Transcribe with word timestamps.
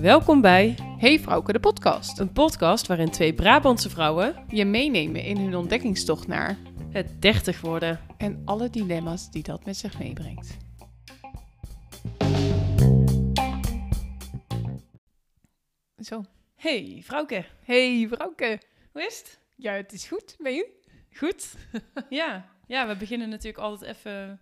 Welkom 0.00 0.40
bij 0.40 0.74
Hey 0.98 1.20
Vrouwke, 1.20 1.52
de 1.52 1.60
podcast. 1.60 2.18
een 2.18 2.32
podcast 2.32 2.86
waarin 2.86 3.10
twee 3.10 3.34
Brabantse 3.34 3.90
vrouwen 3.90 4.44
Je 4.48 4.64
meenemen 4.64 5.22
in 5.22 5.36
hun 5.36 5.56
ontdekkingstocht 5.56 6.26
naar 6.26 6.58
het 6.90 7.22
30 7.22 7.60
worden. 7.60 8.00
en 8.18 8.42
alle 8.44 8.70
dilemma's 8.70 9.30
die 9.30 9.42
dat 9.42 9.64
met 9.64 9.76
zich 9.76 9.98
meebrengt. 9.98 10.56
Zo. 15.96 16.24
Hey, 16.54 17.00
vrouwke. 17.04 17.44
Hey 17.64 18.06
Vrouwke. 18.08 18.60
Hoe 18.92 19.06
is 19.06 19.18
het? 19.18 19.40
Ja, 19.54 19.72
het 19.72 19.92
is 19.92 20.04
goed. 20.04 20.36
Ben 20.38 20.54
je? 20.54 20.68
Goed? 21.12 21.54
ja. 22.08 22.50
ja, 22.66 22.86
we 22.86 22.96
beginnen 22.96 23.28
natuurlijk 23.28 23.62
altijd 23.62 23.96
even 23.96 24.40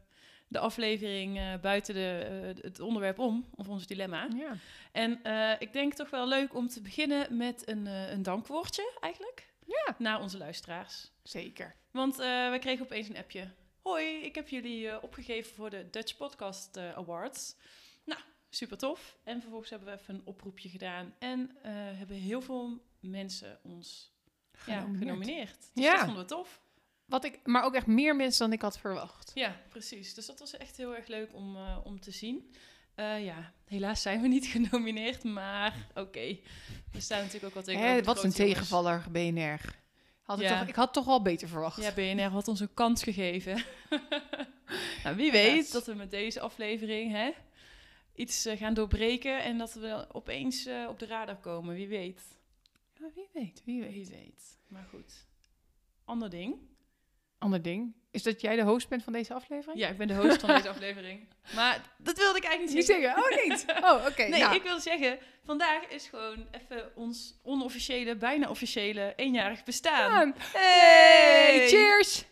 de 0.54 0.60
aflevering 0.60 1.38
eh, 1.38 1.54
buiten 1.60 1.94
de, 1.94 2.18
eh, 2.56 2.64
het 2.64 2.80
onderwerp 2.80 3.18
om, 3.18 3.44
of 3.54 3.68
ons 3.68 3.86
dilemma. 3.86 4.28
Ja. 4.36 4.56
En 4.92 5.22
eh, 5.22 5.52
ik 5.58 5.72
denk 5.72 5.94
toch 5.94 6.10
wel 6.10 6.28
leuk 6.28 6.54
om 6.54 6.68
te 6.68 6.80
beginnen 6.82 7.36
met 7.36 7.68
een, 7.68 7.86
een 7.86 8.22
dankwoordje 8.22 8.92
eigenlijk. 9.00 9.52
Ja. 9.66 9.94
Naar 9.98 10.20
onze 10.20 10.38
luisteraars. 10.38 11.10
Zeker. 11.22 11.74
Want 11.90 12.16
we 12.16 12.56
kregen 12.60 12.84
opeens 12.84 13.08
een 13.08 13.16
appje. 13.16 13.48
Hoi, 13.82 14.06
ik 14.06 14.34
heb 14.34 14.48
jullie 14.48 15.02
opgegeven 15.02 15.54
voor 15.54 15.70
de 15.70 15.90
Dutch 15.90 16.16
Podcast 16.16 16.76
Awards. 16.76 17.56
Nou, 18.04 18.20
super 18.50 18.78
tof. 18.78 19.18
En 19.24 19.40
vervolgens 19.40 19.70
hebben 19.70 19.88
we 19.88 20.00
even 20.00 20.14
een 20.14 20.22
oproepje 20.24 20.68
gedaan. 20.68 21.14
En 21.18 21.56
hebben 21.96 22.16
heel 22.16 22.42
veel 22.42 22.82
mensen 23.00 23.58
ons 23.62 24.12
ja, 24.52 24.80
Genomineerd. 24.80 24.98
genomineerd. 24.98 25.70
Dus 25.74 25.84
Ja. 25.84 25.92
dat 25.94 26.04
vonden 26.04 26.22
we 26.22 26.28
tof. 26.28 26.60
Wat 27.06 27.24
ik, 27.24 27.40
maar 27.44 27.64
ook 27.64 27.74
echt 27.74 27.86
meer 27.86 28.16
mensen 28.16 28.44
dan 28.44 28.52
ik 28.52 28.62
had 28.62 28.78
verwacht. 28.78 29.30
Ja, 29.34 29.60
precies. 29.68 30.14
Dus 30.14 30.26
dat 30.26 30.38
was 30.38 30.56
echt 30.56 30.76
heel 30.76 30.96
erg 30.96 31.06
leuk 31.06 31.34
om, 31.34 31.56
eh, 31.56 31.78
om 31.84 32.00
te 32.00 32.10
zien. 32.10 32.54
Eh, 32.94 33.24
ja, 33.24 33.52
helaas 33.64 34.02
zijn 34.02 34.20
we 34.20 34.28
niet 34.28 34.46
genomineerd, 34.56 35.24
maar 35.24 35.86
oké. 35.94 36.38
We 36.92 37.00
staan 37.00 37.18
natuurlijk 37.18 37.44
ook 37.44 37.54
wel 37.54 37.62
tegen. 37.62 37.82
Hè, 37.82 38.02
wat 38.02 38.24
een 38.24 38.32
tegenvaller, 38.32 39.04
BNR. 39.10 39.82
Had 40.22 40.40
ik, 40.40 40.48
toch, 40.48 40.68
ik 40.68 40.74
had 40.74 40.92
toch 40.92 41.08
al 41.08 41.22
beter 41.22 41.48
verwacht. 41.48 41.82
Ja, 41.82 41.92
BNR 41.92 42.30
had 42.30 42.48
ons 42.48 42.60
een 42.60 42.74
kans 42.74 43.02
gegeven. 43.02 43.64
nou, 45.04 45.16
wie 45.16 45.32
weet 45.32 45.72
dat 45.72 45.86
we 45.86 45.94
met 45.94 46.10
deze 46.10 46.40
aflevering 46.40 47.12
hè, 47.12 47.30
iets 48.14 48.44
eh, 48.44 48.58
gaan 48.58 48.74
doorbreken 48.74 49.42
en 49.42 49.58
dat 49.58 49.74
we 49.74 50.06
opeens 50.12 50.68
op 50.88 50.98
de 50.98 51.06
radar 51.06 51.36
komen. 51.36 51.74
Wie 51.74 51.88
weet. 51.88 52.22
Ja, 52.98 53.10
wie 53.14 53.28
weet, 53.32 53.62
wie 53.64 53.80
weet. 53.80 53.92
Wie 53.92 54.06
weet. 54.06 54.58
Maar 54.68 54.86
goed. 54.90 55.26
Ander 56.04 56.30
ding. 56.30 56.56
Ander 57.44 57.62
ding. 57.62 57.94
Is 58.10 58.22
dat 58.22 58.40
jij 58.40 58.56
de 58.56 58.62
host 58.62 58.88
bent 58.88 59.02
van 59.02 59.12
deze 59.12 59.34
aflevering? 59.34 59.80
Ja, 59.80 59.88
ik 59.88 59.96
ben 59.96 60.08
de 60.08 60.14
host 60.14 60.40
van 60.40 60.54
deze 60.54 60.68
aflevering. 60.68 61.28
Maar 61.54 61.80
dat 61.98 62.16
wilde 62.16 62.38
ik 62.38 62.44
eigenlijk 62.44 62.76
Niet 62.76 62.88
niet 62.88 63.02
zeggen. 63.02 63.22
zeggen. 63.24 63.38
Oh, 63.38 63.48
niet. 63.48 63.64
Oh, 63.84 64.06
oké. 64.06 64.22
Nee, 64.30 64.40
nou. 64.40 64.54
ik 64.54 64.62
wil 64.62 64.80
zeggen, 64.80 65.18
vandaag 65.44 65.88
is 65.88 66.06
gewoon 66.06 66.46
even 66.50 66.96
ons 66.96 67.40
onofficiële, 67.42 68.16
bijna 68.16 68.48
officiële 68.48 69.12
eenjarig 69.16 69.64
bestaan. 69.64 70.10
Aan. 70.10 70.34
Hey! 70.38 71.56
Hey, 71.56 71.68
cheers! 71.68 72.24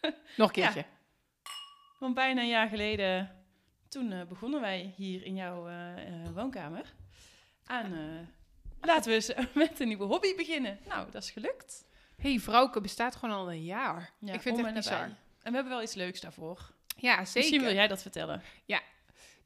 Nog 0.36 0.48
een 0.48 0.54
keertje. 0.62 0.84
Want 1.98 2.14
bijna 2.14 2.40
een 2.40 2.48
jaar 2.48 2.68
geleden, 2.68 3.44
toen 3.88 4.12
eh, 4.12 4.24
begonnen 4.24 4.60
wij 4.60 4.92
hier 4.96 5.24
in 5.24 5.34
jouw 5.34 5.68
eh, 5.68 6.06
eh, 6.06 6.34
woonkamer 6.34 6.94
aan... 7.64 7.92
laten 8.80 9.10
we 9.10 9.14
eens 9.14 9.32
met 9.54 9.80
een 9.80 9.88
nieuwe 9.88 10.04
hobby 10.04 10.34
beginnen. 10.34 10.78
Nou, 10.88 11.10
dat 11.10 11.22
is 11.22 11.30
gelukt. 11.30 11.88
Hey, 12.20 12.38
Vrouwke 12.38 12.80
bestaat 12.80 13.16
gewoon 13.16 13.34
al 13.34 13.52
een 13.52 13.64
jaar. 13.64 14.12
Ja, 14.18 14.32
ik 14.32 14.40
vind 14.40 14.56
het 14.56 14.66
en 14.66 14.74
echt 14.74 14.84
bizar. 14.84 15.00
nabij. 15.00 15.16
En 15.42 15.50
we 15.50 15.54
hebben 15.54 15.72
wel 15.72 15.82
iets 15.82 15.94
leuks 15.94 16.20
daarvoor. 16.20 16.70
Ja, 16.96 17.24
zeker. 17.24 17.40
Misschien 17.40 17.62
wil 17.62 17.74
jij 17.74 17.88
dat 17.88 18.02
vertellen. 18.02 18.42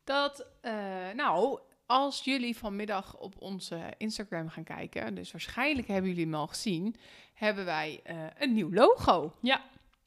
Dat, 0.04 0.46
eh, 0.60 0.74
nou, 1.14 1.60
als 1.86 2.24
jullie 2.24 2.56
vanmiddag 2.56 3.16
op 3.16 3.34
onze 3.38 3.92
Instagram 3.96 4.48
gaan 4.48 4.64
kijken, 4.64 5.14
dus 5.14 5.32
waarschijnlijk 5.32 5.88
hebben 5.88 6.10
jullie 6.10 6.24
hem 6.24 6.34
al 6.34 6.46
gezien, 6.46 6.96
hebben 7.34 7.64
wij 7.64 8.00
eh, 8.04 8.16
een 8.38 8.52
nieuw 8.52 8.72
logo. 8.72 9.36
Ja. 9.40 9.62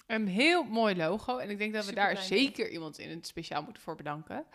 Een 0.07 0.27
heel 0.27 0.63
mooi 0.63 0.95
logo. 0.95 1.37
En 1.37 1.49
ik 1.49 1.57
denk 1.57 1.73
dat 1.73 1.85
we 1.85 1.89
Super 1.89 2.03
daar 2.03 2.17
zeker 2.17 2.69
iemand 2.69 2.97
in 2.97 3.09
het 3.09 3.27
speciaal 3.27 3.63
moeten 3.63 3.83
voor 3.83 3.95
bedanken. 3.95 4.45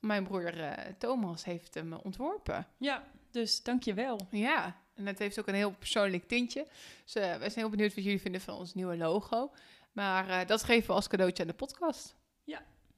Mijn 0.00 0.24
broer 0.24 0.60
eh, 0.60 0.92
Thomas 0.98 1.44
heeft 1.44 1.74
hem 1.74 1.92
ontworpen. 1.92 2.66
Ja, 2.76 3.04
dus 3.30 3.62
dank 3.62 3.82
je 3.82 3.94
wel. 3.94 4.20
Ja, 4.30 4.76
en 4.94 5.06
het 5.06 5.18
heeft 5.18 5.38
ook 5.38 5.46
een 5.46 5.54
heel 5.54 5.70
persoonlijk 5.78 6.28
tintje. 6.28 6.66
Dus 7.04 7.14
eh, 7.14 7.22
wij 7.22 7.38
zijn 7.50 7.54
heel 7.54 7.68
benieuwd 7.68 7.94
wat 7.94 8.04
jullie 8.04 8.20
vinden 8.20 8.40
van 8.40 8.54
ons 8.54 8.74
nieuwe 8.74 8.96
logo. 8.96 9.50
Maar 9.92 10.28
eh, 10.28 10.46
dat 10.46 10.62
geven 10.64 10.86
we 10.86 10.92
als 10.92 11.08
cadeautje 11.08 11.42
aan 11.42 11.48
de 11.48 11.54
podcast. 11.54 12.20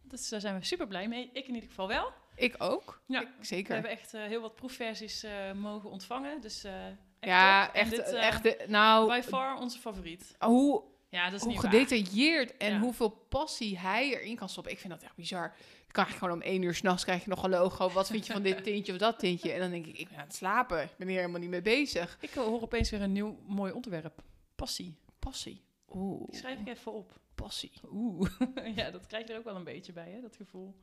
Dus 0.07 0.29
daar 0.29 0.41
zijn 0.41 0.59
we 0.59 0.65
super 0.65 0.87
blij 0.87 1.09
mee. 1.09 1.31
Ik 1.33 1.47
in 1.49 1.55
ieder 1.55 1.69
geval 1.69 1.89
wel. 1.89 2.13
Ik 2.37 2.55
ook. 2.59 3.01
Ja. 3.07 3.21
Ik, 3.21 3.29
We 3.39 3.45
zeker. 3.47 3.73
hebben 3.73 3.91
echt 3.91 4.15
eh, 4.15 4.23
heel 4.23 4.41
wat 4.41 4.55
proefversies 4.55 5.27
mogen 5.55 5.91
ontvangen. 5.91 6.41
Dus 6.41 6.65
echt 6.65 6.97
ja, 7.21 7.67
top. 7.67 7.75
Echt, 7.75 7.91
dit, 7.91 8.13
echt. 8.13 8.43
de- 8.43 8.65
Nou, 8.69 9.09
By 9.09 9.21
far 9.27 9.57
onze 9.61 9.79
favoriet. 9.79 10.35
hoe, 10.39 10.83
Ja, 11.09 11.25
dat 11.25 11.35
is 11.35 11.41
hoe 11.41 11.53
niet 11.53 11.63
waar. 11.63 11.71
gedetailleerd 11.71 12.57
en 12.57 12.73
Ja. 12.73 12.79
hoeveel 12.81 13.09
passie 13.11 13.79
hij 13.79 14.15
erin 14.21 14.37
kan 14.37 14.49
stoppen. 14.49 14.73
Ik 14.73 14.79
vind 14.79 14.93
dat 14.93 15.03
echt 15.03 15.15
bizar. 15.17 15.55
Je 15.95 16.01
kan 16.01 16.09
eigenlijk 16.09 16.33
gewoon 16.35 16.53
om 16.53 16.55
één 16.55 16.69
uur 16.69 16.75
s'nachts 16.75 17.05
krijg 17.05 17.25
je 17.25 17.29
nog 17.31 17.43
een 17.43 17.51
logo. 17.51 17.91
Wat 17.91 18.07
vind 18.11 18.27
je 18.27 18.33
van 18.33 18.43
dit 18.43 18.65
tintje 18.65 18.93
of 18.93 18.99
dat 18.99 19.19
tintje? 19.19 19.53
En 19.53 19.61
dan 19.61 19.71
denk 19.71 19.87
ik, 19.87 19.99
ik 19.99 20.09
ben 20.09 20.19
aan 20.19 20.25
het 20.25 20.35
slapen. 20.35 20.83
Ik 20.83 20.97
ben 20.97 21.09
hier 21.09 21.17
helemaal 21.19 21.41
niet 21.41 21.51
mee 21.51 21.63
bezig. 21.63 22.17
Ik 22.21 22.31
hoor 22.31 22.63
opeens 22.63 22.91
weer 22.91 23.03
een 23.03 23.13
nieuw 23.13 23.39
mooi 23.47 23.73
onderwerp. 23.73 24.23
Passie. 24.55 24.97
Passie. 25.19 25.63
Oeh, 25.93 26.27
Die 26.31 26.39
schrijf 26.39 26.59
ik 26.61 26.69
even 26.69 26.93
op. 26.93 27.21
passie. 27.35 27.73
Oeh. 27.91 28.31
ja, 28.77 28.91
dat 28.91 29.07
krijg 29.07 29.27
je 29.27 29.33
er 29.33 29.39
ook 29.39 29.45
wel 29.45 29.57
een 29.57 29.65
beetje 29.65 29.93
bij, 29.93 30.11
hè, 30.11 30.21
dat 30.21 30.37
gevoel. 30.37 30.77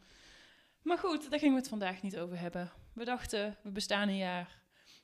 Maar 0.82 0.98
goed, 0.98 1.30
daar 1.30 1.40
gingen 1.40 1.54
we 1.54 1.60
het 1.60 1.70
vandaag 1.70 2.02
niet 2.02 2.18
over 2.18 2.40
hebben. 2.40 2.72
We 2.94 3.06
dachten, 3.06 3.58
we 3.64 3.72
bestaan 3.72 4.08
een 4.08 4.18
jaar. 4.18 4.62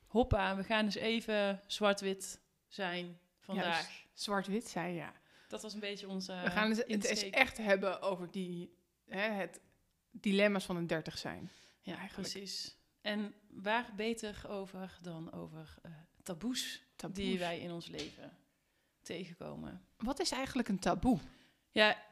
Hoppa, 0.07 0.56
we 0.56 0.63
gaan 0.63 0.85
dus 0.85 0.96
even 0.96 1.62
zwart-wit 1.67 2.40
zijn 2.67 3.19
vandaag. 3.40 3.66
Juist. 3.66 4.06
Zwart-wit 4.13 4.67
zei 4.69 4.94
ja. 4.94 5.13
Dat 5.47 5.62
was 5.62 5.73
een 5.73 5.79
beetje 5.79 6.07
onze 6.07 6.40
We 6.44 6.50
gaan 6.50 6.69
het, 6.69 6.78
het 6.78 6.88
eens 6.90 7.06
insteek. 7.09 7.34
echt 7.34 7.57
hebben 7.57 8.01
over 8.01 8.31
die, 8.31 8.73
hè, 9.09 9.29
het 9.29 9.59
dilemma's 10.22 10.66
van 10.66 10.75
een 10.75 10.88
dertig 10.88 11.17
zijn. 11.17 11.51
Ja, 11.81 11.97
eigenlijk. 11.97 12.29
precies. 12.31 12.75
En 13.01 13.33
waar 13.50 13.94
beter 13.95 14.45
over 14.50 14.97
dan 15.01 15.31
over 15.31 15.75
eh, 15.81 15.91
taboes, 16.23 16.83
Taboes. 16.95 17.16
die 17.17 17.39
wij 17.39 17.59
in 17.59 17.72
ons 17.72 17.88
leven 17.88 18.38
tegenkomen. 19.01 19.85
Wat 19.97 20.19
is 20.19 20.31
eigenlijk 20.31 20.67
een 20.67 20.79
taboe? 20.79 21.19
Ja, 21.72 22.03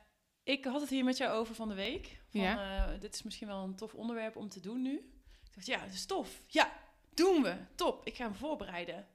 ik 0.44 0.66
had 0.66 0.82
het 0.82 0.90
hier 0.90 1.04
met 1.04 1.18
jou 1.18 1.32
over 1.38 1.56
van 1.56 1.70
de 1.70 1.76
week. 1.76 2.22
Van, 2.30 2.42
Ja. 2.42 2.86
eh, 2.94 3.00
dit 3.02 3.14
is 3.14 3.24
misschien 3.24 3.48
wel 3.48 3.64
een 3.64 3.76
tof 3.76 3.94
onderwerp 3.94 4.36
om 4.36 4.50
te 4.50 4.60
doen 4.60 4.82
nu. 4.82 4.96
Ik 5.44 5.54
dacht, 5.54 5.66
ja, 5.66 5.80
het 5.80 5.94
is 5.94 6.06
tof. 6.06 6.42
Ja, 6.48 6.74
doen 7.14 7.42
we. 7.44 7.56
Top. 7.76 8.06
Ik 8.08 8.16
ga 8.16 8.28
me 8.28 8.34
voorbereiden. 8.34 9.08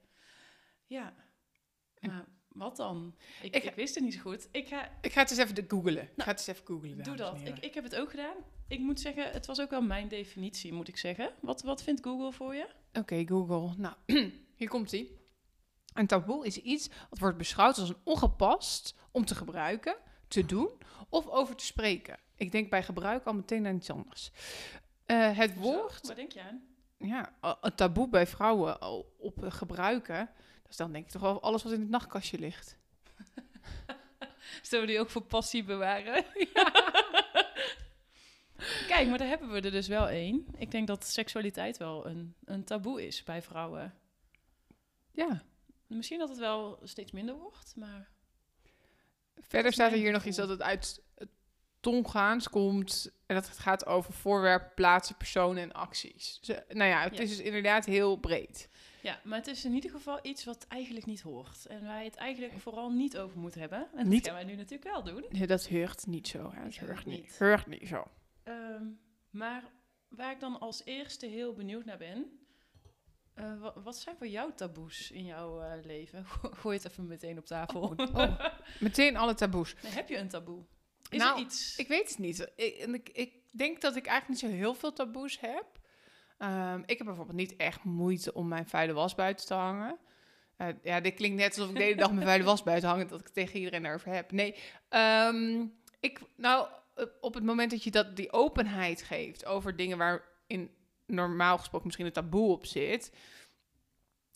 Ja. 0.85 1.13
Maar 1.99 2.25
wat 2.47 2.75
dan? 2.75 3.15
Ik, 3.41 3.55
Ik- 3.55 3.63
ik, 3.63 3.75
wist 3.75 3.95
het 3.95 4.03
niet 4.03 4.13
zo 4.13 4.19
goed. 4.19 4.47
Ik 4.51 4.67
ga, 4.67 4.97
Ik 5.01 5.11
ga 5.11 5.21
het 5.21 5.29
eens 5.29 5.39
even 5.39 5.55
de 5.55 5.65
googelen. 5.67 6.03
ik 6.03 6.23
ga 6.23 6.29
het 6.31 6.37
eens 6.39 6.47
even 6.47 6.65
googelen. 6.65 7.03
doe 7.03 7.15
dat. 7.15 7.39
Ik, 7.47 7.59
ik 7.59 7.73
heb 7.73 7.83
het 7.83 7.95
ook 7.95 8.09
gedaan. 8.09 8.35
Ik 8.71 8.79
moet 8.79 8.99
zeggen, 8.99 9.31
het 9.31 9.45
was 9.45 9.61
ook 9.61 9.69
wel 9.69 9.81
mijn 9.81 10.07
definitie, 10.07 10.73
moet 10.73 10.87
ik 10.87 10.97
zeggen. 10.97 11.33
Wat, 11.39 11.61
wat 11.61 11.83
vindt 11.83 12.03
Google 12.03 12.31
voor 12.31 12.55
je? 12.55 12.67
Oké, 12.93 13.23
Google. 13.27 13.73
Nou, 13.77 13.95
hier 14.59 14.69
komt 14.69 14.91
ie. 14.91 15.19
Een 15.93 16.07
taboe 16.07 16.45
is 16.45 16.57
iets 16.57 16.89
wat 17.09 17.19
wordt 17.19 17.37
beschouwd 17.37 17.77
als 17.77 17.89
een 17.89 18.01
ongepast 18.03 18.95
om 19.11 19.25
te 19.25 19.35
gebruiken, 19.35 19.95
te 20.27 20.45
doen 20.45 20.69
of 21.09 21.27
over 21.27 21.55
te 21.55 21.65
spreken. 21.65 22.19
Ik 22.35 22.51
denk 22.51 22.69
bij 22.69 22.83
gebruik 22.83 23.25
al 23.25 23.33
meteen 23.33 23.67
aan 23.67 23.75
iets 23.75 23.89
anders. 23.89 24.31
Eh, 25.05 25.37
het 25.37 25.51
Zo, 25.51 25.59
woord, 25.59 26.07
Waar 26.07 26.15
denk 26.15 26.31
je 26.31 26.41
aan? 26.41 26.61
ja, 26.97 27.33
een 27.61 27.75
taboe 27.75 28.09
bij 28.09 28.27
vrouwen 28.27 28.81
op 29.17 29.37
gebruiken, 29.47 30.29
is 30.69 30.75
dan 30.77 30.91
denk 30.91 31.05
ik 31.05 31.11
toch 31.11 31.21
wel 31.21 31.41
alles 31.41 31.63
wat 31.63 31.73
in 31.73 31.79
het 31.79 31.89
nachtkastje 31.89 32.39
ligt. 32.39 32.77
Zullen 34.61 34.85
we 34.85 34.91
die 34.91 34.99
ook 34.99 35.09
voor 35.09 35.23
passie 35.23 35.63
bewaren? 35.63 36.25
Kijk, 38.87 39.07
maar 39.07 39.17
daar 39.17 39.27
hebben 39.27 39.51
we 39.51 39.61
er 39.61 39.71
dus 39.71 39.87
wel 39.87 40.07
één. 40.09 40.45
Ik 40.57 40.71
denk 40.71 40.87
dat 40.87 41.05
seksualiteit 41.07 41.77
wel 41.77 42.05
een, 42.07 42.35
een 42.45 42.63
taboe 42.63 43.07
is 43.07 43.23
bij 43.23 43.41
vrouwen. 43.41 43.93
Ja. 45.11 45.43
Misschien 45.87 46.19
dat 46.19 46.29
het 46.29 46.37
wel 46.37 46.79
steeds 46.83 47.11
minder 47.11 47.35
wordt, 47.35 47.75
maar 47.75 48.09
Verder 49.39 49.73
staat 49.73 49.91
er 49.91 49.97
hier 49.97 50.11
nog 50.11 50.25
iets 50.25 50.37
dat 50.37 50.49
het 50.49 50.61
uit 50.61 51.01
het 51.15 51.29
Tongaans 51.79 52.49
komt 52.49 53.11
en 53.25 53.35
dat 53.35 53.47
het 53.47 53.57
gaat 53.59 53.85
over 53.85 54.13
voorwerpen, 54.13 54.71
plaatsen, 54.75 55.15
personen 55.17 55.63
en 55.63 55.71
acties. 55.71 56.39
Dus, 56.41 56.55
eh, 56.55 56.75
nou 56.75 56.89
ja, 56.89 57.01
het 57.03 57.15
Ja. 57.15 57.21
is 57.21 57.29
dus 57.29 57.39
inderdaad 57.45 57.85
heel 57.85 58.15
breed. 58.15 58.69
ja, 59.01 59.19
maar 59.23 59.37
het 59.37 59.47
is 59.47 59.65
in 59.65 59.73
ieder 59.73 59.89
geval 59.91 60.19
iets 60.21 60.43
wat 60.43 60.65
eigenlijk 60.67 61.05
niet 61.05 61.21
hoort. 61.21 61.65
En 61.65 61.85
waar 61.85 61.99
je 61.99 62.05
het 62.05 62.15
eigenlijk 62.15 62.59
vooral 62.59 62.89
niet 62.89 63.17
over 63.17 63.39
moet 63.39 63.55
hebben. 63.55 63.87
En 63.95 64.07
Niet- 64.07 64.23
dat 64.23 64.33
gaan 64.33 64.43
wij 64.45 64.51
nu 64.53 64.57
natuurlijk 64.59 64.91
wel 64.91 65.03
doen. 65.03 65.25
Nee, 65.29 65.47
dat 65.47 65.67
heurt 65.67 66.05
niet 66.07 66.27
zo. 66.27 66.51
Hè? 66.53 66.63
Dat 66.63 66.75
heurt 66.75 67.05
niet. 67.05 67.21
niet. 67.21 67.37
Heurt 67.37 67.67
niet 67.67 67.87
zo. 67.87 68.07
Ehm, 68.51 68.85
maar 69.29 69.63
waar 70.07 70.31
ik 70.31 70.39
dan 70.39 70.59
als 70.59 70.81
eerste 70.85 71.25
heel 71.25 71.53
benieuwd 71.53 71.85
naar 71.85 71.97
ben. 71.97 72.39
eh, 73.33 73.59
wa- 73.61 73.81
wat 73.83 73.95
zijn 73.97 74.15
voor 74.17 74.27
jou 74.27 74.51
taboes 74.55 75.11
in 75.11 75.25
jouw 75.25 75.61
eh, 75.61 75.83
leven? 75.85 76.25
Go- 76.25 76.51
Gooi 76.61 76.77
het 76.77 76.85
even 76.91 77.07
meteen 77.07 77.37
op 77.37 77.45
tafel. 77.45 77.81
Oh, 77.81 78.15
oh. 78.15 78.45
Meteen 78.79 79.17
alle 79.17 79.33
taboes. 79.33 79.75
Nee, 79.83 79.91
heb 79.91 80.09
je 80.09 80.17
een 80.17 80.27
taboe? 80.29 80.63
Is 81.09 81.19
Nou, 81.19 81.35
er 81.39 81.45
iets? 81.45 81.75
Ik 81.77 81.87
weet 81.87 82.09
het 82.09 82.17
niet. 82.17 82.51
Ik, 82.55 82.77
ik, 82.87 83.09
ik 83.09 83.33
denk 83.57 83.81
dat 83.81 83.95
ik 83.95 84.05
eigenlijk 84.05 84.41
niet 84.41 84.51
zo 84.51 84.57
heel 84.57 84.73
veel 84.73 84.93
taboes 84.93 85.39
heb. 85.39 85.65
Ehm, 86.37 86.81
ik 86.85 86.97
heb 86.97 87.07
bijvoorbeeld 87.07 87.37
niet 87.37 87.55
echt 87.55 87.83
moeite 87.83 88.33
om 88.33 88.47
mijn 88.47 88.67
vuile 88.67 88.93
was 88.93 89.15
buiten 89.15 89.45
te 89.45 89.53
hangen. 89.53 89.97
Eh, 90.57 90.67
ja, 90.83 90.99
dit 90.99 91.13
klinkt 91.13 91.37
net 91.37 91.49
alsof 91.57 91.69
ik 91.69 91.75
de 91.77 91.83
hele 91.83 91.95
dag 91.95 92.11
mijn 92.11 92.25
vuile 92.25 92.43
was 92.43 92.63
buiten 92.63 92.89
hang... 92.89 93.09
dat 93.09 93.19
ik 93.19 93.25
het 93.25 93.33
tegen 93.33 93.59
iedereen 93.59 93.85
erover 93.85 94.13
heb. 94.13 94.31
Nee, 94.31 94.55
ehm, 94.89 95.65
ik, 95.99 96.19
nou, 96.35 96.67
op 97.21 97.33
het 97.33 97.43
moment 97.43 97.71
dat 97.71 97.83
je 97.83 97.91
dat, 97.91 98.15
die 98.15 98.31
openheid 98.31 99.01
geeft... 99.01 99.45
over 99.45 99.75
dingen 99.75 99.97
waarin 99.97 100.71
normaal 101.05 101.57
gesproken 101.57 101.85
misschien 101.85 102.05
een 102.05 102.11
taboe 102.13 102.51
op 102.51 102.65
zit... 102.65 103.11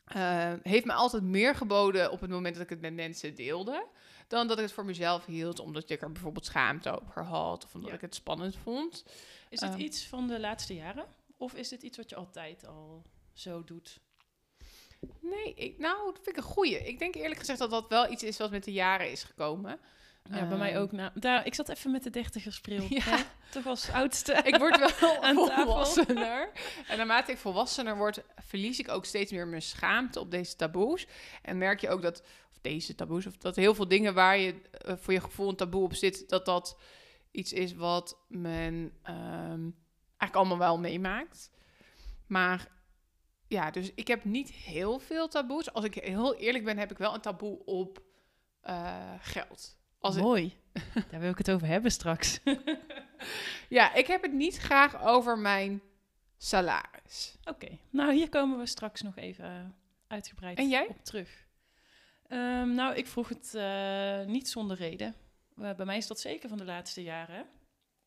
eh, 0.06 0.54
heeft 0.64 0.86
me 0.86 0.94
altijd 0.94 1.24
meer 1.24 1.56
geboden 1.56 2.12
op 2.12 2.22
het 2.22 2.30
moment 2.30 2.54
dat 2.56 2.64
ik 2.64 2.70
het 2.70 2.82
met 2.82 2.94
mensen 2.94 3.36
deelde... 3.36 3.88
dan 4.28 4.48
dat 4.48 4.58
ik 4.58 4.64
het 4.64 4.74
voor 4.74 4.86
mezelf 4.86 5.26
hield... 5.26 5.60
omdat 5.60 5.90
ik 5.90 6.02
er 6.02 6.12
bijvoorbeeld 6.12 6.46
schaamte 6.46 7.02
over 7.02 7.24
had... 7.24 7.64
of 7.64 7.74
omdat 7.74 7.90
Ja. 7.90 7.96
ik 7.96 8.02
het 8.02 8.16
spannend 8.16 8.56
vond. 8.56 9.06
Is 9.50 9.60
dit 9.60 9.70
ehm, 9.70 9.80
iets 9.80 10.06
van 10.08 10.28
de 10.28 10.40
laatste 10.40 10.76
jaren? 10.76 11.06
Of 11.38 11.54
is 11.54 11.70
dit 11.70 11.82
iets 11.82 11.98
wat 11.98 12.10
je 12.10 12.16
altijd 12.16 12.68
al 12.68 13.06
zo 13.34 13.64
doet? 13.64 14.00
Nee, 15.20 15.54
ik, 15.54 15.78
nou, 15.78 16.06
dat 16.06 16.16
vind 16.24 16.28
ik 16.28 16.44
een 16.44 16.50
goeie. 16.50 16.78
Ik 16.78 17.00
denk 17.00 17.16
eerlijk 17.16 17.40
gezegd 17.40 17.60
dat 17.60 17.70
dat 17.70 17.90
wel 17.90 18.12
iets 18.12 18.24
is 18.24 18.38
wat 18.38 18.52
met 18.52 18.64
de 18.64 18.72
jaren 18.74 19.12
is 19.12 19.24
gekomen. 19.24 19.80
Ja, 20.32 20.48
bij 20.48 20.58
mij 20.58 20.72
Ehm, 20.74 20.82
ook. 20.82 20.92
Nou, 20.92 21.12
daar, 21.14 21.46
ik 21.46 21.54
zat 21.56 21.70
even 21.70 21.92
met 21.92 22.04
de 22.04 22.10
dertigersbril. 22.10 22.86
Ja. 22.90 23.02
hè? 23.02 23.24
Toch 23.52 23.66
als 23.66 23.90
oudste. 23.92 24.34
Ik 24.52 24.56
word 24.58 24.98
wel 25.00 25.24
Aan 25.24 25.36
volwassener. 25.36 26.52
En 26.88 26.98
naarmate 26.98 27.32
ik 27.32 27.38
volwassener 27.38 27.98
word, 27.98 28.24
verlies 28.36 28.80
ik 28.80 28.90
ook 28.90 29.06
steeds 29.06 29.32
meer 29.32 29.48
mijn 29.48 29.62
schaamte 29.62 30.20
op 30.20 30.32
deze 30.32 30.56
taboes. 30.56 31.08
En 31.42 31.58
merk 31.58 31.80
je 31.82 31.90
ook 31.90 32.02
dat, 32.02 32.24
of 32.52 32.58
deze 32.62 32.96
taboes, 32.96 33.26
of 33.26 33.38
dat 33.38 33.56
heel 33.56 33.76
veel 33.76 33.88
dingen 33.88 34.14
waar 34.14 34.38
je 34.38 34.62
eh, 34.72 34.94
voor 34.98 35.14
je 35.14 35.22
gevoel 35.22 35.50
een 35.50 35.56
taboe 35.56 35.84
op 35.84 35.94
zit, 35.94 36.30
dat 36.30 36.46
dat 36.46 36.78
iets 37.32 37.54
is 37.54 37.74
wat 37.74 38.18
men 38.28 38.94
ehm, 39.04 39.70
eigenlijk 40.18 40.36
allemaal 40.36 40.58
wel 40.58 40.80
meemaakt. 40.80 41.52
Maar 42.28 42.68
ja, 43.48 43.72
dus 43.72 43.92
ik 43.96 44.08
heb 44.08 44.24
niet 44.24 44.50
heel 44.52 45.00
veel 45.00 45.28
taboes. 45.28 45.74
Als 45.74 45.86
ik 45.86 45.94
heel 45.94 46.36
eerlijk 46.36 46.64
ben, 46.64 46.78
heb 46.78 46.92
ik 46.92 46.98
wel 46.98 47.14
een 47.14 47.22
taboe 47.22 47.66
op 47.66 48.04
eh, 48.62 49.14
geld. 49.20 49.78
Als 50.06 50.16
ik- 50.16 50.22
Mooi. 50.22 50.54
Daar 51.12 51.20
wil 51.20 51.30
ik 51.32 51.38
het 51.38 51.52
over 51.52 51.68
hebben 51.68 51.92
straks. 51.92 52.40
ja, 53.70 53.94
ik 53.94 54.08
heb 54.08 54.22
het 54.22 54.34
niet 54.34 54.58
graag 54.58 55.04
over 55.04 55.38
mijn 55.38 55.82
salaris. 56.38 57.38
Oké, 57.44 57.78
nou 57.90 58.14
hier 58.14 58.30
komen 58.30 58.58
we 58.60 58.66
straks 58.66 59.02
nog 59.02 59.16
even 59.18 59.46
eh, 59.46 59.66
uitgebreid 60.08 60.58
En 60.58 60.70
jij? 60.70 60.88
op 60.88 61.04
terug. 61.04 61.46
Ehm, 62.28 62.74
nou, 62.74 62.96
ik 62.96 63.08
vroeg 63.08 63.30
het 63.30 63.56
eh, 63.56 64.26
niet 64.26 64.50
zonder 64.50 64.78
reden. 64.78 65.16
Eh, 65.58 65.74
bij 65.76 65.86
mij 65.86 65.98
is 65.98 66.08
dat 66.08 66.20
zeker 66.20 66.50
van 66.50 66.58
de 66.58 66.66
laatste 66.66 67.04
jaren. 67.04 67.46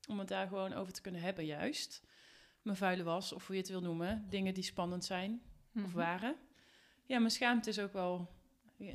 Om 0.09 0.19
het 0.19 0.29
daar 0.29 0.49
gewoon 0.49 0.73
over 0.73 0.93
te 0.93 1.01
kunnen 1.01 1.21
hebben, 1.21 1.47
juist. 1.47 2.03
Mijn 2.63 2.77
vuile 2.77 3.03
was, 3.03 3.33
of 3.33 3.47
hoe 3.47 3.55
je 3.57 3.61
het 3.63 3.71
wil 3.71 3.81
noemen. 3.81 4.27
Dingen 4.29 4.55
die 4.55 4.63
spannend 4.65 5.05
zijn 5.05 5.43
of 5.75 5.83
Mhm. 5.83 5.93
waren. 5.97 6.37
Ja, 7.07 7.19
mijn 7.19 7.31
schaamte 7.31 7.71
is 7.71 7.79
ook 7.79 7.93
wel 7.93 8.29
ja, 8.77 8.95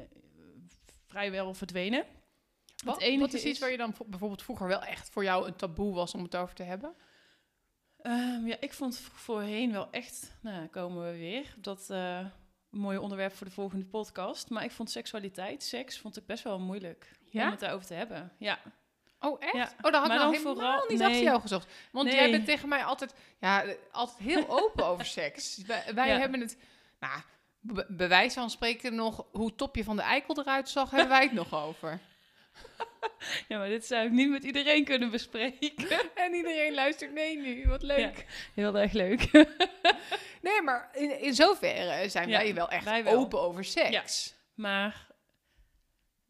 vrijwel 1.08 1.54
verdwenen. 1.54 2.06
Wat, 2.84 3.04
het 3.04 3.20
wat 3.20 3.34
is 3.34 3.44
iets 3.44 3.60
waar 3.60 3.72
je 3.72 3.78
dan 3.78 3.94
vo- 3.94 4.06
bijvoorbeeld 4.08 4.44
vroeger 4.44 4.68
wel 4.68 4.84
echt 4.84 5.10
voor 5.10 5.24
jou 5.24 5.48
een 5.48 5.56
taboe 5.56 5.94
was 5.94 6.14
om 6.14 6.24
het 6.24 6.36
over 6.36 6.56
te 6.56 6.64
hebben? 6.64 6.96
Ehm, 8.02 8.48
ja, 8.48 8.56
ik 8.60 8.74
vond 8.74 8.98
voorheen 9.14 9.72
wel 9.72 9.88
echt, 9.92 10.34
nou 10.42 10.68
komen 10.68 11.12
we 11.12 11.18
weer, 11.18 11.54
dat 11.58 11.90
eh, 11.90 12.26
mooie 12.70 13.02
onderwerp 13.02 13.34
voor 13.36 13.48
de 13.48 13.54
volgende 13.54 13.86
podcast. 13.86 14.50
Maar 14.50 14.64
ik 14.64 14.72
vond 14.72 14.92
seksualiteit, 14.92 15.64
seks, 15.64 16.00
vond 16.00 16.18
ik 16.18 16.26
best 16.26 16.44
wel 16.44 16.60
moeilijk 16.60 17.12
Ja? 17.30 17.44
om 17.46 17.52
het 17.52 17.60
daarover 17.60 17.88
te 17.88 17.94
hebben. 17.94 18.32
Ja, 18.38 18.60
Oh, 19.20 19.38
echt? 19.40 19.54
Ja, 19.54 19.64
Oh, 19.64 19.82
dat 19.82 19.94
had 19.94 20.08
maar 20.08 20.16
ik 20.16 20.22
nou 20.22 20.32
helemaal 20.36 20.54
vooral- 20.56 20.86
niet 20.88 20.98
nee. 20.98 21.08
achter 21.08 21.24
jou 21.24 21.42
gezocht. 21.42 21.72
Want 21.92 22.08
Nee. 22.08 22.16
jij 22.16 22.32
bent 22.32 22.46
tegen 22.46 22.70
mij 22.70 22.84
altijd, 22.84 23.14
ja, 23.40 23.66
altijd 23.92 24.18
heel 24.18 24.50
open 24.50 24.86
over 24.86 25.06
seks. 25.22 25.58
Wij, 25.58 25.84
wij 25.96 26.08
Ja. 26.08 26.18
hebben 26.20 26.40
het, 26.40 26.58
nou, 27.00 27.22
be- 27.60 27.86
bewijs 27.90 28.34
van 28.34 28.50
spreken 28.50 28.96
nog, 28.96 29.26
hoe 29.32 29.56
topje 29.56 29.84
van 29.84 29.96
de 29.96 30.02
eikel 30.02 30.40
eruit 30.40 30.70
zag, 30.70 30.90
hebben 30.90 31.10
wij 31.10 31.24
het 31.24 31.32
nog 31.34 31.54
over. 31.54 32.00
ja, 33.48 33.58
maar 33.58 33.68
dit 33.68 33.86
zou 33.86 34.06
ik 34.06 34.12
niet 34.12 34.30
met 34.30 34.44
iedereen 34.44 34.86
kunnen 34.86 35.12
bespreken. 35.12 35.72
En 36.16 36.34
iedereen 36.34 36.74
luistert 36.74 37.14
mee 37.14 37.38
nu, 37.38 37.66
wat 37.68 37.84
leuk. 37.84 38.18
Ja. 38.18 38.24
Heel 38.54 38.78
erg 38.78 38.92
leuk. 38.92 39.30
Nee, 40.42 40.62
maar 40.62 40.90
in, 40.94 41.22
in 41.22 41.34
zoverre 41.34 42.10
zijn 42.10 42.30
Ja, 42.30 42.38
wij 42.38 42.54
wel 42.54 42.70
echt 42.70 42.84
wij 42.84 43.04
wel. 43.04 43.14
open 43.14 43.42
over 43.42 43.64
seks. 43.66 44.34
maar 44.54 45.08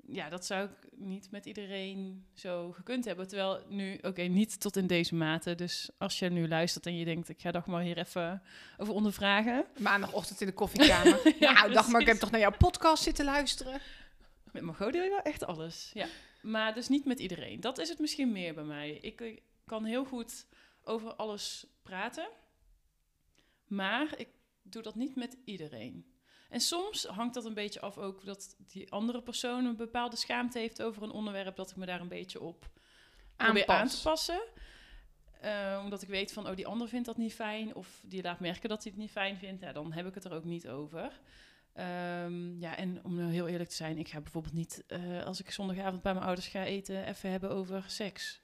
ja, 0.08 0.30
dat 0.30 0.46
zou 0.46 0.70
ik 0.70 0.92
niet 0.96 1.32
met 1.32 1.46
iedereen 1.46 2.26
zo 2.34 2.72
gekund 2.72 3.06
hebben. 3.06 3.28
Terwijl 3.28 3.64
nu, 3.68 3.98
oké, 4.02 4.22
niet 4.22 4.60
tot 4.60 4.78
in 4.78 4.88
deze 4.88 5.16
mate. 5.16 5.56
Dus 5.56 5.90
als 5.98 6.20
je 6.20 6.30
nu 6.30 6.48
luistert 6.48 6.86
en 6.86 6.98
je 6.98 7.06
denkt, 7.06 7.30
ik 7.30 7.42
ga 7.42 7.52
toch 7.52 7.66
maar 7.66 7.82
hier 7.82 7.98
even 7.98 8.42
over 8.78 8.94
ondervragen. 8.94 9.66
Maandagochtend 9.80 10.42
in 10.42 10.48
de 10.48 10.54
koffiekamer. 10.54 11.34
Ja, 11.40 11.52
nou, 11.52 11.72
dag 11.74 11.88
maar, 11.88 12.02
ik 12.02 12.08
heb 12.08 12.18
toch 12.18 12.32
naar 12.32 12.40
jouw 12.40 12.58
podcast 12.58 13.04
zitten 13.04 13.26
luisteren? 13.26 13.82
Met 14.54 14.64
Margot 14.64 14.94
deel 14.94 15.04
je 15.04 15.10
wel 15.10 15.22
echt 15.22 15.46
alles. 15.46 15.92
Ja. 15.94 16.08
Maar 16.42 16.74
dus 16.74 16.88
niet 16.88 17.06
met 17.06 17.20
iedereen. 17.20 17.60
Dat 17.60 17.78
is 17.78 17.90
het 17.90 18.00
misschien 18.00 18.32
meer 18.32 18.54
bij 18.54 18.64
mij. 18.64 18.92
Ik 18.92 19.22
eh, 19.22 19.38
kan 19.66 19.86
heel 19.86 20.06
goed 20.06 20.46
over 20.84 21.16
alles 21.16 21.66
praten. 21.84 22.28
Maar 23.68 24.18
ik 24.18 24.28
doe 24.62 24.82
dat 24.82 24.96
niet 24.96 25.16
met 25.16 25.38
iedereen. 25.46 26.14
En 26.50 26.60
soms 26.60 27.06
hangt 27.06 27.34
dat 27.34 27.46
een 27.46 27.54
beetje 27.54 27.82
af 27.82 27.98
ook 27.98 28.26
dat 28.26 28.56
die 28.68 28.92
andere 28.92 29.22
persoon 29.22 29.66
een 29.66 29.76
bepaalde 29.76 30.16
schaamte 30.16 30.60
heeft 30.60 30.82
over 30.82 31.04
een 31.04 31.12
onderwerp. 31.12 31.56
Dat 31.56 31.70
ik 31.70 31.76
me 31.76 31.86
daar 31.86 32.02
een 32.02 32.08
beetje 32.08 32.42
op 32.42 32.70
probeer 33.36 33.68
aan 33.68 33.88
te 33.88 34.02
passen. 34.02 34.42
Eh, 35.42 35.82
omdat 35.84 36.02
ik 36.02 36.08
weet 36.08 36.34
van, 36.34 36.48
oh, 36.48 36.56
die 36.56 36.68
ander 36.68 36.88
vindt 36.88 37.06
dat 37.06 37.18
niet 37.18 37.34
fijn. 37.34 37.76
Of 37.76 38.02
die 38.06 38.22
laat 38.22 38.40
merken 38.40 38.70
dat 38.70 38.84
hij 38.84 38.92
het 38.92 39.02
niet 39.02 39.12
fijn 39.12 39.38
vindt. 39.38 39.62
Ja, 39.62 39.72
dan 39.72 39.94
heb 39.94 40.08
ik 40.08 40.14
het 40.14 40.26
er 40.26 40.34
ook 40.34 40.44
niet 40.44 40.68
over. 40.68 41.20
Ehm, 41.74 42.60
ja, 42.60 42.76
en 42.78 43.04
om 43.04 43.16
nou 43.16 43.32
heel 43.32 43.48
eerlijk 43.48 43.70
te 43.70 43.76
zijn, 43.76 43.98
ik 43.98 44.08
ga 44.08 44.22
bijvoorbeeld 44.22 44.54
niet, 44.54 44.84
eh, 44.88 45.24
als 45.24 45.40
ik 45.40 45.52
zondagavond 45.52 46.02
bij 46.02 46.14
mijn 46.14 46.26
ouders 46.26 46.48
ga 46.48 46.64
eten, 46.64 47.06
even 47.08 47.30
hebben 47.32 47.50
over 47.50 47.84
seks. 47.88 48.42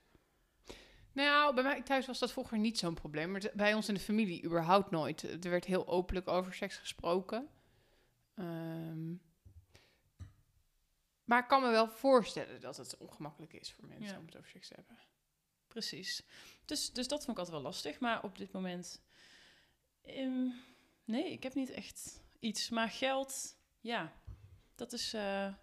Nou, 1.12 1.54
bij 1.54 1.62
mij 1.62 1.82
thuis 1.82 2.06
was 2.06 2.18
dat 2.18 2.32
vroeger 2.32 2.58
niet 2.58 2.78
zo'n 2.78 2.94
probleem. 2.94 3.30
Maar 3.30 3.50
bij 3.54 3.74
ons 3.74 3.88
in 3.88 3.94
de 3.94 4.00
familie 4.00 4.44
überhaupt 4.44 4.90
nooit. 4.90 5.44
Er 5.44 5.50
werd 5.50 5.64
heel 5.64 5.88
openlijk 5.88 6.28
over 6.28 6.54
seks 6.54 6.76
gesproken. 6.76 7.48
Ehm, 8.34 9.12
maar 11.24 11.38
ik 11.42 11.48
kan 11.48 11.62
me 11.62 11.70
wel 11.70 11.88
voorstellen 11.88 12.60
dat 12.60 12.76
het 12.76 12.96
ongemakkelijk 12.96 13.52
is 13.52 13.72
voor 13.72 13.86
mensen 13.86 14.12
Ja. 14.14 14.18
om 14.18 14.26
het 14.26 14.36
over 14.36 14.50
seks 14.50 14.68
te 14.68 14.74
hebben. 14.74 14.98
Precies. 15.68 16.22
Dus, 16.64 16.92
dus 16.92 17.08
dat 17.08 17.18
vond 17.24 17.30
ik 17.30 17.38
altijd 17.38 17.56
wel 17.56 17.64
lastig. 17.70 18.00
Maar 18.00 18.22
op 18.22 18.38
dit 18.38 18.52
moment, 18.52 19.02
ehm, 20.02 20.46
nee, 21.04 21.32
ik 21.32 21.42
heb 21.42 21.54
niet 21.54 21.70
echt 21.70 22.19
iets. 22.40 22.68
Maar 22.68 22.88
geld, 22.88 23.56
ja, 23.80 24.12
dat 24.74 24.92
is 24.92 25.14
eh, 25.14 25.54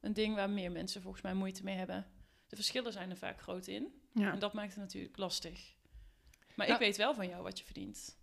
een 0.00 0.12
ding 0.12 0.34
waar 0.34 0.50
meer 0.50 0.72
mensen 0.72 1.02
volgens 1.02 1.22
mij 1.22 1.34
moeite 1.34 1.64
mee 1.64 1.76
hebben. 1.76 2.06
De 2.46 2.56
verschillen 2.56 2.92
zijn 2.92 3.10
er 3.10 3.16
vaak 3.16 3.40
groot 3.40 3.66
in. 3.66 4.00
Ja. 4.12 4.32
En 4.32 4.38
dat 4.38 4.52
maakt 4.52 4.70
het 4.70 4.80
natuurlijk 4.82 5.16
lastig. 5.16 5.74
Maar 6.54 6.68
ik 6.68 6.78
weet 6.78 6.96
wel 6.96 7.14
van 7.14 7.28
jou 7.28 7.42
wat 7.42 7.58
je 7.58 7.64
verdient. 7.64 8.18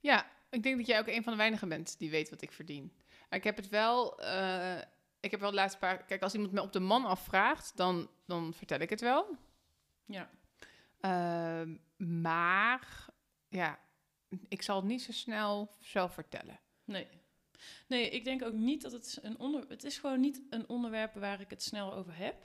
ja, 0.00 0.30
ik 0.50 0.62
denk 0.62 0.76
dat 0.76 0.86
jij 0.86 0.98
ook 0.98 1.06
een 1.06 1.22
van 1.22 1.32
de 1.32 1.38
weinigen 1.38 1.68
bent 1.68 1.98
die 1.98 2.10
weet 2.10 2.30
wat 2.30 2.42
ik 2.42 2.52
verdien. 2.52 2.92
Ik 3.30 3.44
heb 3.44 3.56
het 3.56 3.68
wel... 3.68 4.20
eh, 4.20 4.78
ik 5.20 5.30
heb 5.30 5.40
wel 5.40 5.50
de 5.50 5.56
laatste 5.56 5.78
paar... 5.78 6.04
Kijk, 6.04 6.22
als 6.22 6.34
iemand 6.34 6.52
me 6.52 6.62
op 6.62 6.72
de 6.72 6.80
man 6.80 7.04
afvraagt, 7.04 7.76
dan, 7.76 8.10
dan 8.26 8.54
vertel 8.54 8.80
ik 8.80 8.90
het 8.90 9.00
wel. 9.00 9.36
Ja. 10.04 10.30
Ehm, 11.00 11.76
maar 12.22 13.06
ja, 13.48 13.78
ik 14.48 14.62
zal 14.62 14.76
het 14.76 14.84
niet 14.84 15.02
zo 15.02 15.12
snel 15.12 15.74
zelf 15.80 16.14
vertellen. 16.14 16.60
Nee. 16.84 17.08
Nee, 17.86 18.10
ik 18.10 18.24
denk 18.24 18.42
ook 18.44 18.52
niet 18.52 18.82
dat 18.82 18.92
het 18.92 19.18
een 19.22 19.38
onder... 19.38 19.64
Het 19.68 19.84
is 19.84 19.98
gewoon 19.98 20.20
niet 20.20 20.42
een 20.50 20.68
onderwerp 20.68 21.14
waar 21.14 21.40
ik 21.40 21.50
het 21.50 21.62
snel 21.62 21.94
over 21.94 22.16
heb. 22.16 22.44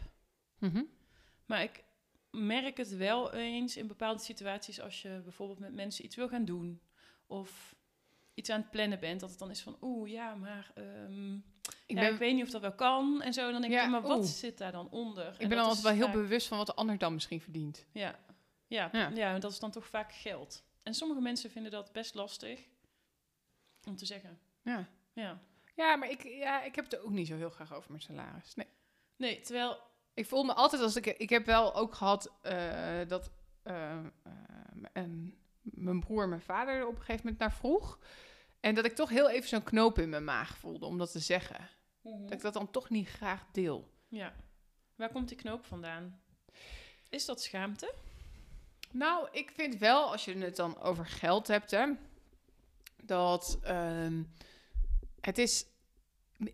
Mhm. 0.57 0.83
Maar 1.45 1.63
ik 1.63 1.83
merk 2.31 2.77
het 2.77 2.95
wel 2.95 3.33
eens 3.33 3.77
in 3.77 3.87
bepaalde 3.87 4.21
situaties 4.21 4.81
als 4.81 5.01
je 5.01 5.21
bijvoorbeeld 5.23 5.59
met 5.59 5.73
mensen 5.73 6.05
iets 6.05 6.15
wil 6.15 6.27
gaan 6.27 6.45
doen. 6.45 6.81
Of 7.27 7.75
iets 8.33 8.49
aan 8.49 8.61
het 8.61 8.71
plannen 8.71 8.99
bent, 8.99 9.19
dat 9.19 9.29
het 9.29 9.39
dan 9.39 9.49
is 9.49 9.61
van, 9.61 9.77
oeh, 9.81 10.09
ja, 10.11 10.35
maar 10.35 10.71
ehm, 10.75 11.33
Ik, 11.33 11.41
ja, 11.85 11.95
ben, 11.99 12.13
ik 12.13 12.19
weet 12.19 12.33
niet 12.33 12.43
of 12.43 12.49
dat 12.49 12.61
wel 12.61 12.75
kan. 12.75 13.21
En 13.21 13.33
zo, 13.33 13.51
dan 13.51 13.61
denk 13.61 13.73
Ja, 13.73 13.83
ik, 13.83 13.89
maar 13.89 14.01
wat 14.01 14.17
oeh. 14.17 14.25
zit 14.27 14.57
daar 14.57 14.71
dan 14.71 14.89
onder? 14.89 15.25
En 15.25 15.35
ik 15.39 15.49
ben 15.49 15.57
altijd 15.57 15.77
is 15.77 15.83
wel 15.83 15.91
heel 15.93 16.05
vaak- 16.05 16.13
bewust 16.13 16.47
van 16.47 16.57
wat 16.57 16.67
de 16.67 16.73
ander 16.75 16.97
dan 16.97 17.13
misschien 17.13 17.41
verdient. 17.41 17.85
Ja. 17.91 18.19
Ja, 18.67 18.89
Ja. 18.91 19.09
ja. 19.13 19.33
en 19.33 19.39
dat 19.39 19.51
is 19.51 19.59
dan 19.59 19.71
toch 19.71 19.87
vaak 19.87 20.11
geld. 20.13 20.63
En 20.83 20.93
sommige 20.93 21.21
mensen 21.21 21.51
vinden 21.51 21.71
dat 21.71 21.91
best 21.91 22.15
lastig 22.15 22.59
om 23.87 23.95
te 23.95 24.05
zeggen. 24.05 24.39
Ja, 24.61 24.89
Ja. 25.13 25.41
ja 25.75 25.95
maar 25.95 26.09
ik, 26.09 26.23
ja, 26.23 26.63
ik 26.63 26.75
heb 26.75 26.85
het 26.85 26.99
ook 26.99 27.11
niet 27.11 27.27
zo 27.27 27.35
heel 27.35 27.49
graag 27.49 27.73
over 27.73 27.91
mijn 27.91 28.03
salaris. 28.03 28.55
Nee. 28.55 28.67
Nee, 29.17 29.41
terwijl 29.41 29.79
Ik 30.13 30.25
voel 30.25 30.43
me 30.43 30.53
altijd 30.53 30.81
als 30.81 30.95
ik... 30.95 31.05
Ik 31.05 31.29
heb 31.29 31.45
wel 31.45 31.75
ook 31.75 31.95
gehad 31.95 32.31
eh, 32.41 32.99
dat 33.07 33.31
eh, 33.63 33.97
eh, 33.97 34.03
en 34.93 35.37
mijn 35.61 35.99
broer 35.99 36.23
en 36.23 36.29
mijn 36.29 36.41
vader 36.41 36.75
er 36.75 36.87
op 36.87 36.95
een 36.95 37.01
gegeven 37.01 37.21
moment 37.23 37.39
naar 37.39 37.53
vroeg. 37.53 37.99
En 38.59 38.75
dat 38.75 38.85
ik 38.85 38.95
toch 38.95 39.09
heel 39.09 39.29
even 39.29 39.49
zo'n 39.49 39.63
knoop 39.63 39.99
in 39.99 40.09
mijn 40.09 40.23
maag 40.23 40.57
voelde 40.57 40.85
om 40.85 40.97
dat 40.97 41.11
te 41.11 41.19
zeggen. 41.19 41.69
Dat 42.01 42.31
ik 42.31 42.41
dat 42.41 42.53
dan 42.53 42.71
toch 42.71 42.89
niet 42.89 43.07
graag 43.07 43.45
deel. 43.51 43.91
Ja. 44.07 44.33
Waar 44.95 45.11
komt 45.11 45.27
die 45.27 45.37
knoop 45.37 45.65
vandaan? 45.65 46.21
Is 47.09 47.25
dat 47.25 47.41
schaamte? 47.41 47.93
Nou, 48.91 49.27
ik 49.31 49.51
vind 49.51 49.77
wel, 49.77 50.11
als 50.11 50.25
je 50.25 50.37
het 50.37 50.55
dan 50.55 50.79
over 50.79 51.05
geld 51.05 51.47
hebt, 51.47 51.71
hè, 51.71 51.85
dat 53.03 53.59
ehm, 53.63 54.23
het 55.21 55.37
is 55.37 55.65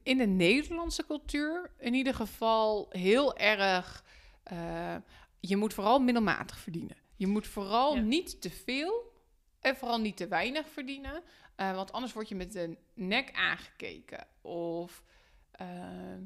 in 0.04 0.18
de 0.18 0.26
Nederlandse 0.26 1.06
cultuur 1.06 1.72
in 1.80 1.94
ieder 1.94 2.14
geval 2.14 2.86
heel 2.90 3.38
erg. 3.38 4.04
eh, 4.44 4.96
je 5.40 5.56
moet 5.58 5.74
vooral 5.74 6.00
middelmatig 6.00 6.58
verdienen. 6.60 6.96
Je 7.16 7.28
moet 7.28 7.48
vooral 7.48 7.96
Ja. 7.96 8.02
niet 8.02 8.42
te 8.42 8.50
veel 8.50 9.14
en 9.60 9.76
vooral 9.78 10.00
niet 10.00 10.18
te 10.18 10.28
weinig 10.28 10.68
verdienen. 10.70 11.24
eh, 11.56 11.76
want 11.76 11.92
anders 11.92 12.14
word 12.14 12.30
je 12.30 12.36
met 12.36 12.52
de 12.52 12.78
nek 12.94 13.32
aangekeken. 13.32 14.28
Of. 14.42 15.04
ehm, 15.52 16.22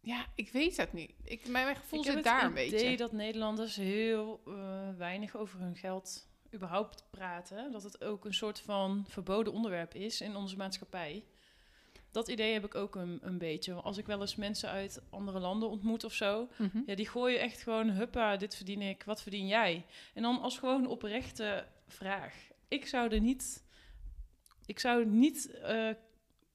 ja, 0.00 0.26
ik 0.34 0.50
weet 0.52 0.76
het 0.76 0.92
niet. 0.92 1.12
Ik, 1.24 1.46
mijn, 1.48 1.64
mijn 1.64 1.76
gevoel 1.76 1.98
ik 1.98 2.04
heb 2.04 2.14
zit 2.14 2.24
het 2.24 2.32
daar 2.34 2.44
een 2.44 2.66
idee 2.66 2.70
beetje. 2.70 2.96
dat 2.96 3.12
Nederlanders 3.12 3.76
heel 3.76 4.42
eh, 4.46 4.88
weinig 4.96 5.36
over 5.36 5.60
hun 5.60 5.76
geld 5.76 6.28
überhaupt 6.56 7.04
praten. 7.10 7.72
Dat 7.72 7.82
het 7.82 8.04
ook 8.04 8.24
een 8.24 8.34
soort 8.34 8.60
van 8.60 9.04
verboden 9.08 9.52
onderwerp 9.52 9.94
is 9.94 10.20
in 10.20 10.36
onze 10.36 10.56
maatschappij. 10.56 11.24
Dat 12.10 12.28
idee 12.28 12.52
heb 12.52 12.64
ik 12.64 12.74
ook 12.74 12.94
een, 12.94 13.18
een 13.22 13.38
beetje. 13.38 13.72
Als 13.74 13.96
ik 13.98 14.06
wel 14.06 14.20
eens 14.20 14.36
mensen 14.36 14.68
uit 14.68 15.02
andere 15.10 15.38
landen 15.38 15.68
ontmoet 15.68 16.04
of 16.04 16.12
zo, 16.12 16.48
Mhm. 16.56 16.78
ja, 16.86 16.94
die 16.94 17.08
gooien 17.08 17.40
echt 17.40 17.62
gewoon, 17.62 17.90
huppa, 17.90 18.36
dit 18.36 18.54
verdien 18.56 18.82
ik, 18.82 19.02
wat 19.02 19.22
verdien 19.22 19.46
jij? 19.46 19.84
En 20.14 20.22
dan 20.22 20.40
als 20.40 20.58
gewoon 20.58 20.86
oprechte 20.86 21.66
vraag. 21.88 22.34
Ik 22.68 22.86
zou 22.86 23.10
er 23.14 23.20
niet, 23.20 23.64
ik 24.66 24.78
zou 24.78 25.06
niet 25.06 25.50
eh, 25.50 25.90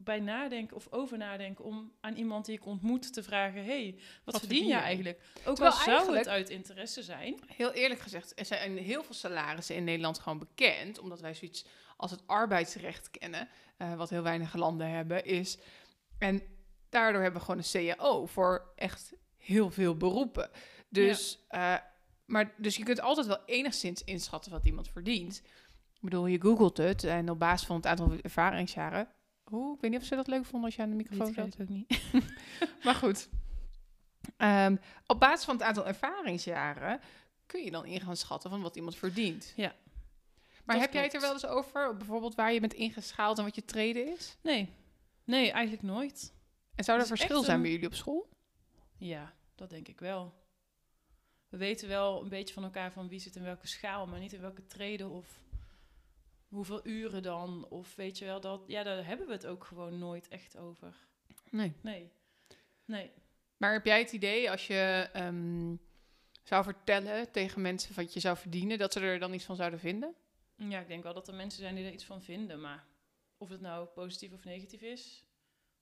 bij 0.03 0.20
nadenken 0.20 0.75
of 0.75 0.88
over 0.89 1.17
nadenken 1.17 1.65
om 1.65 1.91
aan 2.00 2.15
iemand 2.15 2.46
die 2.46 2.55
ik 2.55 2.65
ontmoet 2.65 3.13
te 3.13 3.24
vragen, 3.24 3.65
hey, 3.65 4.00
wat, 4.24 4.39
verdien 4.39 4.67
je? 4.67 4.74
eigenlijk? 4.74 5.22
Ook 5.46 5.55
Terwijl 5.55 5.75
al 5.75 5.84
zou 5.84 6.17
het 6.17 6.27
uit 6.27 6.50
interesse 6.50 7.03
zijn. 7.03 7.39
Heel 7.46 7.72
eerlijk 7.72 8.00
gezegd, 8.00 8.39
er 8.39 8.46
zijn 8.46 8.77
heel 8.77 9.03
veel 9.03 9.15
salarissen 9.15 9.75
in 9.75 9.84
Nederland 9.84 10.20
gewoon 10.20 10.39
bekend, 10.39 11.00
omdat 11.00 11.22
wij 11.22 11.34
zoiets 11.34 11.65
als 11.98 12.12
het 12.12 12.27
arbeidsrecht 12.27 13.12
kennen, 13.12 13.50
eh, 13.77 13.96
wat 13.96 14.10
heel 14.10 14.22
weinig 14.22 14.55
landen 14.55 14.89
hebben, 14.89 15.25
is. 15.25 15.58
En 16.17 16.41
daardoor 16.89 17.22
hebben 17.22 17.39
we 17.39 17.46
gewoon 17.46 17.63
een 17.63 17.96
CAO 17.96 18.25
voor 18.25 18.74
echt 18.75 19.13
heel 19.38 19.72
veel 19.72 19.98
beroepen. 19.98 20.50
Dus, 20.89 21.46
eh, 21.48 21.75
maar, 22.25 22.53
dus 22.58 22.75
je 22.75 22.84
kunt 22.84 23.01
altijd 23.01 23.27
wel 23.27 23.46
enigszins 23.46 24.03
inschatten 24.03 24.51
wat 24.51 24.65
iemand 24.65 24.89
verdient. 24.89 25.41
Ik 25.93 26.01
bedoel, 26.01 26.25
je 26.25 26.41
googelt 26.41 26.77
het 26.77 27.03
en 27.03 27.29
op 27.29 27.39
basis 27.39 27.67
van 27.67 27.75
het 27.75 27.86
aantal 27.86 28.13
ervaringsjaren. 28.22 29.08
Ik 29.51 29.81
weet 29.81 29.91
niet 29.91 30.00
of 30.00 30.05
ze 30.05 30.15
dat 30.15 30.27
leuk 30.27 30.46
vonden 30.46 30.63
als 30.65 30.75
je 30.75 30.81
aan 30.81 30.89
de 30.89 30.96
microfoon 30.96 31.34
zat. 31.34 31.58
ook 31.62 31.70
niet. 31.70 32.01
Maar 32.84 32.96
goed. 32.96 33.29
Ehm, 34.38 34.75
op 35.08 35.20
basis 35.20 35.46
van 35.46 35.55
het 35.55 35.63
aantal 35.63 35.88
ervaringsjaren 35.88 37.00
kun 37.46 37.63
je 37.63 37.72
dan 37.72 37.86
in 37.86 38.01
gaan 38.01 38.17
schatten 38.17 38.50
van 38.50 38.62
wat 38.62 38.75
iemand 38.75 38.96
verdient. 38.96 39.53
Ja, 39.55 39.75
Maar 40.65 40.79
heb 40.79 40.93
jij 40.93 41.03
het 41.03 41.13
er 41.13 41.22
wel 41.22 41.34
eens 41.34 41.46
over? 41.46 41.98
Bijvoorbeeld 41.98 42.36
waar 42.36 42.53
je 42.53 42.60
bent 42.60 42.74
ingeschaald 42.74 43.38
en 43.38 43.43
wat 43.43 43.55
je 43.55 43.65
treden 43.65 44.08
is? 44.08 44.38
Nee, 44.41 44.70
nee, 45.24 45.51
eigenlijk 45.51 45.84
nooit. 45.84 46.34
En 46.75 46.84
zou 46.84 47.00
er 47.00 47.05
verschil 47.08 47.43
zijn 47.43 47.55
een- 47.55 47.62
bij 47.62 47.72
jullie 47.72 47.88
op 47.88 47.93
school? 47.93 48.29
Ja, 48.98 49.34
dat 49.55 49.70
denk 49.70 49.88
ik 49.88 50.00
wel. 50.00 50.34
We 51.50 51.58
weten 51.58 51.88
wel 51.88 52.22
een 52.24 52.29
beetje 52.29 52.53
van 52.53 52.63
elkaar 52.63 52.91
van 52.91 53.08
wie 53.08 53.20
zit 53.20 53.36
in 53.36 53.43
welke 53.43 53.67
schaal, 53.67 54.08
maar 54.08 54.20
niet 54.20 54.34
in 54.34 54.41
welke 54.41 54.65
treden 54.67 55.10
of 55.10 55.39
hoeveel 56.51 56.88
uren 56.88 57.24
dan. 57.24 57.65
Of 57.70 57.96
weet 57.96 58.17
je 58.17 58.25
wel, 58.25 58.41
dat, 58.41 58.63
ja, 58.67 58.84
daar 58.84 59.05
hebben 59.05 59.27
we 59.27 59.34
het 59.34 59.46
ook 59.46 59.63
gewoon 59.63 60.00
nooit 60.00 60.27
echt 60.27 60.58
over. 60.58 60.96
Nee. 61.50 61.74
Nee, 61.81 62.12
nee. 62.86 63.12
Maar 63.58 63.74
heb 63.74 63.86
jij 63.86 64.00
het 64.00 64.12
idee 64.12 64.51
als 64.51 64.67
je 64.67 65.10
ehm, 65.13 65.75
zou 66.43 66.63
vertellen 66.63 67.31
tegen 67.31 67.62
mensen 67.62 67.96
wat 67.96 68.13
je 68.13 68.20
zou 68.20 68.38
verdienen, 68.38 68.77
dat 68.77 68.93
ze 68.93 69.00
er 69.00 69.20
dan 69.20 69.34
iets 69.34 69.46
van 69.46 69.55
zouden 69.55 69.79
vinden? 69.79 70.15
Ja, 70.55 70.79
ik 70.79 70.88
denk 70.88 71.03
wel 71.03 71.13
dat 71.13 71.27
er 71.27 71.34
mensen 71.34 71.62
zijn 71.62 71.75
die 71.75 71.86
er 71.86 71.93
iets 71.93 72.05
van 72.05 72.22
vinden, 72.22 72.62
maar 72.62 72.86
of 73.38 73.50
het 73.50 73.62
nou 73.62 73.88
positief 73.88 74.34
of 74.34 74.43
negatief 74.43 74.81
is, 74.81 75.25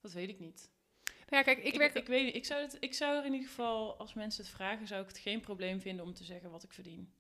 dat 0.02 0.12
weet 0.12 0.30
ik 0.30 0.40
niet. 0.40 0.70
Nou 1.06 1.44
ja, 1.44 1.44
kijk, 1.44 1.58
ik, 1.58 1.74
Ik, 1.74 1.80
werk... 1.80 1.94
ik 1.94 2.08
weet 2.08 2.26
niet, 2.26 2.36
ik 2.36 2.46
zou, 2.46 2.62
het, 2.62 2.78
ik 2.80 2.94
zou 2.94 3.18
er 3.18 3.26
in 3.26 3.34
ieder 3.34 3.48
geval, 3.48 3.98
als 3.98 4.14
mensen 4.14 4.44
het 4.44 4.54
vragen, 4.54 4.88
zou 4.88 5.02
ik 5.02 5.08
het 5.08 5.18
geen 5.18 5.40
probleem 5.40 5.82
vinden 5.82 6.06
om 6.06 6.14
te 6.14 6.24
zeggen 6.24 6.52
wat 6.52 6.64
ik 6.64 6.74
verdien. 6.74 7.14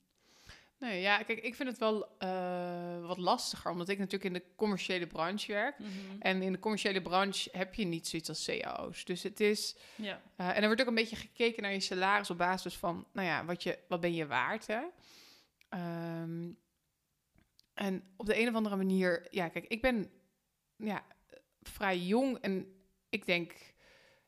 Nee, 0.79 1.01
ja, 1.01 1.23
kijk, 1.23 1.39
ik 1.39 1.55
vind 1.55 1.69
het 1.69 1.77
wel 1.77 2.17
eh, 2.17 3.07
wat 3.07 3.17
lastiger, 3.17 3.71
omdat 3.71 3.89
ik 3.89 3.97
natuurlijk 3.97 4.23
in 4.23 4.33
de 4.33 4.55
commerciële 4.55 5.07
branche 5.07 5.51
werk. 5.51 5.77
En 6.19 6.41
in 6.41 6.51
de 6.51 6.59
commerciële 6.59 7.01
branche 7.01 7.49
heb 7.51 7.73
je 7.73 7.85
niet 7.85 8.07
zoiets 8.07 8.29
als 8.29 8.45
cao's. 8.45 9.05
Dus 9.05 9.23
het 9.23 9.39
is... 9.39 9.75
Ja, 9.95 10.21
eh, 10.35 10.47
en 10.47 10.55
er 10.55 10.65
wordt 10.65 10.81
ook 10.81 10.87
een 10.87 10.95
beetje 10.95 11.15
gekeken 11.15 11.63
naar 11.63 11.71
je 11.71 11.79
salaris 11.79 12.29
op 12.29 12.37
basis 12.37 12.75
van... 12.75 13.07
Nou 13.13 13.27
ja, 13.27 13.45
wat, 13.45 13.63
je, 13.63 13.79
wat 13.87 13.99
ben 13.99 14.13
je 14.13 14.27
waard, 14.27 14.67
hè? 14.67 14.81
Ehm, 15.69 16.51
en 17.73 18.03
op 18.17 18.25
de 18.25 18.39
een 18.39 18.47
of 18.47 18.55
andere 18.55 18.75
manier... 18.75 19.27
Ja, 19.29 19.47
kijk, 19.47 19.65
ik 19.67 19.81
ben 19.81 20.11
ja, 20.75 21.05
vrij 21.61 21.97
jong 21.97 22.37
en 22.37 22.81
ik 23.09 23.25
denk... 23.25 23.53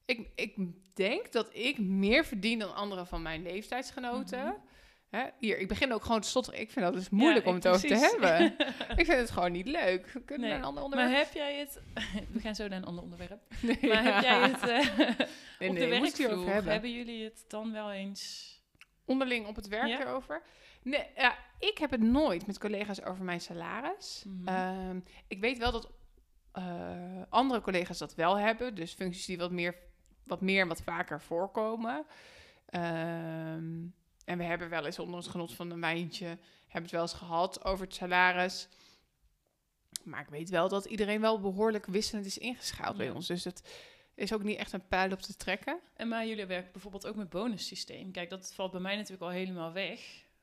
Ik, 0.05 0.29
ik 0.36 0.55
denk 0.93 1.31
dat 1.31 1.55
ik 1.55 1.77
meer 1.79 2.25
verdien 2.25 2.60
dan 2.60 2.75
andere 2.75 3.05
van 3.05 3.22
mijn 3.22 3.41
leeftijdsgenoten. 3.41 4.46
Mhm. 4.46 4.70
Hè? 5.12 5.24
Hier, 5.39 5.58
ik 5.60 5.68
begin 5.68 5.94
ook 5.94 6.03
gewoon 6.03 6.22
te 6.22 6.27
stotteren. 6.27 6.60
Ik 6.60 6.72
vind 6.72 6.86
dat 6.86 6.94
dus 6.94 7.10
moeilijk 7.10 7.44
Ja, 7.46 7.50
om 7.51 7.56
het 7.58 7.68
over 7.68 7.88
te 7.88 7.96
hebben. 7.96 8.56
ik 9.00 9.06
vind 9.06 9.20
het 9.20 9.32
gewoon 9.32 9.51
niet 9.51 9.68
leuk. 9.68 10.12
We 10.12 10.22
kunnen 10.22 10.48
Nee, 10.50 10.58
naar 10.60 10.68
een 10.68 10.75
ander 10.75 10.89
Maar 10.89 11.03
onderwerp. 11.03 11.25
heb 11.25 11.34
jij 11.34 11.60
het... 11.60 11.82
We 12.34 12.39
gaan 12.39 12.56
zo 12.56 12.68
naar 12.68 12.77
een 12.77 12.86
ander 12.86 13.03
onderwerp. 13.03 13.41
Nee, 13.62 13.77
Maar 13.82 14.03
heb 14.03 14.24
jij 14.24 14.39
het 14.50 14.62
eh, 14.62 15.18
Nee, 15.60 15.70
op 15.70 15.75
de 15.75 15.88
we 15.88 16.00
werkvloer? 16.00 16.48
hebben. 16.53 16.72
Hebben 16.72 16.91
jullie 16.94 17.24
het 17.24 17.46
dan 17.48 17.72
wel 17.72 17.91
eens... 17.91 18.50
onderling 19.06 19.48
op 19.48 19.56
het 19.56 19.68
werk 19.68 19.88
Ja? 19.88 20.00
erover. 20.01 20.41
Nee, 20.84 21.06
ja, 21.15 21.36
ik 21.60 21.77
heb 21.77 21.91
het 21.91 22.01
nooit 22.01 22.48
met 22.48 22.60
collega's 22.60 23.01
over 23.03 23.24
mijn 23.24 23.41
salaris. 23.41 24.24
Mhm. 24.27 24.48
Ehm, 24.48 25.00
ik 25.27 25.39
weet 25.39 25.58
wel 25.58 25.72
dat 25.72 25.89
eh, 26.51 26.63
andere 27.30 27.62
collega's 27.62 27.98
dat 27.98 28.15
wel 28.15 28.38
hebben. 28.38 28.75
Dus 28.75 28.94
functies 28.94 29.25
die 29.25 29.38
wat 29.38 29.51
meer, 29.51 29.75
wat 30.25 30.41
meer 30.41 30.62
en 30.62 30.68
wat 30.68 30.82
vaker 30.82 31.22
voorkomen. 31.22 32.06
Ehm, 32.65 33.86
en 34.25 34.38
we 34.38 34.44
hebben 34.44 34.70
wel 34.70 34.86
eens 34.86 35.00
onder 35.00 35.20
het 35.20 35.28
genot 35.28 35.54
van 35.54 35.72
een 35.72 35.82
wijntje... 35.82 36.25
hebben 36.62 36.82
het 36.82 36.92
wel 36.92 37.01
eens 37.01 37.13
gehad 37.13 37.66
over 37.66 37.86
het 37.86 37.96
salaris. 37.96 38.68
Maar 40.04 40.22
ik 40.22 40.30
weet 40.30 40.50
wel 40.50 40.70
dat 40.70 40.86
iedereen 40.86 41.22
wel 41.22 41.40
behoorlijk 41.40 41.86
wisselend 41.86 42.25
is 42.25 42.38
ingeschaald 42.38 42.98
bij 42.98 43.10
ons. 43.10 43.28
Dus 43.28 43.44
het 43.44 43.70
is 44.16 44.34
ook 44.34 44.44
niet 44.44 44.58
echt 44.58 44.74
een 44.74 44.88
pijl 44.88 45.12
op 45.12 45.22
te 45.22 45.36
trekken. 45.36 45.80
En 45.96 46.08
maar 46.08 46.28
jullie 46.28 46.46
werken 46.46 46.72
bijvoorbeeld 46.72 47.08
ook 47.08 47.16
met 47.16 47.30
bonussysteem. 47.30 48.12
Kijk, 48.12 48.30
dat 48.30 48.54
valt 48.54 48.72
bij 48.72 48.82
mij 48.82 48.96
natuurlijk 48.96 49.22
al 49.22 49.30
helemaal 49.30 49.72
weg. 49.72 50.00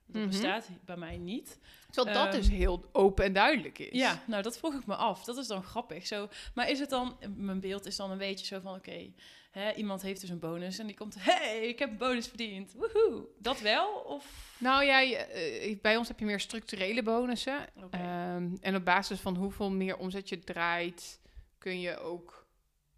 Dat 0.07 0.17
Mhm. 0.23 0.31
bestaat 0.31 0.69
bij 0.85 0.97
mij 0.97 1.17
niet. 1.17 1.59
Terwijl 1.91 2.17
dat 2.17 2.27
Ehm, 2.27 2.37
dus 2.37 2.49
heel 2.49 2.89
open 2.93 3.25
en 3.25 3.33
duidelijk 3.33 3.79
is. 3.79 3.99
Ja, 3.99 4.23
nou 4.27 4.43
dat 4.43 4.59
vroeg 4.59 4.75
ik 4.75 4.87
me 4.87 4.95
af. 4.95 5.25
Dat 5.25 5.37
is 5.37 5.47
dan 5.47 5.63
grappig. 5.63 6.07
Zo, 6.07 6.29
maar 6.55 6.71
is 6.71 6.79
het 6.79 6.91
dan, 6.91 7.19
mijn 7.37 7.61
beeld 7.61 7.87
is 7.87 7.97
dan 7.97 8.11
een 8.11 8.19
beetje 8.19 8.47
zo 8.47 8.61
van, 8.61 8.75
oké, 8.75 9.13
hè, 9.59 9.73
iemand 9.73 10.03
heeft 10.03 10.21
dus 10.21 10.31
een 10.31 10.39
bonus 10.39 10.79
en 10.79 10.87
die 10.87 10.97
komt, 10.97 11.15
hey, 11.19 11.69
ik 11.69 11.79
heb 11.79 11.91
een 11.91 11.97
bonus 11.97 12.27
verdiend. 12.29 12.73
Woehoe. 12.73 13.27
Dat 13.39 13.61
wel? 13.61 13.89
Of? 13.89 14.55
Nou 14.59 14.85
ja, 14.85 15.01
je, 15.01 15.17
eh, 15.17 15.81
bij 15.81 15.97
ons 15.97 16.09
heb 16.09 16.19
je 16.19 16.25
meer 16.25 16.41
structurele 16.41 17.03
bonussen. 17.03 17.67
Ehm, 17.91 18.49
en 18.61 18.75
op 18.77 18.85
basis 18.85 19.21
van 19.21 19.37
hoeveel 19.37 19.71
meer 19.71 19.97
omzet 19.97 20.29
je 20.29 20.39
draait, 20.39 21.21
kun 21.59 21.81
je 21.81 21.99
ook 21.99 22.47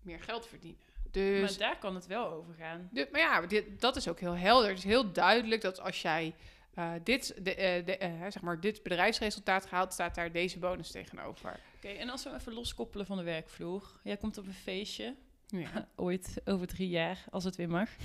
meer 0.03 0.21
geld 0.21 0.47
verdienen. 0.47 0.81
Dus, 1.11 1.41
maar 1.41 1.69
daar 1.69 1.79
kan 1.79 1.95
het 1.95 2.07
wel 2.07 2.31
over 2.31 2.55
gaan. 2.55 2.89
de- 2.93 3.09
maar 3.13 3.21
ja, 3.21 3.47
dit, 3.47 3.81
dat 3.81 3.97
is 3.97 4.09
ook 4.09 4.21
heel 4.21 4.37
helder. 4.37 4.69
Het 4.69 4.79
is 4.79 4.85
heel 4.85 5.13
duidelijk 5.13 5.61
dat 5.61 5.81
als 5.81 6.03
jij 6.03 6.35
eh, 6.75 6.93
dit, 7.05 7.45
de, 7.45 7.55
eh, 7.55 7.87
de, 7.87 7.97
zeg 8.31 8.41
maar, 8.43 8.61
dit 8.61 8.83
bedrijfsresultaat 8.83 9.67
gehaald, 9.67 9.93
staat 9.93 10.15
daar 10.15 10.33
deze 10.33 10.59
bonus 10.59 10.91
tegenover. 10.91 11.61
Oké, 11.77 11.89
en 11.89 12.09
als 12.09 12.23
we 12.23 12.29
hem 12.29 12.39
even 12.39 12.53
loskoppelen 12.53 13.07
van 13.07 13.17
de 13.17 13.23
werkvloer. 13.23 14.01
Jij 14.03 14.17
komt 14.17 14.39
op 14.39 14.47
een 14.47 14.55
feestje, 14.55 15.15
Ja. 15.51 15.89
ooit 15.97 16.41
over 16.45 16.67
drie 16.67 16.89
jaar, 16.89 17.25
als 17.31 17.45
het 17.45 17.57
weer 17.57 17.71
mag. 17.71 17.89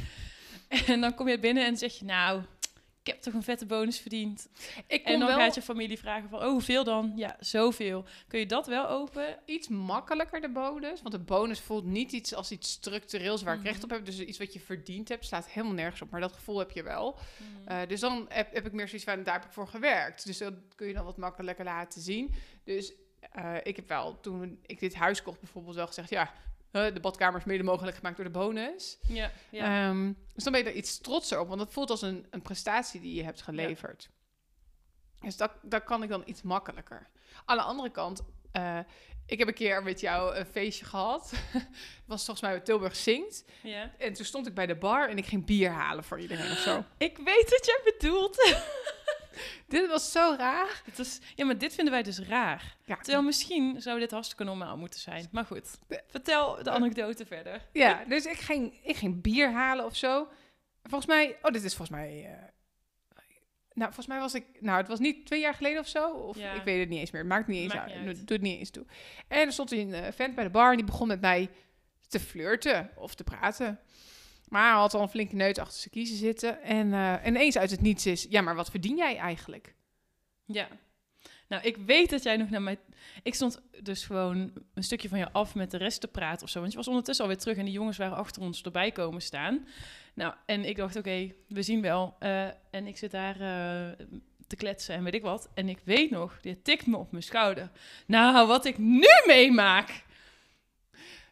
En 0.87 1.01
dan 1.01 1.15
kom 1.15 1.27
je 1.27 1.39
binnen 1.39 1.65
en 1.65 1.77
zeg 1.77 1.93
je, 1.99 2.05
nou, 2.05 2.41
ik 3.05 3.13
heb 3.13 3.21
toch 3.21 3.33
een 3.33 3.43
vette 3.43 3.65
bonus 3.65 3.99
verdiend. 3.99 4.49
Ik 4.87 5.03
En 5.03 5.11
kom 5.11 5.19
dan 5.19 5.27
wel 5.27 5.37
gaat 5.37 5.55
je 5.55 5.61
familie 5.61 5.99
vragen 5.99 6.29
van, 6.29 6.39
oh, 6.39 6.49
hoeveel 6.49 6.83
dan? 6.83 7.13
Ja, 7.15 7.35
zoveel. 7.39 8.05
Kun 8.27 8.39
je 8.39 8.45
dat 8.45 8.67
wel 8.67 8.87
open? 8.87 9.37
iets 9.45 9.67
makkelijker 9.67 10.41
de 10.41 10.49
bonus. 10.49 11.01
Want 11.01 11.13
de 11.13 11.19
bonus 11.19 11.59
voelt 11.59 11.85
niet 11.85 12.11
iets 12.11 12.33
als 12.33 12.51
iets 12.51 12.71
structureels 12.71 13.43
waar 13.43 13.55
ik 13.55 13.63
recht 13.63 13.83
op 13.83 13.89
heb. 13.89 14.05
Dus 14.05 14.19
iets 14.19 14.37
wat 14.37 14.53
je 14.53 14.59
verdiend 14.59 15.09
hebt, 15.09 15.25
staat 15.25 15.49
helemaal 15.49 15.75
nergens 15.75 16.01
op. 16.01 16.09
Maar 16.09 16.21
dat 16.21 16.33
gevoel 16.33 16.59
heb 16.59 16.71
je 16.71 16.83
wel. 16.83 17.17
Eh, 17.65 17.79
dus 17.87 17.99
dan 17.99 18.25
heb, 18.29 18.53
heb 18.53 18.65
ik 18.65 18.71
meer 18.71 18.87
zoiets 18.87 19.05
van, 19.05 19.23
daar 19.23 19.33
heb 19.33 19.45
ik 19.45 19.51
voor 19.51 19.67
gewerkt. 19.67 20.25
Dus 20.25 20.37
dat 20.37 20.53
kun 20.75 20.87
je 20.87 20.93
dan 20.93 21.05
wat 21.05 21.17
makkelijker 21.17 21.65
laten 21.65 22.01
zien. 22.01 22.33
Dus 22.63 22.93
eh, 23.31 23.55
ik 23.63 23.75
heb 23.75 23.87
wel, 23.87 24.19
toen 24.19 24.59
ik 24.65 24.79
dit 24.79 24.95
huis 24.95 25.21
kocht 25.21 25.39
bijvoorbeeld, 25.39 25.75
wel 25.75 25.87
gezegd... 25.87 26.09
ja, 26.09 26.33
de 26.75 27.00
badkamer 27.01 27.39
is 27.39 27.46
mede 27.46 27.63
mogelijk 27.63 27.98
gemaakt 27.98 28.15
door 28.15 28.25
de 28.25 28.32
bonus. 28.32 28.98
ja, 29.08 29.32
ja. 29.50 29.89
Ehm, 29.89 30.13
dus 30.34 30.44
dan 30.44 30.53
ben 30.53 30.63
je 30.63 30.70
er 30.70 30.75
iets 30.75 30.98
trotser 30.98 31.39
op, 31.39 31.48
want 31.48 31.60
dat 31.60 31.74
voelt 31.74 31.89
als 31.89 32.01
een, 32.01 32.27
een 32.29 32.41
prestatie 32.41 33.01
die 33.01 33.15
je 33.15 33.24
hebt 33.24 33.41
geleverd. 33.41 34.10
Dus 35.20 35.38
dat, 35.38 35.51
dat 35.62 35.84
kan 35.84 36.03
ik 36.03 36.10
dan 36.10 36.24
iets 36.25 36.41
makkelijker. 36.41 37.10
Aan 37.46 37.58
de 37.58 37.63
andere 37.63 37.89
kant, 37.89 38.22
eh, 38.51 38.79
ik 39.25 39.39
heb 39.39 39.48
een 39.48 39.53
keer 39.53 39.84
met 39.84 40.00
jou 40.00 40.36
een 40.36 40.46
feestje 40.46 40.86
gehad. 40.86 41.32
Het 41.51 42.05
was 42.05 42.25
volgens 42.25 42.41
mij 42.41 42.51
bij 42.55 42.65
Tilburg 42.65 42.96
Zingt. 42.96 43.46
Ja. 43.63 43.91
En 43.98 44.13
toen 44.13 44.25
stond 44.25 44.48
ik 44.48 44.53
bij 44.53 44.65
de 44.65 44.75
bar 44.75 45.10
en 45.10 45.17
ik 45.17 45.25
ging 45.25 45.46
bier 45.46 45.70
halen 45.70 46.03
voor 46.03 46.20
iedereen 46.20 46.51
of 46.51 46.58
zo. 46.58 46.84
Ik 46.98 47.17
weet 47.17 47.50
wat 47.50 47.65
jij 47.65 47.94
bedoelt. 47.94 48.36
Dit 49.68 49.88
was 49.88 50.12
zo 50.12 50.36
raar. 50.38 50.82
Het 50.86 51.00
is, 51.00 51.20
ja, 51.36 51.46
maar 51.46 51.58
dit 51.58 51.74
vinden 51.74 51.94
wij 51.94 52.04
dus 52.04 52.20
raar. 52.20 52.75
Ja, 52.86 52.96
Terwijl 52.96 53.22
misschien 53.24 53.82
zou 53.82 54.00
dit 54.00 54.12
hartstikke 54.12 54.44
normaal 54.44 54.77
moeten 54.77 55.00
zijn. 55.00 55.27
Maar 55.32 55.46
goed, 55.46 55.70
vertel 56.08 56.63
de 56.63 56.70
anekdote 56.70 57.25
verder. 57.25 57.62
ja 57.74 58.04
dus 58.08 58.25
ik 58.25 58.38
ging, 58.38 58.80
ik 58.84 58.96
ging 58.96 59.22
bier 59.22 59.51
halen 59.51 59.86
of 59.86 59.96
zo. 59.96 60.27
Volgens 60.84 61.06
mij, 61.06 61.38
oh, 61.42 61.51
dit 61.51 61.63
is 61.63 61.75
volgens 61.75 61.98
mij. 61.98 62.25
eh, 62.25 62.44
nou, 63.74 63.86
volgens 63.94 64.08
mij 64.08 64.20
was 64.20 64.34
ik. 64.34 64.46
Nou, 64.60 64.77
het 64.77 64.88
was 64.88 65.00
niet 65.00 65.25
twee 65.25 65.39
jaar 65.39 65.54
geleden 65.54 65.80
of 65.80 65.88
zo. 65.88 66.10
Of 66.10 66.38
Ja. 66.38 66.54
ik 66.54 66.63
weet 66.63 66.80
het 66.80 66.89
niet 66.89 67.00
eens 67.00 67.12
meer. 67.12 67.25
Maakt 67.25 67.48
niet 67.48 67.62
eens 67.63 67.74
Maakt 67.74 67.92
uit. 67.92 68.00
niet 68.00 68.08
uit. 68.08 68.27
Doet 68.27 68.42
niet 68.42 68.60
eens 68.60 68.70
toe. 68.70 68.86
En 69.27 69.39
er 69.46 69.51
stond 69.51 69.72
een 69.72 69.94
eh, 69.94 70.12
vent 70.12 70.36
bij 70.36 70.44
de 70.44 70.50
bar 70.50 70.70
en 70.70 70.75
die 70.75 70.86
begon 70.86 71.08
met 71.08 71.22
mij 71.22 71.50
te 72.08 72.20
flirten 72.20 72.92
of 72.96 73.15
te 73.15 73.24
praten. 73.24 73.80
Maar 74.49 74.69
hij 74.69 74.79
had 74.79 74.93
al 74.93 75.01
een 75.01 75.09
flinke 75.09 75.35
neut 75.35 75.59
achter 75.59 75.79
zijn 75.79 75.93
kiezen 75.93 76.17
zitten. 76.17 76.61
En 76.61 76.93
eh, 76.93 77.13
ineens 77.25 77.57
uit 77.57 77.71
het 77.71 77.81
niets 77.81 78.05
is: 78.05 78.25
ja, 78.29 78.41
maar 78.41 78.55
wat 78.55 78.69
verdien 78.69 78.97
jij 78.97 79.17
eigenlijk? 79.17 79.75
Ja. 80.45 80.67
Nou, 81.47 81.63
ik 81.63 81.77
weet 81.77 82.09
dat 82.09 82.23
jij 82.23 82.37
nog 82.37 82.49
naar 82.49 82.61
mij... 82.61 82.77
Ik 83.23 83.35
stond 83.35 83.61
dus 83.81 84.05
gewoon 84.05 84.53
een 84.73 84.83
stukje 84.83 85.09
van 85.09 85.19
je 85.19 85.31
af 85.31 85.55
met 85.55 85.71
de 85.71 85.77
rest 85.77 86.01
te 86.01 86.07
praten 86.07 86.43
of 86.43 86.49
zo. 86.49 86.59
Want 86.59 86.71
je 86.71 86.77
was 86.77 86.87
ondertussen 86.87 87.25
alweer 87.25 87.39
terug 87.39 87.57
en 87.57 87.65
die 87.65 87.73
jongens 87.73 87.97
waren 87.97 88.17
achter 88.17 88.41
ons 88.41 88.61
erbij 88.61 88.91
komen 88.91 89.21
staan. 89.21 89.67
Nou, 90.13 90.33
en 90.45 90.65
ik 90.65 90.75
dacht, 90.75 90.95
oké, 90.95 91.31
we 91.47 91.61
zien 91.61 91.81
wel. 91.81 92.15
Eh, 92.19 92.45
en 92.71 92.87
ik 92.87 92.97
zit 92.97 93.11
daar 93.11 93.35
eh, 93.41 94.05
te 94.47 94.55
kletsen 94.55 94.95
en 94.95 95.03
weet 95.03 95.13
ik 95.13 95.21
wat. 95.21 95.49
En 95.53 95.69
ik 95.69 95.79
weet 95.83 96.11
nog, 96.11 96.39
die 96.41 96.61
tikt 96.61 96.87
me 96.87 96.97
op 96.97 97.11
mijn 97.11 97.23
schouder. 97.23 97.69
Nou, 98.05 98.47
wat 98.47 98.65
ik 98.65 98.77
nu 98.77 99.07
meemaak. 99.25 100.03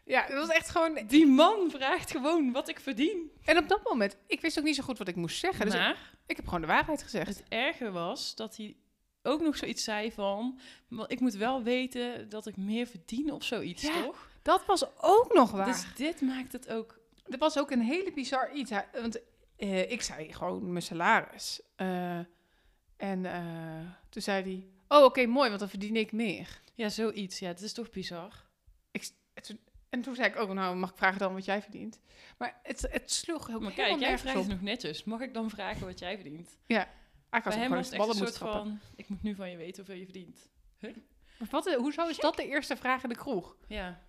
Ja, 0.04 0.22
het 0.24 0.32
was 0.34 0.48
echt 0.48 0.68
gewoon. 0.70 0.98
Die 1.06 1.26
man 1.26 1.70
vraagt 1.70 2.10
gewoon 2.10 2.52
wat 2.52 2.68
ik 2.68 2.80
verdien. 2.80 3.30
En 3.44 3.58
op 3.58 3.68
dat 3.68 3.80
moment, 3.84 4.16
ik 4.26 4.40
wist 4.40 4.58
ook 4.58 4.64
niet 4.64 4.76
zo 4.76 4.82
goed 4.82 4.98
wat 4.98 5.08
ik 5.08 5.16
moest 5.16 5.38
zeggen. 5.38 5.64
Dus 5.64 5.74
ik, 5.74 5.80
maar 5.80 6.10
ik 6.26 6.36
heb 6.36 6.44
gewoon 6.44 6.60
de 6.60 6.66
waarheid 6.66 7.02
gezegd. 7.02 7.26
het 7.26 7.42
erge 7.48 7.90
was 7.90 8.34
dat 8.34 8.56
hij 8.56 8.76
ook 9.22 9.40
nog 9.40 9.56
zoiets 9.56 9.84
zei 9.84 10.12
van... 10.12 10.58
"Wel, 10.88 11.10
Ik 11.10 11.20
moet 11.20 11.34
wel 11.34 11.62
weten 11.62 12.28
dat 12.28 12.46
ik 12.46 12.56
meer 12.56 12.86
verdien 12.86 13.32
of 13.32 13.44
zoiets, 13.44 13.82
Ja. 13.82 14.02
toch? 14.02 14.28
Dat 14.42 14.66
was 14.66 14.84
ook 15.00 15.32
nog 15.34 15.50
waar. 15.50 15.66
Dus 15.66 15.86
dit 15.94 16.20
maakt 16.20 16.52
het 16.52 16.68
ook... 16.68 16.98
Er 17.24 17.38
was 17.38 17.58
ook 17.58 17.70
een 17.70 17.80
hele 17.82 18.12
bizar 18.12 18.52
iets. 18.52 18.70
Want 18.92 19.20
eh, 19.56 19.90
ik 19.90 20.02
zei 20.02 20.32
gewoon 20.32 20.70
mijn 20.72 20.82
salaris. 20.84 21.60
Eh, 21.76 22.18
en 22.96 23.24
eh, 23.26 23.90
toen 24.08 24.22
zei 24.22 24.42
hij... 24.42 24.68
Oh, 24.98 25.04
oké, 25.04 25.26
mooi, 25.26 25.48
want 25.48 25.60
dan 25.60 25.68
verdien 25.68 25.96
ik 25.96 26.12
meer. 26.12 26.60
Ja, 26.74 26.88
zoiets. 26.88 27.38
Ja, 27.38 27.48
het 27.48 27.60
is 27.60 27.72
toch 27.72 27.90
bizar. 27.90 28.44
Toen, 28.92 29.02
en 29.94 30.02
toen 30.02 30.14
zei 30.14 30.28
ik 30.28 30.36
ook, 30.36 30.52
nou, 30.52 30.76
mag 30.76 30.90
ik 30.90 30.96
vragen 30.96 31.18
dan 31.18 31.32
wat 31.34 31.44
jij 31.44 31.62
verdient? 31.62 32.00
Maar 32.38 32.60
het, 32.62 32.86
het 32.90 33.10
sloeg 33.10 33.46
heel 33.46 33.60
Maar 33.60 33.70
helemaal 33.70 33.88
kijk, 33.98 34.00
jij 34.08 34.18
vraagt 34.18 34.36
op. 34.36 34.42
het 34.42 34.52
nog 34.52 34.60
netjes. 34.60 35.04
Mag 35.04 35.20
ik 35.20 35.34
dan 35.34 35.50
vragen 35.50 35.86
wat 35.86 35.98
jij 35.98 36.14
verdient? 36.14 36.58
Eigenlijk 36.66 36.88
Bij 37.30 37.42
was 37.42 37.54
hem 37.54 37.70
was 37.70 37.88
gewoon 37.88 38.08
het 38.08 38.10
echt 38.10 38.20
een 38.20 38.26
soort 38.26 38.34
trappen. 38.34 38.60
van... 38.60 38.80
Ik 38.96 39.08
moet 39.08 39.22
nu 39.22 39.34
van 39.34 39.50
je 39.50 39.56
weten 39.56 39.76
hoeveel 39.76 40.00
je 40.00 40.04
verdient. 40.04 40.50
Maar 41.38 41.48
wat, 41.50 41.66
eh, 41.66 41.76
hoezo 41.76 42.08
is 42.08 42.16
dat 42.18 42.36
de 42.36 42.46
eerste 42.46 42.76
vraag 42.76 43.02
in 43.02 43.08
de 43.08 43.14
kroeg? 43.16 43.56
Ja. 43.68 44.02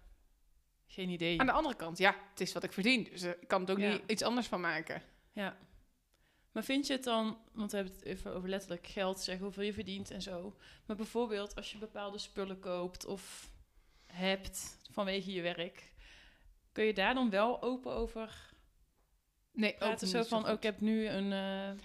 Geen 0.87 1.09
idee. 1.09 1.39
Aan 1.39 1.45
de 1.45 1.51
andere 1.51 1.75
kant, 1.75 1.97
ja, 1.97 2.15
het 2.29 2.41
is 2.41 2.53
wat 2.53 2.63
ik 2.63 2.73
verdien. 2.73 3.03
Dus 3.03 3.21
eh, 3.21 3.29
ik 3.29 3.47
kan 3.47 3.61
het 3.61 3.71
ook 3.71 3.79
Ja. 3.79 3.91
niet 3.91 4.01
iets 4.07 4.23
anders 4.23 4.47
van 4.47 4.61
maken. 4.61 5.01
Ja. 5.31 5.57
Maar 6.51 6.63
vind 6.63 6.87
je 6.87 6.93
het 6.93 7.03
dan, 7.03 7.37
want 7.53 7.71
we 7.71 7.77
hebben 7.77 7.95
het 7.95 8.05
even 8.05 8.33
over 8.33 8.49
letterlijk 8.49 8.87
geld, 8.87 9.19
zeggen 9.19 9.43
hoeveel 9.45 9.63
je 9.63 9.73
verdient 9.73 10.11
en 10.11 10.21
zo. 10.21 10.55
Maar 10.85 10.95
bijvoorbeeld 10.95 11.55
als 11.55 11.71
je 11.71 11.77
bepaalde 11.77 12.17
spullen 12.17 12.59
koopt 12.59 13.05
of 13.05 13.49
hebt 14.15 14.77
vanwege 14.91 15.31
je 15.33 15.41
werk, 15.41 15.93
kun 16.71 16.83
je 16.83 16.93
daar 16.93 17.13
dan 17.13 17.29
wel 17.29 17.61
open 17.61 17.91
over 17.91 18.53
Nee, 19.51 19.73
praten? 19.75 20.07
Zo 20.07 20.23
van, 20.23 20.39
goed. 20.39 20.47
oh, 20.49 20.55
ik 20.55 20.63
heb 20.63 20.81
nu 20.81 21.07
een 21.07 21.31
eh, 21.33 21.83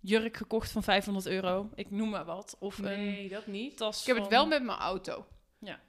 jurk 0.00 0.36
gekocht 0.36 0.70
van 0.70 0.82
500 0.82 1.26
euro, 1.26 1.70
ik 1.74 1.90
noem 1.90 2.08
maar 2.10 2.24
wat. 2.24 2.56
Of 2.58 2.78
een 2.78 2.84
Nee, 2.84 3.28
dat 3.28 3.46
niet. 3.46 3.76
tas 3.76 4.00
Ik 4.00 4.06
heb 4.06 4.16
het 4.16 4.28
wel 4.28 4.46
met 4.46 4.62
mijn 4.62 4.78
auto. 4.78 5.26
Ja. 5.58 5.80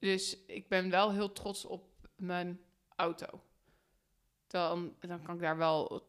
Dus 0.00 0.36
ik 0.46 0.68
ben 0.68 0.90
wel 0.90 1.12
heel 1.12 1.32
trots 1.32 1.64
op 1.64 2.08
mijn 2.16 2.60
auto. 2.96 3.42
Dan, 4.46 4.94
dan 5.00 5.22
kan 5.22 5.34
ik 5.34 5.40
daar 5.40 5.56
wel 5.56 6.08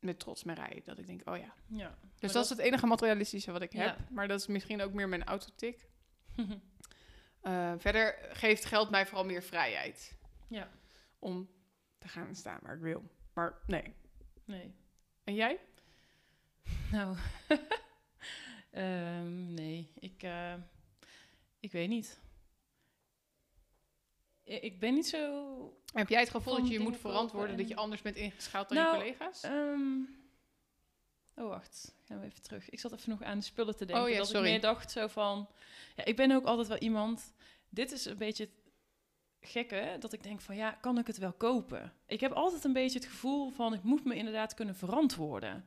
met 0.00 0.18
trots 0.18 0.44
mee 0.44 0.56
rijden. 0.56 0.84
Dat 0.84 0.98
ik 0.98 1.06
denk, 1.06 1.28
oh 1.28 1.36
ja. 1.36 1.54
Ja. 1.66 1.98
Dus 2.18 2.32
dat, 2.32 2.44
is 2.44 2.50
het 2.50 2.58
enige 2.58 2.86
materialistische 2.86 3.52
wat 3.52 3.62
ik 3.62 3.72
Ja. 3.72 3.80
heb. 3.80 4.10
Maar 4.10 4.28
dat 4.28 4.40
is 4.40 4.46
misschien 4.46 4.82
ook 4.82 4.92
meer 4.92 5.08
mijn 5.08 5.24
autotik. 5.24 5.88
Eh, 7.44 7.72
verder 7.78 8.18
geeft 8.32 8.64
geld 8.64 8.90
mij 8.90 9.06
vooral 9.06 9.24
meer 9.24 9.42
vrijheid. 9.42 10.16
Ja. 10.48 10.70
Om 11.18 11.48
te 11.98 12.08
gaan 12.08 12.34
staan 12.34 12.58
waar 12.62 12.74
ik 12.74 12.80
wil. 12.80 13.02
Maar 13.32 13.58
nee. 13.66 13.94
nee. 14.44 14.74
En 15.24 15.34
jij? 15.34 15.60
Nou, 16.90 17.16
ehm, 18.70 19.54
nee, 19.54 19.90
ik, 19.98 20.22
eh, 20.22 20.54
ik 21.60 21.72
weet 21.72 21.88
niet. 21.88 22.20
Ik 24.44 24.80
ben 24.80 24.94
niet 24.94 25.06
zo. 25.06 25.82
Heb 25.92 26.08
jij 26.08 26.20
het 26.20 26.30
gevoel 26.30 26.56
dat 26.56 26.66
je 26.66 26.72
je 26.72 26.80
moet 26.80 26.96
verantwoorden 26.96 27.56
dat 27.56 27.68
je 27.68 27.76
anders 27.76 28.02
bent 28.02 28.16
ingeschaald 28.16 28.68
dan 28.68 28.78
Nou, 28.78 28.96
je 28.96 29.00
collega's? 29.02 29.42
ehm, 29.42 30.00
oh, 31.34 31.48
wacht. 31.48 31.94
Gaan 32.04 32.20
we 32.20 32.26
even 32.26 32.42
terug. 32.42 32.70
Ik 32.70 32.80
zat 32.80 32.92
even 32.92 33.10
nog 33.10 33.22
aan 33.22 33.38
de 33.38 33.44
spullen 33.44 33.76
te 33.76 33.84
denken. 33.84 34.04
Oh 34.04 34.10
ja, 34.10 34.16
dat 34.16 34.26
sorry. 34.26 34.44
ik 34.44 34.50
meer 34.50 34.60
dacht 34.60 34.90
zo 34.90 35.06
van. 35.06 35.48
Ja, 35.96 36.04
ik 36.04 36.16
ben 36.16 36.30
ook 36.30 36.44
altijd 36.44 36.68
wel 36.68 36.78
iemand. 36.78 37.33
Dit 37.74 37.92
is 37.92 38.04
een 38.04 38.16
beetje 38.16 38.44
het 38.44 39.50
gekke, 39.50 39.96
dat 40.00 40.12
ik 40.12 40.22
denk 40.22 40.40
van 40.40 40.56
ja, 40.56 40.70
kan 40.70 40.98
ik 40.98 41.06
het 41.06 41.18
wel 41.18 41.32
kopen? 41.32 41.92
Ik 42.06 42.20
heb 42.20 42.32
altijd 42.32 42.64
een 42.64 42.72
beetje 42.72 42.98
het 42.98 43.08
gevoel 43.08 43.50
van 43.50 43.74
ik 43.74 43.82
moet 43.82 44.04
me 44.04 44.14
inderdaad 44.14 44.54
kunnen 44.54 44.74
verantwoorden. 44.76 45.64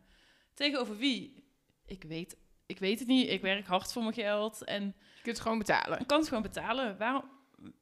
Tegenover 0.53 0.97
wie? 0.97 1.43
Ik 1.85 2.03
weet, 2.03 2.37
ik 2.65 2.79
weet 2.79 2.99
het 2.99 3.07
niet. 3.07 3.29
Ik 3.29 3.41
werk 3.41 3.65
hard 3.67 3.91
voor 3.93 4.01
mijn 4.01 4.13
geld 4.13 4.63
en 4.63 4.83
je 4.83 4.93
kunt 5.23 5.25
het 5.35 5.39
gewoon 5.39 5.57
betalen. 5.57 5.99
ik 5.99 6.07
kan 6.07 6.17
het 6.19 6.27
gewoon 6.27 6.43
betalen. 6.43 6.97
Waarom? 6.97 7.23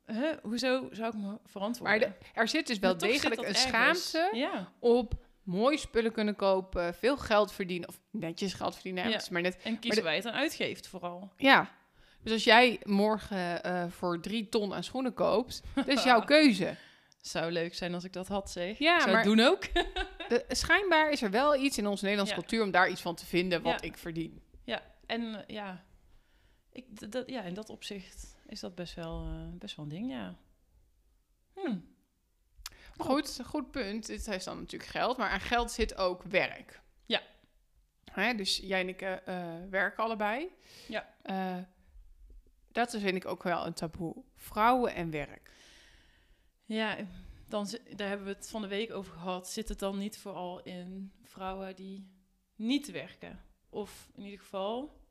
Huh? 0.05 0.33
Hoezo 0.43 0.87
zou 0.91 1.07
ik 1.07 1.13
me 1.21 1.27
Maar 1.27 1.37
verantwoorden? 1.45 1.99
de- 2.19 2.25
er 2.33 2.47
zit 2.47 2.67
dus 2.67 2.79
wel 2.79 2.89
Maar 2.95 2.99
degelijk 2.99 3.41
een 3.41 3.47
ergens. 3.47 4.09
schaamte 4.09 4.37
Ja, 4.37 4.71
op 4.79 5.13
mooie 5.43 5.77
spullen 5.77 6.11
kunnen 6.11 6.35
kopen, 6.35 6.93
veel 6.93 7.17
geld 7.17 7.51
verdienen, 7.51 7.87
of 7.89 7.99
netjes 8.11 8.53
geld 8.53 8.73
verdienen, 8.73 9.09
Ja. 9.09 9.21
maar 9.31 9.41
net. 9.41 9.57
en 9.63 9.79
kiezen 9.79 10.03
wij 10.03 10.15
het 10.15 10.25
aan 10.25 10.33
uitgeeft 10.33 10.87
vooral. 10.87 11.31
Ja, 11.37 11.71
dus 12.25 12.33
als 12.33 12.43
jij 12.43 12.79
morgen 12.83 13.63
eh, 13.63 13.85
voor 13.89 14.19
drie 14.21 14.49
ton 14.49 14.73
aan 14.73 14.83
schoenen 14.83 15.13
koopt, 15.13 15.61
dat 15.75 15.87
is 15.87 16.03
jouw 16.03 16.21
keuze. 16.23 16.75
Zou 17.21 17.51
leuk 17.51 17.73
zijn 17.75 17.93
als 17.93 18.03
ik 18.03 18.13
dat 18.13 18.27
had, 18.27 18.51
zeg. 18.51 18.77
Ja, 18.77 18.99
zou 18.99 19.11
maar- 19.11 19.23
doen 19.23 19.39
ook. 19.39 19.63
De, 20.29 20.45
schijnbaar 20.47 21.11
is 21.11 21.21
er 21.21 21.31
wel 21.31 21.55
iets 21.55 21.77
in 21.77 21.87
onze 21.87 22.03
Nederlandse 22.03 22.35
Ja. 22.35 22.41
cultuur 22.41 22.63
om 22.63 22.71
daar 22.71 22.89
iets 22.89 23.01
van 23.01 23.15
te 23.15 23.25
vinden 23.25 23.61
wat 23.61 23.81
Ja. 23.81 23.87
ik 23.87 23.97
verdien. 23.97 24.43
En 25.05 25.35
eh, 25.35 25.55
ja, 25.55 25.85
ik, 26.71 27.11
dat, 27.11 27.29
ja, 27.29 27.41
in 27.41 27.53
dat 27.53 27.69
opzicht 27.69 28.35
is 28.47 28.59
dat 28.59 28.75
best 28.75 28.93
wel, 28.93 29.25
eh, 29.25 29.57
best 29.59 29.75
wel 29.75 29.85
een 29.85 29.91
ding, 29.91 30.11
ja. 30.11 30.35
Hm. 31.53 31.77
Goed, 32.97 33.39
goed 33.45 33.71
punt. 33.71 34.05
Dit 34.05 34.27
is 34.27 34.43
dan 34.43 34.57
natuurlijk 34.59 34.91
geld, 34.91 35.17
maar 35.17 35.29
aan 35.29 35.39
geld 35.39 35.71
zit 35.71 35.95
ook 35.95 36.23
werk. 36.23 36.81
Ja. 37.05 37.21
Hè, 38.11 38.33
dus 38.33 38.57
jij 38.57 38.79
en 38.81 38.87
ik 38.89 38.99
werken 39.69 40.03
allebei. 40.03 40.49
Ja. 40.87 41.15
Dat 42.75 42.93
is, 42.93 43.01
vind 43.01 43.15
ik 43.15 43.25
ook 43.25 43.43
wel 43.43 43.65
een 43.65 43.73
taboe. 43.73 44.23
Vrouwen 44.35 44.93
en 44.95 45.09
werk. 45.09 45.51
Ja, 46.65 46.97
dan, 47.47 47.67
daar 47.95 48.07
hebben 48.07 48.27
we 48.27 48.33
het 48.33 48.49
van 48.49 48.61
de 48.61 48.67
week 48.67 48.91
over 48.93 49.13
gehad. 49.13 49.49
Zit 49.49 49.69
het 49.69 49.79
dan 49.79 49.97
niet 49.97 50.17
vooral 50.17 50.63
in 50.63 51.11
vrouwen 51.23 51.75
die 51.75 52.07
niet 52.55 52.91
werken? 52.91 53.39
Of 53.69 54.09
in 54.15 54.23
ieder 54.23 54.39
geval 54.39 55.01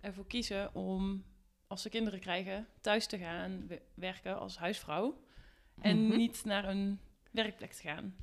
ervoor 0.00 0.26
kiezen 0.26 0.74
om, 0.74 1.24
als 1.66 1.82
ze 1.82 1.88
kinderen 1.88 2.20
krijgen, 2.20 2.66
thuis 2.80 3.06
te 3.06 3.18
gaan 3.18 3.66
we- 3.66 3.82
werken 3.94 4.38
als 4.38 4.56
huisvrouw. 4.58 5.20
En 5.80 6.06
Mhm. 6.06 6.16
niet 6.16 6.44
naar 6.44 6.64
een 6.68 7.00
werkplek 7.30 7.72
te 7.72 7.82
gaan. 7.82 8.16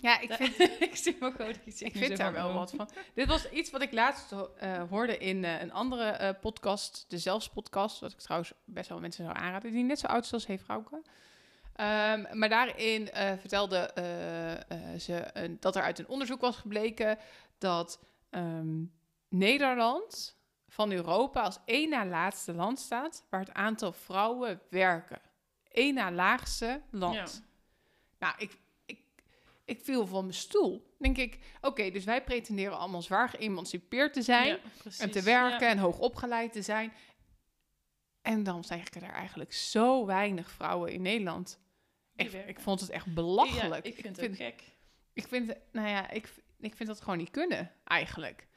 Ja, 0.00 0.20
ik 0.20 0.32
vind, 0.32 0.58
ik 0.90 0.96
zie 0.96 1.16
me 1.20 1.30
gewoon 1.30 1.54
dat 1.64 1.78
je 1.78 1.84
ik 1.84 1.96
vind 1.96 2.16
daar 2.16 2.32
wel 2.32 2.52
wat 2.52 2.72
van. 2.76 2.88
Dit 3.14 3.26
was 3.26 3.50
iets 3.50 3.70
wat 3.70 3.82
ik 3.82 3.92
laatst 3.92 4.32
eh, 4.32 4.82
hoorde 4.88 5.18
in 5.18 5.44
eh, 5.44 5.60
een 5.60 5.72
andere 5.72 6.04
eh, 6.04 6.40
podcast, 6.40 7.04
de 7.08 7.18
Zelfs 7.18 7.48
podcast, 7.48 8.00
wat 8.00 8.12
ik 8.12 8.18
trouwens 8.18 8.52
best 8.64 8.88
wel 8.88 9.00
mensen 9.00 9.24
zou 9.24 9.36
aanraden, 9.36 9.72
die 9.72 9.84
net 9.84 9.98
zo 9.98 10.06
oud 10.06 10.24
is 10.24 10.32
als 10.32 10.46
Hey 10.46 10.58
Vrouwke. 10.58 11.02
Ehm, 11.74 12.38
maar 12.38 12.48
daarin 12.48 13.08
vertelde 13.40 13.90
ze 14.98 15.48
dat 15.60 15.76
er 15.76 15.82
uit 15.82 15.98
een 15.98 16.08
onderzoek 16.08 16.40
was 16.40 16.56
gebleken 16.56 17.18
dat 17.58 18.00
ehm, 18.30 18.84
Nederland 19.28 20.38
van 20.68 20.92
Europa 20.92 21.42
als 21.42 21.58
één 21.64 21.90
na 21.90 22.06
laatste 22.06 22.54
land 22.54 22.78
staat 22.78 23.26
waar 23.30 23.40
het 23.40 23.52
aantal 23.52 23.92
vrouwen 23.92 24.60
werken. 24.70 25.20
Eén 25.68 25.94
na 25.94 26.12
laagste 26.12 26.82
land. 26.90 27.14
Ja. 27.14 27.48
Nou, 28.18 28.34
ik, 28.38 28.58
ik, 29.70 29.80
viel 29.84 30.06
van 30.06 30.22
mijn 30.24 30.34
stoel. 30.34 30.94
Denk 30.98 31.18
ik, 31.18 31.38
oké, 31.60 31.90
dus 31.90 32.04
wij 32.04 32.24
pretenderen 32.24 32.78
allemaal 32.78 33.02
zwaar 33.02 33.28
geëmancipeerd 33.28 34.12
te 34.12 34.22
zijn 34.22 34.46
Ja, 34.46 34.58
precies. 34.78 35.00
en 35.00 35.10
te 35.10 35.22
werken 35.22 35.66
Ja. 35.66 35.72
en 35.72 35.78
hoog 35.78 35.98
opgeleid 35.98 36.52
te 36.52 36.62
zijn. 36.62 36.92
En 38.22 38.42
dan 38.42 38.64
zijn 38.64 38.84
er 38.94 39.12
eigenlijk 39.12 39.52
zo 39.52 40.06
weinig 40.06 40.50
vrouwen 40.50 40.92
in 40.92 41.02
Nederland. 41.02 41.60
Ik, 42.16 42.60
vond 42.60 42.80
het 42.80 42.90
echt 42.90 43.14
belachelijk. 43.14 43.84
Ja, 43.84 43.92
ik 43.92 43.98
vind 44.00 44.16
het 44.16 44.36
gek. 44.36 44.62
ik 45.12 45.28
vind, 45.28 45.54
nou 45.72 45.88
ja, 45.88 46.10
ik, 46.10 46.34
ik 46.58 46.74
vind 46.74 46.88
dat 46.88 47.00
gewoon 47.00 47.18
niet 47.18 47.30
kunnen, 47.30 47.72
eigenlijk. 47.84 48.48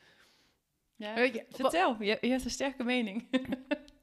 Ja, 0.95 1.19
je, 1.19 1.45
vertel, 1.49 1.95
je, 1.99 2.17
je 2.21 2.29
hebt 2.29 2.43
een 2.43 2.49
sterke 2.49 2.83
mening. 2.83 3.27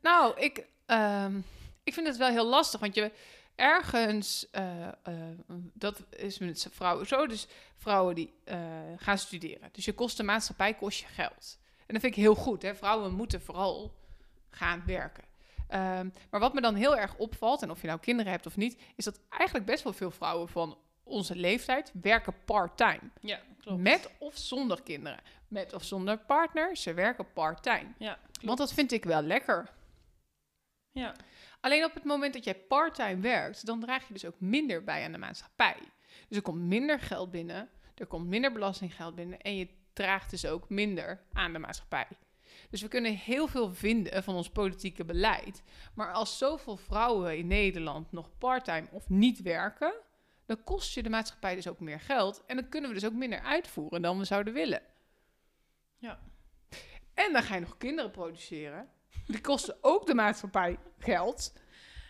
Nou, 0.03 0.41
ik, 0.41 0.67
ehm, 0.87 1.41
ik 1.83 1.95
vind 1.95 2.07
het 2.07 2.17
wel 2.17 2.29
heel 2.29 2.47
lastig, 2.47 2.81
want 2.81 2.95
je 2.95 3.13
ergens, 3.61 4.51
eh, 4.51 4.89
eh, 4.89 4.93
dat 5.75 6.03
is 6.11 6.39
met 6.39 6.67
vrouwen 6.71 7.07
zo, 7.07 7.27
dus 7.27 7.47
vrouwen 7.77 8.15
die 8.15 8.33
eh, 8.45 8.59
gaan 8.97 9.19
studeren. 9.19 9.69
Dus 9.73 9.85
je 9.85 9.93
kost 9.93 10.17
de 10.17 10.23
maatschappij, 10.23 10.75
kost 10.75 11.01
je 11.01 11.07
geld. 11.07 11.59
En 11.87 11.95
dat 11.95 12.01
vind 12.01 12.17
ik 12.17 12.23
heel 12.23 12.35
goed, 12.35 12.63
hè. 12.63 12.75
Vrouwen 12.75 13.15
moeten 13.15 13.41
vooral 13.41 13.95
gaan 14.51 14.83
werken. 14.87 15.25
Ehm, 15.69 16.09
maar 16.31 16.41
wat 16.41 16.55
me 16.55 16.61
dan 16.61 16.75
heel 16.75 16.97
erg 16.97 17.17
opvalt, 17.17 17.63
en 17.63 17.71
of 17.71 17.81
je 17.81 17.87
nou 17.87 18.01
kinderen 18.01 18.33
hebt 18.33 18.47
of 18.47 18.57
niet, 18.57 18.81
is 18.97 19.05
dat 19.05 19.21
eigenlijk 19.29 19.67
best 19.67 19.85
wel 19.85 19.93
veel 19.93 20.11
vrouwen 20.11 20.49
van 20.49 20.79
onze 21.03 21.37
leeftijd 21.37 21.93
werken 22.03 22.35
part-time. 22.45 23.11
ja, 23.21 23.41
klopt. 23.61 23.81
Met 23.81 24.11
of 24.19 24.37
zonder 24.37 24.83
kinderen. 24.83 25.21
Met 25.49 25.73
of 25.73 25.85
zonder 25.85 26.19
partner, 26.19 26.77
ze 26.77 26.95
werken 26.95 27.33
part-time. 27.33 27.93
Ja, 27.99 28.15
klopt. 28.15 28.43
Want 28.43 28.59
dat 28.59 28.73
vind 28.73 28.93
ik 28.93 29.05
wel 29.05 29.23
lekker. 29.23 29.71
Ja, 30.93 31.15
Alleen 31.61 31.85
op 31.85 31.95
het 31.95 32.05
moment 32.05 32.35
dat 32.35 32.45
jij 32.45 32.55
parttime 32.55 33.21
werkt, 33.21 33.67
dan 33.67 33.81
draag 33.81 34.07
je 34.07 34.13
dus 34.13 34.25
ook 34.25 34.41
minder 34.41 34.85
bij 34.85 35.05
aan 35.05 35.13
de 35.13 35.19
maatschappij. 35.19 35.77
Dus 36.29 36.37
er 36.37 36.43
komt 36.43 36.61
minder 36.61 37.01
geld 37.01 37.31
binnen, 37.31 37.69
er 37.95 38.07
komt 38.07 38.27
minder 38.27 38.53
belastinggeld 38.53 39.15
binnen 39.15 39.41
en 39.41 39.57
je 39.57 39.69
draagt 39.93 40.31
dus 40.31 40.47
ook 40.47 40.69
minder 40.69 41.23
aan 41.33 41.53
de 41.53 41.59
maatschappij. 41.59 42.07
Dus 42.71 42.83
we 42.83 42.89
kunnen 42.89 43.15
heel 43.15 43.49
veel 43.49 43.75
vinden 43.75 44.23
van 44.23 44.35
ons 44.35 44.51
politieke 44.51 45.05
beleid. 45.05 45.63
Maar 45.95 46.13
als 46.13 46.39
zoveel 46.39 46.77
vrouwen 46.77 47.39
in 47.39 47.47
Nederland 47.47 48.13
nog 48.13 48.31
parttime 48.39 48.89
of 48.91 49.09
niet 49.09 49.43
werken, 49.43 49.95
dan 50.47 50.65
kost 50.65 50.95
je 50.95 51.03
de 51.03 51.11
maatschappij 51.11 51.55
dus 51.55 51.69
ook 51.69 51.81
meer 51.81 52.01
geld. 52.01 52.43
En 52.47 52.57
dan 52.57 52.69
kunnen 52.69 52.91
we 52.91 52.95
dus 52.95 53.07
ook 53.07 53.13
minder 53.13 53.41
uitvoeren 53.41 54.03
dan 54.03 54.19
we 54.19 54.25
zouden 54.25 54.53
willen. 54.53 54.83
Ja. 55.99 56.21
En 57.15 57.33
dan 57.33 57.43
ga 57.43 57.55
je 57.55 57.61
nog 57.61 57.77
kinderen 57.77 58.11
produceren. 58.11 58.89
Die 59.31 59.41
kosten 59.41 59.77
ook 59.81 60.07
de 60.07 60.15
maatschappij 60.15 60.79
geld. 60.99 61.53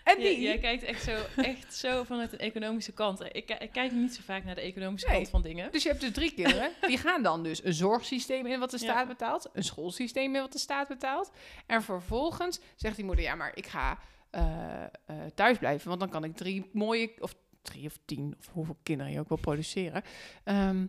En 0.05 0.17
die... 0.17 0.25
Jij, 0.25 0.41
jij 0.41 0.59
kijkt 0.59 0.83
echt 0.83 1.03
zo, 1.03 1.17
echt 1.37 1.75
zo 1.75 2.05
vanuit 2.05 2.33
een 2.33 2.39
economische 2.39 2.93
kant. 2.93 3.21
Ik, 3.21 3.51
ik 3.51 3.71
kijk 3.73 3.93
niet 3.93 4.15
zo 4.15 4.21
vaak 4.25 4.45
naar 4.45 4.55
de 4.55 4.61
economische 4.61 5.07
Nee. 5.09 5.17
kant 5.17 5.29
van 5.29 5.43
dingen. 5.43 5.73
Dus 5.73 5.83
je 5.83 5.89
hebt 5.89 6.01
dus 6.01 6.13
drie 6.13 6.35
kinderen. 6.35 6.71
Die 6.87 6.99
gaan 6.99 7.23
dan 7.23 7.43
dus 7.43 7.65
een 7.65 7.73
zorgsysteem 7.75 8.47
in 8.47 8.59
wat 8.59 8.71
de 8.71 8.79
Ja. 8.81 8.85
staat 8.93 9.09
betaalt. 9.09 9.49
Een 9.53 9.65
schoolsysteem 9.65 10.35
in 10.35 10.41
wat 10.41 10.53
de 10.53 10.59
staat 10.59 10.89
betaalt. 10.89 11.31
En 11.67 11.83
vervolgens 11.83 12.61
zegt 12.77 12.97
die 12.97 13.05
moeder... 13.05 13.25
Ja, 13.25 13.35
maar 13.35 13.53
ik 13.55 13.67
ga 13.67 13.99
eh, 14.31 14.83
eh, 14.83 14.91
thuis 15.35 15.59
blijven. 15.59 15.89
Want 15.89 16.01
dan 16.01 16.09
kan 16.11 16.25
ik 16.25 16.37
drie 16.37 16.71
mooie... 16.73 17.13
Of 17.19 17.35
drie 17.63 17.87
of 17.87 17.99
tien, 18.05 18.35
of 18.39 18.49
hoeveel 18.53 18.79
kinderen 18.83 19.13
je 19.13 19.21
ook 19.21 19.29
wil 19.29 19.37
produceren. 19.41 20.03
ehm, 20.45 20.87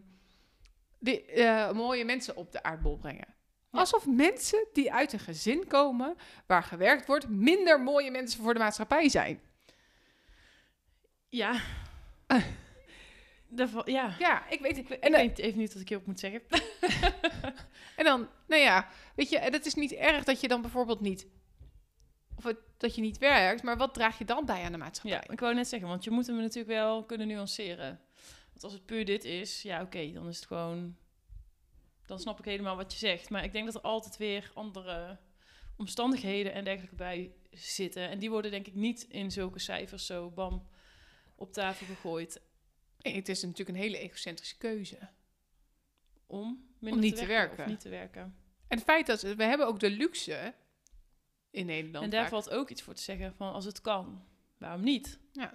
die, 0.99 1.25
eh, 1.25 1.71
mooie 1.71 2.05
mensen 2.05 2.35
op 2.35 2.51
de 2.51 2.63
aardbol 2.63 2.97
brengen. 2.97 3.27
Ja. 3.71 3.79
Alsof 3.79 4.05
mensen 4.07 4.67
die 4.73 4.93
uit 4.93 5.13
een 5.13 5.19
gezin 5.19 5.67
komen... 5.67 6.15
waar 6.45 6.63
gewerkt 6.63 7.05
wordt... 7.05 7.29
minder 7.29 7.81
mooie 7.81 8.11
mensen 8.11 8.43
voor 8.43 8.53
de 8.53 8.59
maatschappij 8.59 9.09
zijn. 9.09 9.41
Ja. 11.29 11.61
Daarvan- 13.47 13.91
ja. 13.91 14.15
Ja, 14.19 14.49
ik 14.49 14.59
weet... 14.59 14.77
Ik, 14.77 14.89
ik 14.89 15.03
en, 15.03 15.11
dan- 15.11 15.21
weet 15.21 15.37
even 15.39 15.59
niet 15.59 15.73
wat 15.73 15.81
ik 15.81 15.89
hierop 15.89 16.07
moet 16.07 16.19
zeggen. 16.19 16.41
En 17.95 18.03
dan, 18.07 18.29
nou 18.47 18.61
ja, 18.61 18.87
weet 19.15 19.29
je, 19.29 19.39
het 19.39 19.65
is 19.65 19.73
niet 19.73 19.91
erg 19.93 20.23
dat 20.23 20.41
je 20.41 20.47
dan 20.47 20.61
bijvoorbeeld 20.61 20.99
niet, 21.01 21.27
of 22.35 22.53
dat 22.77 22.95
je 22.95 23.01
niet 23.01 23.17
werkt, 23.17 23.63
maar 23.63 23.77
wat 23.77 23.93
draag 23.93 24.17
je 24.17 24.25
dan 24.25 24.45
bij 24.45 24.63
aan 24.63 24.71
de 24.71 24.77
maatschappij? 24.77 25.19
Ja, 25.23 25.31
ik 25.33 25.39
wou 25.39 25.53
net 25.53 25.67
zeggen, 25.67 25.87
want 25.89 26.03
je 26.03 26.11
moet 26.11 26.27
hem 26.27 26.35
natuurlijk 26.35 26.67
wel 26.67 27.03
kunnen 27.03 27.27
nuanceren. 27.27 27.99
Want 28.49 28.63
als 28.63 28.73
het 28.73 28.85
puur 28.85 29.05
dit 29.05 29.23
is, 29.23 29.61
ja 29.61 29.81
oké, 29.81 30.11
dan 30.11 30.27
is 30.27 30.35
het 30.35 30.45
gewoon... 30.45 30.95
Dan 32.11 32.19
snap 32.19 32.39
ik 32.39 32.45
helemaal 32.45 32.75
wat 32.75 32.91
je 32.91 32.97
zegt. 32.97 33.29
Maar 33.29 33.43
ik 33.43 33.51
denk 33.51 33.65
dat 33.65 33.75
er 33.75 33.81
altijd 33.81 34.17
weer 34.17 34.51
andere 34.53 35.17
omstandigheden 35.77 36.53
en 36.53 36.63
dergelijke 36.63 36.95
bij 36.95 37.35
zitten. 37.51 38.09
En 38.09 38.19
die 38.19 38.29
worden 38.29 38.51
denk 38.51 38.67
ik 38.67 38.73
niet 38.73 39.03
in 39.03 39.31
zulke 39.31 39.59
cijfers 39.59 40.05
zo 40.05 40.29
bam 40.29 40.67
op 41.35 41.53
tafel 41.53 41.85
gegooid 41.85 42.41
Nee, 42.97 43.15
het 43.15 43.29
is 43.29 43.41
natuurlijk 43.41 43.69
een 43.69 43.83
hele 43.83 43.97
egocentrische 43.97 44.57
keuze. 44.57 45.09
om 46.27 46.69
niet 46.79 47.15
te 47.15 47.25
werken. 47.25 47.63
Of 47.63 47.69
niet 47.69 47.79
te 47.79 47.89
werken. 47.89 48.21
En 48.67 48.77
het 48.77 48.83
feit 48.83 49.05
dat 49.05 49.21
we 49.21 49.43
hebben 49.43 49.67
ook 49.67 49.79
de 49.79 49.89
luxe 49.89 50.53
in 51.49 51.65
Nederland. 51.65 52.05
en 52.05 52.11
daar 52.11 52.21
vaak. 52.21 52.29
valt 52.29 52.49
ook 52.49 52.69
iets 52.69 52.81
voor 52.81 52.93
te 52.93 53.01
zeggen 53.01 53.35
van 53.35 53.53
als 53.53 53.65
het 53.65 53.81
kan, 53.81 54.25
waarom 54.57 54.83
niet? 54.83 55.19
Ja. 55.31 55.53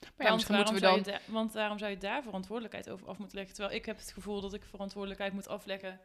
Maar 0.00 0.26
ja, 0.26 0.32
Want 0.36 0.48
moeten 0.48 0.74
we 0.74 0.80
waarom 0.80 0.80
dan. 0.80 0.80
zou 0.80 0.96
je 0.96 1.02
da- 1.26 1.32
want 1.32 1.52
waarom 1.52 1.78
zou 1.78 1.90
je 1.90 1.98
daar 1.98 2.22
verantwoordelijkheid 2.22 2.90
over 2.90 3.08
af 3.08 3.18
moeten 3.18 3.36
leggen? 3.36 3.54
Terwijl 3.54 3.76
ik 3.76 3.84
heb 3.86 3.96
het 3.96 4.12
gevoel 4.12 4.40
dat 4.40 4.54
ik 4.54 4.64
verantwoordelijkheid 4.64 5.32
moet 5.32 5.48
afleggen 5.48 6.00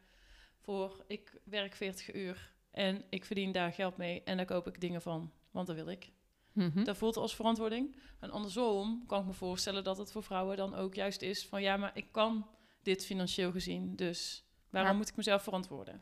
voor... 0.60 1.04
ik 1.06 1.40
werk 1.44 1.74
40 1.74 2.14
uur 2.14 2.52
en 2.70 3.04
ik 3.10 3.24
verdien 3.24 3.52
daar 3.52 3.72
geld 3.72 3.96
mee 3.96 4.22
en 4.22 4.36
daar 4.36 4.46
koop 4.46 4.66
ik 4.66 4.80
dingen 4.80 5.02
van. 5.02 5.32
Want 5.50 5.66
dat 5.66 5.76
wil 5.76 5.88
ik. 5.88 6.10
Mhm. 6.52 6.84
Dat 6.84 6.96
voelt 6.96 7.16
als 7.16 7.34
verantwoording. 7.34 7.96
En 8.20 8.30
andersom 8.30 9.06
kan 9.06 9.20
ik 9.20 9.26
me 9.26 9.32
voorstellen 9.32 9.84
dat 9.84 9.98
het 9.98 10.12
voor 10.12 10.22
vrouwen 10.22 10.56
dan 10.56 10.74
ook 10.74 10.94
juist 10.94 11.22
is 11.22 11.46
van... 11.46 11.62
ja, 11.62 11.76
maar 11.76 11.90
ik 11.94 12.06
kan 12.10 12.46
dit 12.82 13.06
financieel 13.06 13.50
gezien, 13.52 13.96
dus 13.96 14.44
waarom 14.70 14.96
moet 14.96 15.08
ik 15.08 15.16
mezelf 15.16 15.42
verantwoorden? 15.42 16.00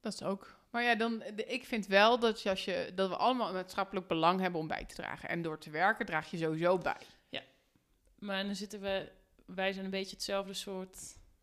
Dat 0.00 0.12
is 0.12 0.22
ook. 0.22 0.57
Maar 0.70 0.82
ja, 0.82 0.94
dan, 0.94 1.22
ik 1.36 1.64
vind 1.64 1.86
wel 1.86 2.18
dat, 2.18 2.46
als 2.46 2.64
je, 2.64 2.92
dat 2.94 3.08
we 3.08 3.16
allemaal 3.16 3.48
een 3.48 3.54
maatschappelijk 3.54 4.06
belang 4.08 4.40
hebben 4.40 4.60
om 4.60 4.66
bij 4.66 4.84
te 4.84 4.94
dragen. 4.94 5.28
En 5.28 5.42
door 5.42 5.58
te 5.58 5.70
werken 5.70 6.06
draag 6.06 6.30
je 6.30 6.36
sowieso 6.36 6.78
bij. 6.78 7.00
Maar 8.18 8.44
dan 8.44 8.54
zitten 8.54 8.80
we... 8.80 9.12
wij 9.46 9.72
zijn 9.72 9.84
een 9.84 9.90
beetje 9.90 10.14
hetzelfde 10.16 10.54
soort 10.54 10.98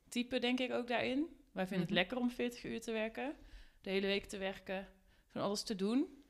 type, 0.10 0.40
denk 0.40 0.60
ik 0.60 0.72
ook 0.72 0.88
daarin. 0.88 1.38
Wij 1.52 1.68
vinden 1.68 1.88
Mhm. 1.88 1.96
het 1.96 2.06
lekker 2.06 2.18
om 2.18 2.30
40 2.32 2.64
uur 2.64 2.82
te 2.82 2.92
werken. 2.92 3.36
De 3.82 3.90
hele 3.90 4.08
week 4.08 4.26
te 4.26 4.38
werken. 4.38 4.88
Van 5.32 5.42
alles 5.42 5.64
te 5.64 5.76
doen. 5.76 6.24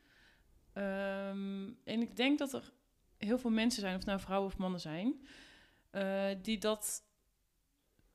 Ehm, 0.72 1.64
en 1.84 2.00
ik 2.00 2.16
denk 2.16 2.38
dat 2.38 2.52
er 2.52 2.72
heel 3.18 3.38
veel 3.38 3.50
mensen 3.50 3.80
zijn, 3.80 3.96
of 3.96 4.04
nou 4.04 4.20
vrouwen 4.20 4.48
of 4.52 4.58
mannen 4.58 4.80
zijn... 4.80 5.26
eh, 5.90 6.28
die 6.42 6.58
dat 6.58 7.02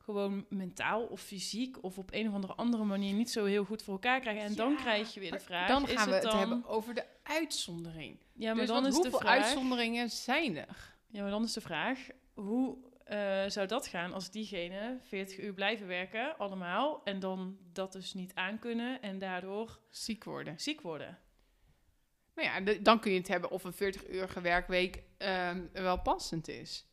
gewoon 0.03 0.45
mentaal 0.49 1.03
of 1.03 1.21
fysiek... 1.21 1.83
of 1.83 1.97
op 1.97 2.13
een 2.13 2.27
of 2.27 2.33
andere 2.33 2.53
andere 2.53 2.83
manier 2.83 3.13
niet 3.13 3.31
zo 3.31 3.45
heel 3.45 3.63
goed 3.63 3.83
voor 3.83 3.93
elkaar 3.93 4.19
krijgen. 4.19 4.43
En 4.43 4.55
dan 4.55 4.75
krijg 4.75 5.13
je 5.13 5.19
weer 5.19 5.31
de 5.31 5.39
vraag... 5.39 5.67
Dan 5.67 5.87
is 5.87 5.95
gaan 5.95 6.09
we 6.09 6.15
het 6.15 6.33
hebben 6.33 6.65
over 6.65 6.93
de 6.93 7.05
uitzondering. 7.23 8.17
Ja, 8.33 8.47
maar 8.49 8.55
dus 8.55 8.67
dan 8.67 8.85
is 8.85 8.95
de 8.95 9.01
hoeveel 9.01 9.19
vraag... 9.19 9.43
uitzonderingen 9.43 10.09
zijn 10.09 10.57
er? 10.57 10.95
Ja, 11.07 11.21
maar 11.21 11.31
dan 11.31 11.43
is 11.43 11.53
de 11.53 11.61
vraag, 11.61 11.99
hoe 12.33 12.77
eh, 13.03 13.43
zou 13.47 13.67
dat 13.67 13.87
gaan 13.87 14.13
als 14.13 14.31
diegene 14.31 14.97
40 15.07 15.39
uur 15.39 15.53
blijven 15.53 15.87
werken, 15.87 16.37
allemaal, 16.37 17.01
en 17.03 17.19
dan 17.19 17.57
dat 17.73 17.91
dus 17.91 18.13
niet 18.13 18.35
aankunnen 18.35 19.01
en 19.01 19.19
daardoor 19.19 19.79
Ziek 19.89 20.23
worden. 20.23 20.59
ziek 20.59 20.81
worden? 20.81 21.19
Nou 22.35 22.47
ja, 22.47 22.61
de- 22.61 22.81
dan 22.81 22.99
kun 22.99 23.11
je 23.11 23.17
het 23.17 23.27
hebben 23.27 23.51
of 23.51 23.63
een 23.63 23.73
40-urige 23.73 24.41
werkweek 24.41 25.03
ehm, 25.17 25.61
wel 25.73 26.01
passend 26.01 26.47
is. 26.47 26.85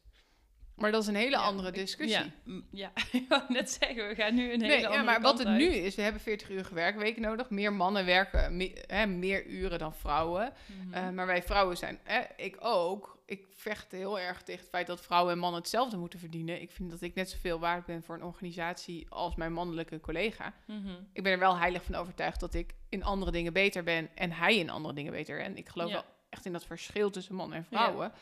Maar 0.79 0.91
dat 0.93 1.03
is 1.03 1.09
een 1.09 1.15
hele 1.15 1.31
Ja, 1.37 1.43
andere 1.43 1.69
ik- 1.69 1.75
discussie. 1.75 2.19
Ja, 2.19 2.31
m- 2.45 2.61
ja, 2.71 2.93
ik 3.13 3.25
wou 3.29 3.43
net 3.49 3.71
zeggen, 3.71 4.09
we 4.09 4.15
gaan 4.15 4.35
nu 4.35 4.43
een 4.53 4.61
hele 4.63 4.67
Nee, 4.67 4.81
ja, 4.81 4.87
andere 4.87 5.05
maar 5.05 5.21
wat 5.21 5.39
het 5.39 5.49
nu 5.49 5.65
is, 5.65 5.95
we 5.95 6.03
hebben 6.03 6.21
40-urige 6.23 6.75
werkweken 6.75 7.23
nodig. 7.23 7.51
Meer 7.51 7.73
mannen 7.73 8.05
werken 8.05 8.57
me- 8.57 8.85
hè, 8.87 9.07
meer 9.07 9.47
uren 9.47 9.79
dan 9.79 9.95
vrouwen. 9.95 10.53
Mhm. 10.67 10.95
Eh, 10.95 11.11
maar 11.11 11.27
wij 11.27 11.43
vrouwen 11.43 11.77
zijn, 11.77 11.99
hè, 12.05 12.21
ik 12.37 12.57
ook. 12.61 13.17
Ik 13.27 13.47
vecht 13.55 13.93
heel 13.93 14.19
erg 14.21 14.43
tegen 14.43 14.61
het 14.61 14.69
feit 14.71 14.87
dat 14.87 15.01
vrouwen 15.01 15.33
en 15.33 15.39
mannen 15.39 15.61
hetzelfde 15.61 15.97
moeten 15.97 16.19
verdienen. 16.19 16.61
Ik 16.63 16.71
vind 16.71 16.91
dat 16.91 17.01
ik 17.03 17.15
net 17.15 17.31
zoveel 17.31 17.59
waard 17.59 17.87
ben 17.87 18.03
voor 18.03 18.15
een 18.15 18.25
organisatie 18.25 19.07
als 19.09 19.35
mijn 19.37 19.53
mannelijke 19.53 20.01
collega. 20.01 20.55
Mhm. 20.67 20.89
Ik 21.13 21.23
ben 21.23 21.33
er 21.33 21.39
wel 21.39 21.59
heilig 21.59 21.83
van 21.85 21.95
overtuigd 21.95 22.41
dat 22.41 22.55
ik 22.55 22.75
in 22.89 23.05
andere 23.05 23.31
dingen 23.31 23.53
beter 23.53 23.83
ben 23.83 24.09
en 24.15 24.33
hij 24.33 24.57
in 24.57 24.71
andere 24.71 24.95
dingen 24.95 25.13
beter. 25.13 25.41
En 25.41 25.57
ik 25.57 25.69
geloof 25.69 25.89
Ja. 25.89 25.95
wel 25.95 26.05
echt 26.31 26.47
in 26.47 26.53
dat 26.53 26.67
verschil 26.67 27.11
tussen 27.11 27.35
mannen 27.35 27.57
en 27.59 27.65
vrouwen. 27.65 28.13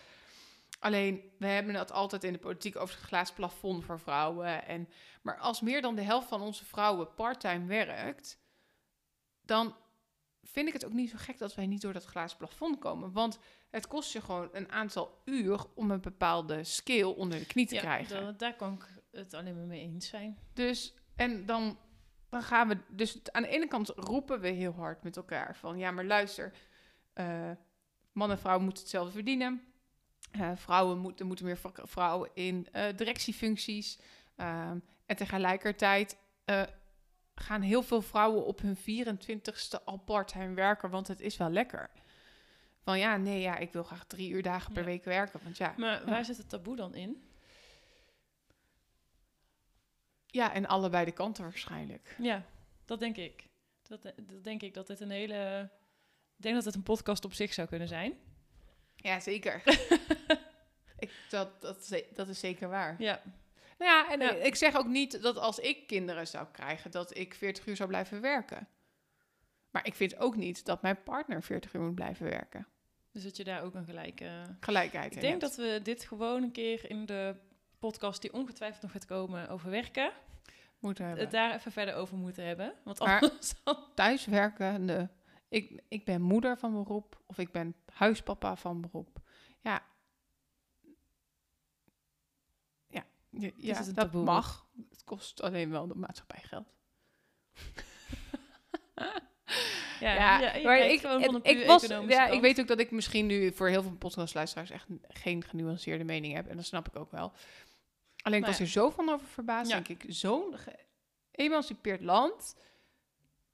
Alleen, 0.78 1.32
we 1.38 1.46
hebben 1.46 1.74
het 1.74 1.92
altijd 1.92 2.24
in 2.24 2.32
de 2.32 2.38
politiek 2.38 2.76
over 2.76 2.94
het 2.96 3.04
glazen 3.04 3.34
plafond 3.34 3.84
voor 3.84 4.00
vrouwen. 4.00 4.66
En, 4.66 4.88
maar 5.22 5.38
als 5.38 5.60
meer 5.60 5.82
dan 5.82 5.94
de 5.94 6.02
helft 6.02 6.28
van 6.28 6.40
onze 6.40 6.64
vrouwen 6.64 7.14
parttime 7.14 7.66
werkt, 7.66 8.38
dan 9.42 9.76
vind 10.42 10.66
ik 10.68 10.72
het 10.72 10.84
ook 10.84 10.92
niet 10.92 11.10
zo 11.10 11.16
gek 11.18 11.38
dat 11.38 11.54
wij 11.54 11.66
niet 11.66 11.80
door 11.80 11.92
dat 11.92 12.04
glazen 12.04 12.36
plafond 12.38 12.78
komen. 12.78 13.12
Want 13.12 13.38
het 13.70 13.86
kost 13.86 14.12
je 14.12 14.20
gewoon 14.20 14.48
een 14.52 14.70
aantal 14.72 15.22
uur 15.24 15.64
om 15.74 15.90
een 15.90 16.00
bepaalde 16.00 16.64
skill 16.64 17.02
onder 17.04 17.38
de 17.38 17.46
knie 17.46 17.66
te 17.66 17.74
Ja, 17.74 17.80
krijgen. 17.80 18.20
da- 18.24 18.32
daar 18.32 18.56
kan 18.56 18.72
ik 18.74 19.02
het 19.10 19.34
alleen 19.34 19.56
maar 19.56 19.66
mee 19.66 19.80
eens 19.80 20.08
zijn. 20.08 20.38
Dus, 20.52 20.94
en 21.16 21.46
dan, 21.46 21.78
dan 22.28 22.42
gaan 22.42 22.68
we, 22.68 22.78
dus 22.88 23.18
aan 23.32 23.42
de 23.42 23.48
ene 23.48 23.66
kant 23.68 23.88
roepen 23.88 24.40
we 24.40 24.48
heel 24.48 24.72
hard 24.72 25.02
met 25.02 25.16
elkaar 25.16 25.56
van, 25.56 25.78
ja, 25.78 25.90
maar 25.90 26.04
luister, 26.04 26.52
eh 27.12 27.50
man 28.12 28.30
en 28.30 28.38
vrouw 28.38 28.58
moeten 28.58 28.82
hetzelfde 28.82 29.12
verdienen. 29.12 29.64
Eh, 30.30 30.50
vrouwen 30.54 30.98
moeten, 30.98 31.20
er 31.20 31.26
moeten 31.26 31.44
meer 31.44 31.58
vrouwen 31.74 32.30
in 32.34 32.68
eh, 32.72 32.96
directiefuncties. 32.96 33.98
Ehm, 34.36 34.78
en 35.06 35.16
tegelijkertijd 35.16 36.16
eh, 36.44 36.62
gaan 37.34 37.60
heel 37.60 37.82
veel 37.82 38.02
vrouwen 38.02 38.44
op 38.46 38.60
hun 38.60 38.76
24ste 38.76 39.84
al 39.84 39.96
parttime 39.98 40.54
werken, 40.54 40.90
want 40.90 41.08
het 41.08 41.20
is 41.20 41.36
wel 41.36 41.50
lekker. 41.50 41.90
Van 42.82 42.98
ja, 42.98 43.16
nee, 43.16 43.40
ja, 43.40 43.56
ik 43.56 43.72
wil 43.72 43.82
graag 43.82 44.04
drie 44.06 44.30
uur 44.30 44.42
dagen 44.42 44.72
per 44.72 44.82
Ja. 44.82 44.88
week 44.88 45.04
werken. 45.04 45.40
Want 45.42 45.56
ja, 45.56 45.74
Maar 45.76 46.04
waar 46.04 46.24
zit 46.24 46.36
het 46.36 46.48
taboe 46.48 46.76
dan 46.76 46.94
in? 46.94 47.22
ja, 50.26 50.52
en 50.52 50.66
allebei 50.66 51.04
de 51.04 51.12
kanten 51.12 51.42
waarschijnlijk. 51.42 52.16
Ja, 52.18 52.42
dat 52.84 52.98
denk 53.00 53.16
ik. 53.16 53.48
Dat, 53.82 54.02
dat 54.02 54.44
denk 54.44 54.62
ik 54.62 54.74
dat 54.74 54.86
dit 54.86 55.00
een 55.00 55.10
hele... 55.10 55.70
Ik 56.36 56.42
denk 56.42 56.54
dat 56.54 56.64
het 56.64 56.74
een 56.74 56.82
podcast 56.82 57.24
op 57.24 57.32
zich 57.32 57.52
zou 57.54 57.68
kunnen 57.68 57.88
zijn. 57.88 58.12
Ja, 58.96 59.20
zeker. 59.20 59.62
ik, 60.98 61.10
dat, 61.28 61.60
dat, 61.60 61.92
dat 62.14 62.28
is 62.28 62.38
zeker 62.38 62.68
waar. 62.68 62.94
Ja, 62.98 63.20
Nou 63.78 63.90
ja, 63.90 64.10
en 64.12 64.20
Ja. 64.20 64.30
ik 64.44 64.54
zeg 64.54 64.76
ook 64.76 64.86
niet 64.86 65.22
dat 65.22 65.36
als 65.38 65.58
ik 65.58 65.86
kinderen 65.86 66.26
zou 66.26 66.46
krijgen, 66.52 66.90
dat 66.90 67.16
ik 67.16 67.34
40 67.34 67.66
uur 67.66 67.76
zou 67.76 67.88
blijven 67.88 68.20
werken. 68.20 68.68
Maar 69.70 69.86
ik 69.86 69.94
vind 69.94 70.18
ook 70.18 70.36
niet 70.36 70.64
dat 70.64 70.82
mijn 70.82 71.02
partner 71.02 71.42
40 71.42 71.72
uur 71.74 71.80
moet 71.80 71.94
blijven 71.94 72.26
werken. 72.30 72.66
dus 73.12 73.22
dat 73.24 73.36
je 73.36 73.44
daar 73.44 73.62
ook 73.62 73.74
een 73.74 73.84
gelijke... 73.84 74.30
Gelijkheid 74.60 75.06
Ik 75.06 75.14
in 75.14 75.20
denk 75.20 75.40
hebt. 75.40 75.56
dat 75.56 75.66
we 75.66 75.80
dit 75.82 76.04
gewoon 76.04 76.42
een 76.42 76.52
keer 76.52 76.90
in 76.90 77.06
de 77.06 77.36
podcast 77.78 78.22
die 78.22 78.32
ongetwijfeld 78.32 78.82
nog 78.82 78.92
gaat 78.92 79.04
komen 79.06 79.48
over 79.48 79.70
werken, 79.70 80.12
moeten 80.78 81.04
hebben. 81.04 81.22
het 81.22 81.32
daar 81.32 81.54
even 81.54 81.72
verder 81.72 81.94
over 81.94 82.16
moeten 82.16 82.44
hebben. 82.44 82.74
Want 82.84 82.98
Maar- 82.98 83.20
anders 83.20 83.52
dan... 83.64 83.76
thuiswerkende. 83.94 85.08
Ik, 85.48 85.82
ik 85.88 86.04
ben 86.04 86.22
moeder 86.22 86.58
van 86.58 86.72
beroep 86.72 87.20
of 87.26 87.38
ik 87.38 87.52
ben 87.52 87.74
huispapa 87.92 88.56
van 88.56 88.80
beroep. 88.80 89.18
Ja. 89.60 89.82
Ja, 93.56 93.78
een 93.78 93.84
dat 93.84 93.94
taboe? 93.94 94.24
mag. 94.24 94.66
Het 94.90 95.04
kost 95.04 95.42
alleen 95.42 95.70
wel 95.70 95.86
de 95.86 95.94
maatschappij 95.94 96.42
geld. 96.42 96.66
Ja, 100.00 100.14
Ja, 100.40 100.62
maar 100.62 100.78
ik, 100.78 101.00
het- 101.02 101.22
een 101.24 101.40
ik 101.42 101.66
was, 101.66 101.86
ja, 101.86 102.26
ik 102.26 102.40
weet 102.40 102.60
ook 102.60 102.66
dat 102.66 102.78
ik 102.78 102.90
misschien 102.90 103.26
nu 103.26 103.52
voor 103.52 103.68
heel 103.68 103.82
veel 103.82 103.96
podcastluisteraars 103.96 104.70
echt 104.70 104.86
geen 105.08 105.44
genuanceerde 105.44 106.04
mening 106.04 106.34
heb. 106.34 106.46
En 106.46 106.56
dat 106.56 106.64
snap 106.64 106.86
ik 106.88 106.96
ook 106.96 107.10
wel. 107.10 107.32
Alleen 108.22 108.40
ik 108.40 108.46
was 108.46 108.60
er 108.60 108.66
zo 108.66 108.90
van 108.90 109.08
over 109.08 109.26
verbaasd. 109.26 109.70
Ja. 109.70 109.80
Denk 109.80 110.02
ik, 110.02 110.12
zo'n 110.14 110.54
geëmancipeerd 111.32 112.00
land. 112.00 112.56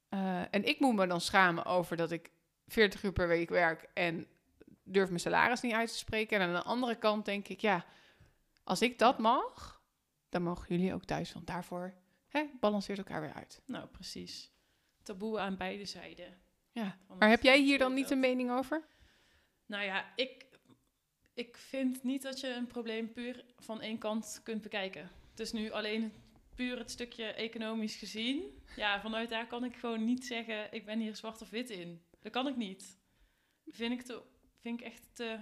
Eh, 0.09 0.41
en 0.51 0.65
ik 0.65 0.81
moet 0.81 0.95
me 0.95 1.07
dan 1.07 1.21
schamen 1.21 1.65
over 1.65 1.97
dat 1.97 2.11
ik 2.11 2.31
40 2.67 3.03
uur 3.03 3.13
per 3.13 3.29
week 3.29 3.49
werk 3.49 3.89
en 3.95 4.27
durf 4.85 5.09
mijn 5.09 5.21
salaris 5.21 5.61
niet 5.61 5.73
uit 5.73 5.89
te 5.89 5.97
spreken. 5.99 6.41
En 6.41 6.47
aan 6.49 6.55
de 6.55 6.63
andere 6.63 6.95
kant 6.95 7.25
denk 7.25 7.49
ik, 7.49 7.61
ja, 7.61 7.85
als 8.73 8.83
ik 8.83 8.99
dat 8.99 9.19
mag, 9.19 9.83
dan 10.29 10.43
mogen 10.43 10.77
jullie 10.77 10.95
ook 10.95 11.05
thuis. 11.05 11.33
Want 11.33 11.47
daarvoor 11.47 11.95
hè, 12.29 12.45
balanceert 12.61 12.99
elkaar 12.99 13.21
weer 13.21 13.33
uit. 13.33 13.63
Nou, 13.67 13.87
precies. 13.87 14.53
Taboe 15.03 15.39
aan 15.39 15.57
beide 15.57 15.85
zijden. 15.85 16.41
Ja. 16.71 16.99
Maar 17.19 17.29
heb 17.29 17.43
jij 17.43 17.61
hier 17.61 17.79
dan 17.79 17.95
niet 17.95 18.11
een 18.11 18.21
mening 18.21 18.51
over? 18.51 18.85
Nou 19.67 19.85
ja, 19.85 20.13
ik, 20.17 20.47
ik 21.35 21.57
vind 21.57 22.03
niet 22.03 22.23
dat 22.23 22.41
je 22.41 22.49
een 22.49 22.67
probleem 22.67 23.13
puur 23.13 23.45
van 23.59 23.81
één 23.81 23.99
kant 23.99 24.41
kunt 24.43 24.63
bekijken. 24.63 25.11
Het 25.31 25.41
is 25.41 25.53
nu 25.53 25.71
alleen 25.71 26.13
puur 26.55 26.79
het 26.79 26.91
stukje 26.91 27.25
economisch 27.25 27.97
gezien. 27.97 28.63
Ja, 28.77 29.01
vanuit 29.01 29.29
daar 29.29 29.47
kan 29.47 29.65
ik 29.65 29.77
gewoon 29.77 30.05
niet 30.05 30.27
zeggen, 30.27 30.73
ik 30.73 30.85
ben 30.85 30.99
hier 30.99 31.17
zwart 31.17 31.43
of 31.43 31.51
wit 31.51 31.71
in. 31.71 32.03
Dat 32.21 32.33
kan 32.33 32.47
ik 32.47 32.57
niet. 32.57 32.99
Vind 33.67 33.93
ik, 33.93 34.03
te, 34.03 34.23
vind 34.61 34.81
ik 34.81 34.87
echt 34.87 35.15
te 35.15 35.39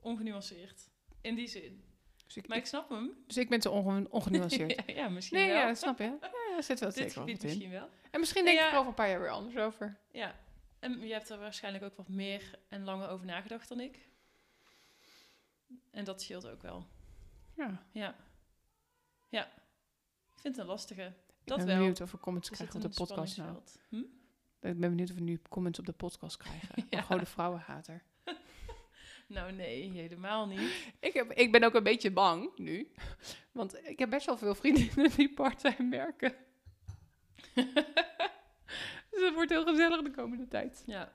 ongenuanceerd. 0.00 0.90
In 1.20 1.34
die 1.34 1.48
zin. 1.48 1.84
Dus 2.26 2.36
ik, 2.36 2.48
Maar 2.48 2.56
ik 2.56 2.66
snap 2.66 2.88
hem. 2.88 3.10
dus 3.26 3.36
ik 3.36 3.48
ben 3.48 3.60
te 3.60 3.70
onge- 3.70 4.06
ongenuanceerd. 4.10 4.70
ja, 4.86 4.94
ja, 4.94 5.08
misschien 5.08 5.38
Nee, 5.38 5.48
wel. 5.48 5.56
ja, 5.58 5.66
dat 5.66 5.78
snap 5.78 5.98
je. 5.98 6.18
Ja, 6.50 6.62
zit 6.62 6.80
wel 6.80 6.88
Dit 6.88 6.98
zeker 6.98 7.14
wel 7.14 7.26
in. 7.26 7.38
misschien 7.42 7.70
wel. 7.70 7.88
En 8.10 8.20
misschien 8.20 8.44
denk 8.44 8.56
ik 8.58 8.62
ja. 8.64 8.70
er 8.72 8.76
over 8.76 8.88
een 8.88 8.94
paar 8.94 9.08
jaar 9.08 9.20
weer 9.20 9.30
anders 9.30 9.56
over. 9.56 9.98
Ja, 10.12 10.34
en 10.78 11.00
je 11.06 11.12
hebt 11.12 11.28
er 11.30 11.38
waarschijnlijk 11.38 11.84
ook 11.84 11.96
wat 11.96 12.08
meer 12.08 12.58
en 12.68 12.84
langer 12.84 13.08
over 13.08 13.26
nagedacht 13.26 13.68
dan 13.68 13.80
ik. 13.80 14.08
En 15.90 16.04
dat 16.04 16.22
scheelt 16.22 16.46
ook 16.48 16.62
wel. 16.62 16.86
Ja, 17.54 17.82
Ja. 17.92 18.14
Ja. 19.28 19.44
Ik 20.34 20.42
vind 20.42 20.56
het 20.56 20.58
een 20.58 20.70
lastige. 20.70 21.02
ik 21.02 21.12
Dat 21.44 21.56
ben 21.58 21.66
wel. 21.66 21.76
benieuwd 21.76 22.00
of 22.00 22.10
we 22.12 22.18
comments 22.18 22.50
krijgen 22.50 22.76
op 22.76 22.82
de 22.82 22.88
een 22.88 22.94
podcast 22.94 23.36
nou. 23.36 23.58
Hm? 23.88 23.96
Ik 24.60 24.78
ben 24.78 24.80
benieuwd 24.90 25.10
of 25.10 25.14
we 25.16 25.20
nu 25.22 25.40
comments 25.48 25.78
op 25.78 25.86
de 25.86 25.92
podcast 25.92 26.36
krijgen. 26.36 26.86
Ja. 26.90 27.16
de 27.18 27.26
vrouwenhater. 27.26 28.02
Nou 29.26 29.52
nee, 29.52 29.90
helemaal 29.90 30.46
niet. 30.46 30.92
Ik, 31.00 31.12
heb, 31.12 31.32
ik 31.32 31.52
ben 31.52 31.64
ook 31.64 31.74
een 31.74 31.82
beetje 31.82 32.10
bang 32.10 32.50
nu. 32.56 32.90
Want 33.52 33.88
ik 33.88 33.98
heb 33.98 34.10
best 34.10 34.26
wel 34.26 34.36
veel 34.38 34.54
vriendinnen 34.54 35.10
die 35.16 35.34
part-time 35.34 35.90
werken. 35.90 36.34
dus 39.10 39.22
het 39.24 39.34
wordt 39.34 39.50
heel 39.50 39.64
gezellig 39.64 40.02
de 40.02 40.10
komende 40.10 40.48
tijd. 40.48 40.82
Ja. 40.86 41.12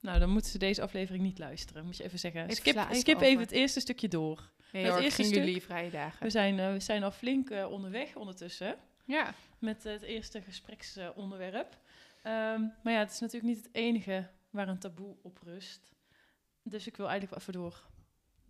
Nou, 0.00 0.18
dan 0.18 0.30
moeten 0.30 0.50
ze 0.50 0.58
deze 0.58 0.82
aflevering 0.82 1.24
niet 1.24 1.38
luisteren. 1.38 1.84
Moet 1.84 1.96
je 1.96 2.04
even 2.04 2.18
zeggen. 2.18 2.42
Even 2.42 2.56
skip 2.56 2.86
skip 2.90 3.20
even 3.20 3.42
het 3.42 3.50
eerste 3.50 3.80
stukje 3.80 4.08
door. 4.08 4.52
Het 4.70 5.00
eerste 5.02 5.22
stuk- 5.22 5.34
jullie 5.34 5.62
vrije 5.62 5.90
dagen. 5.90 6.22
We 6.22 6.30
zijn, 6.30 6.58
eh, 6.58 6.72
we 6.72 6.80
zijn 6.80 7.02
al 7.02 7.10
flink 7.10 7.50
eh, 7.50 7.70
onderweg 7.70 8.16
ondertussen. 8.16 8.76
Ja, 9.04 9.34
Met 9.58 9.82
het 9.82 10.02
eerste 10.02 10.42
gespreksonderwerp. 10.42 11.78
Ehm, 12.22 12.60
maar 12.82 12.92
ja, 12.92 12.98
het 12.98 13.10
is 13.10 13.20
natuurlijk 13.20 13.54
niet 13.54 13.64
het 13.64 13.74
enige 13.74 14.28
waar 14.50 14.68
een 14.68 14.78
taboe 14.78 15.16
op 15.22 15.38
rust. 15.42 15.93
Dus 16.64 16.86
ik 16.86 16.96
wil 16.96 17.08
eigenlijk 17.08 17.38
wel 17.38 17.40
even 17.40 17.62
door. 17.62 17.82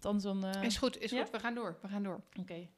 Want 0.00 0.04
anders 0.06 0.24
dan... 0.24 0.54
eh, 0.54 0.62
is 0.62 0.76
goed, 0.76 0.98
is 0.98 1.10
ja? 1.10 1.22
goed. 1.22 1.30
We 1.30 1.38
gaan 1.38 1.54
door, 1.54 1.78
we 1.82 1.88
gaan 1.88 2.02
door. 2.02 2.20
Oké. 2.40 2.68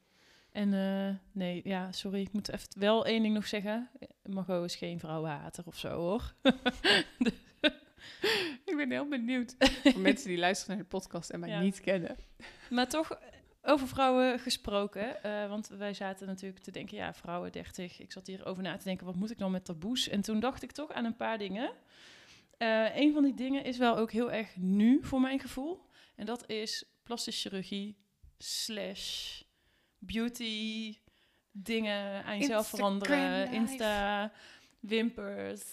En 0.51 0.73
eh, 0.73 1.15
nee, 1.31 1.61
ja, 1.63 1.91
sorry. 1.91 2.21
Ik 2.21 2.33
moet 2.33 2.49
even 2.49 2.67
wel 2.79 3.05
één 3.05 3.21
ding 3.21 3.33
nog 3.33 3.47
zeggen. 3.47 3.89
Margot 4.23 4.65
is 4.65 4.75
geen 4.75 4.99
vrouwenhater 4.99 5.63
of 5.65 5.77
zo, 5.77 5.89
hoor. 5.89 6.33
Ik 8.65 8.75
ben 8.75 8.91
heel 8.91 9.07
benieuwd. 9.07 9.55
Voor 9.83 9.99
mensen 9.99 10.27
die 10.27 10.37
luisteren 10.37 10.75
naar 10.75 10.83
de 10.83 10.89
podcast 10.89 11.29
en 11.29 11.39
mij 11.39 11.49
Ja. 11.49 11.59
niet 11.59 11.79
kennen. 11.81 12.17
Maar 12.69 12.87
toch, 12.87 13.11
eh, 13.11 13.27
over 13.61 13.87
vrouwen 13.87 14.39
gesproken. 14.39 15.15
want 15.49 15.67
wij 15.67 15.93
zaten 15.93 16.27
natuurlijk 16.27 16.63
te 16.63 16.71
denken, 16.71 16.97
ja, 16.97 17.13
vrouwen 17.13 17.51
30. 17.51 17.99
Ik 17.99 18.11
zat 18.11 18.27
hier 18.27 18.45
over 18.45 18.63
na 18.63 18.77
te 18.77 18.83
denken, 18.83 19.05
wat 19.05 19.15
moet 19.15 19.31
ik 19.31 19.37
dan 19.37 19.51
met 19.51 19.65
taboes? 19.65 20.07
En 20.09 20.21
toen 20.21 20.39
dacht 20.39 20.63
ik 20.63 20.71
toch 20.71 20.91
aan 20.91 21.05
een 21.05 21.15
paar 21.15 21.37
dingen. 21.37 21.71
Eh 22.57 22.95
een 22.95 23.13
van 23.13 23.23
die 23.23 23.33
dingen 23.33 23.63
is 23.63 23.77
wel 23.77 23.97
ook 23.97 24.11
heel 24.11 24.31
erg 24.31 24.55
nu, 24.55 24.99
voor 25.03 25.21
mijn 25.21 25.39
gevoel. 25.39 25.85
En 26.15 26.25
dat 26.25 26.49
is 26.49 26.85
plastische 27.03 27.49
chirurgie 27.49 27.97
slash 28.37 29.41
beauty 29.97 30.97
dingen 31.51 32.23
aan 32.23 32.37
jezelf 32.37 32.71
Instagram 32.71 32.99
veranderen. 32.99 33.39
life. 33.41 33.53
Insta, 33.55 34.31
wimpers, 34.79 35.63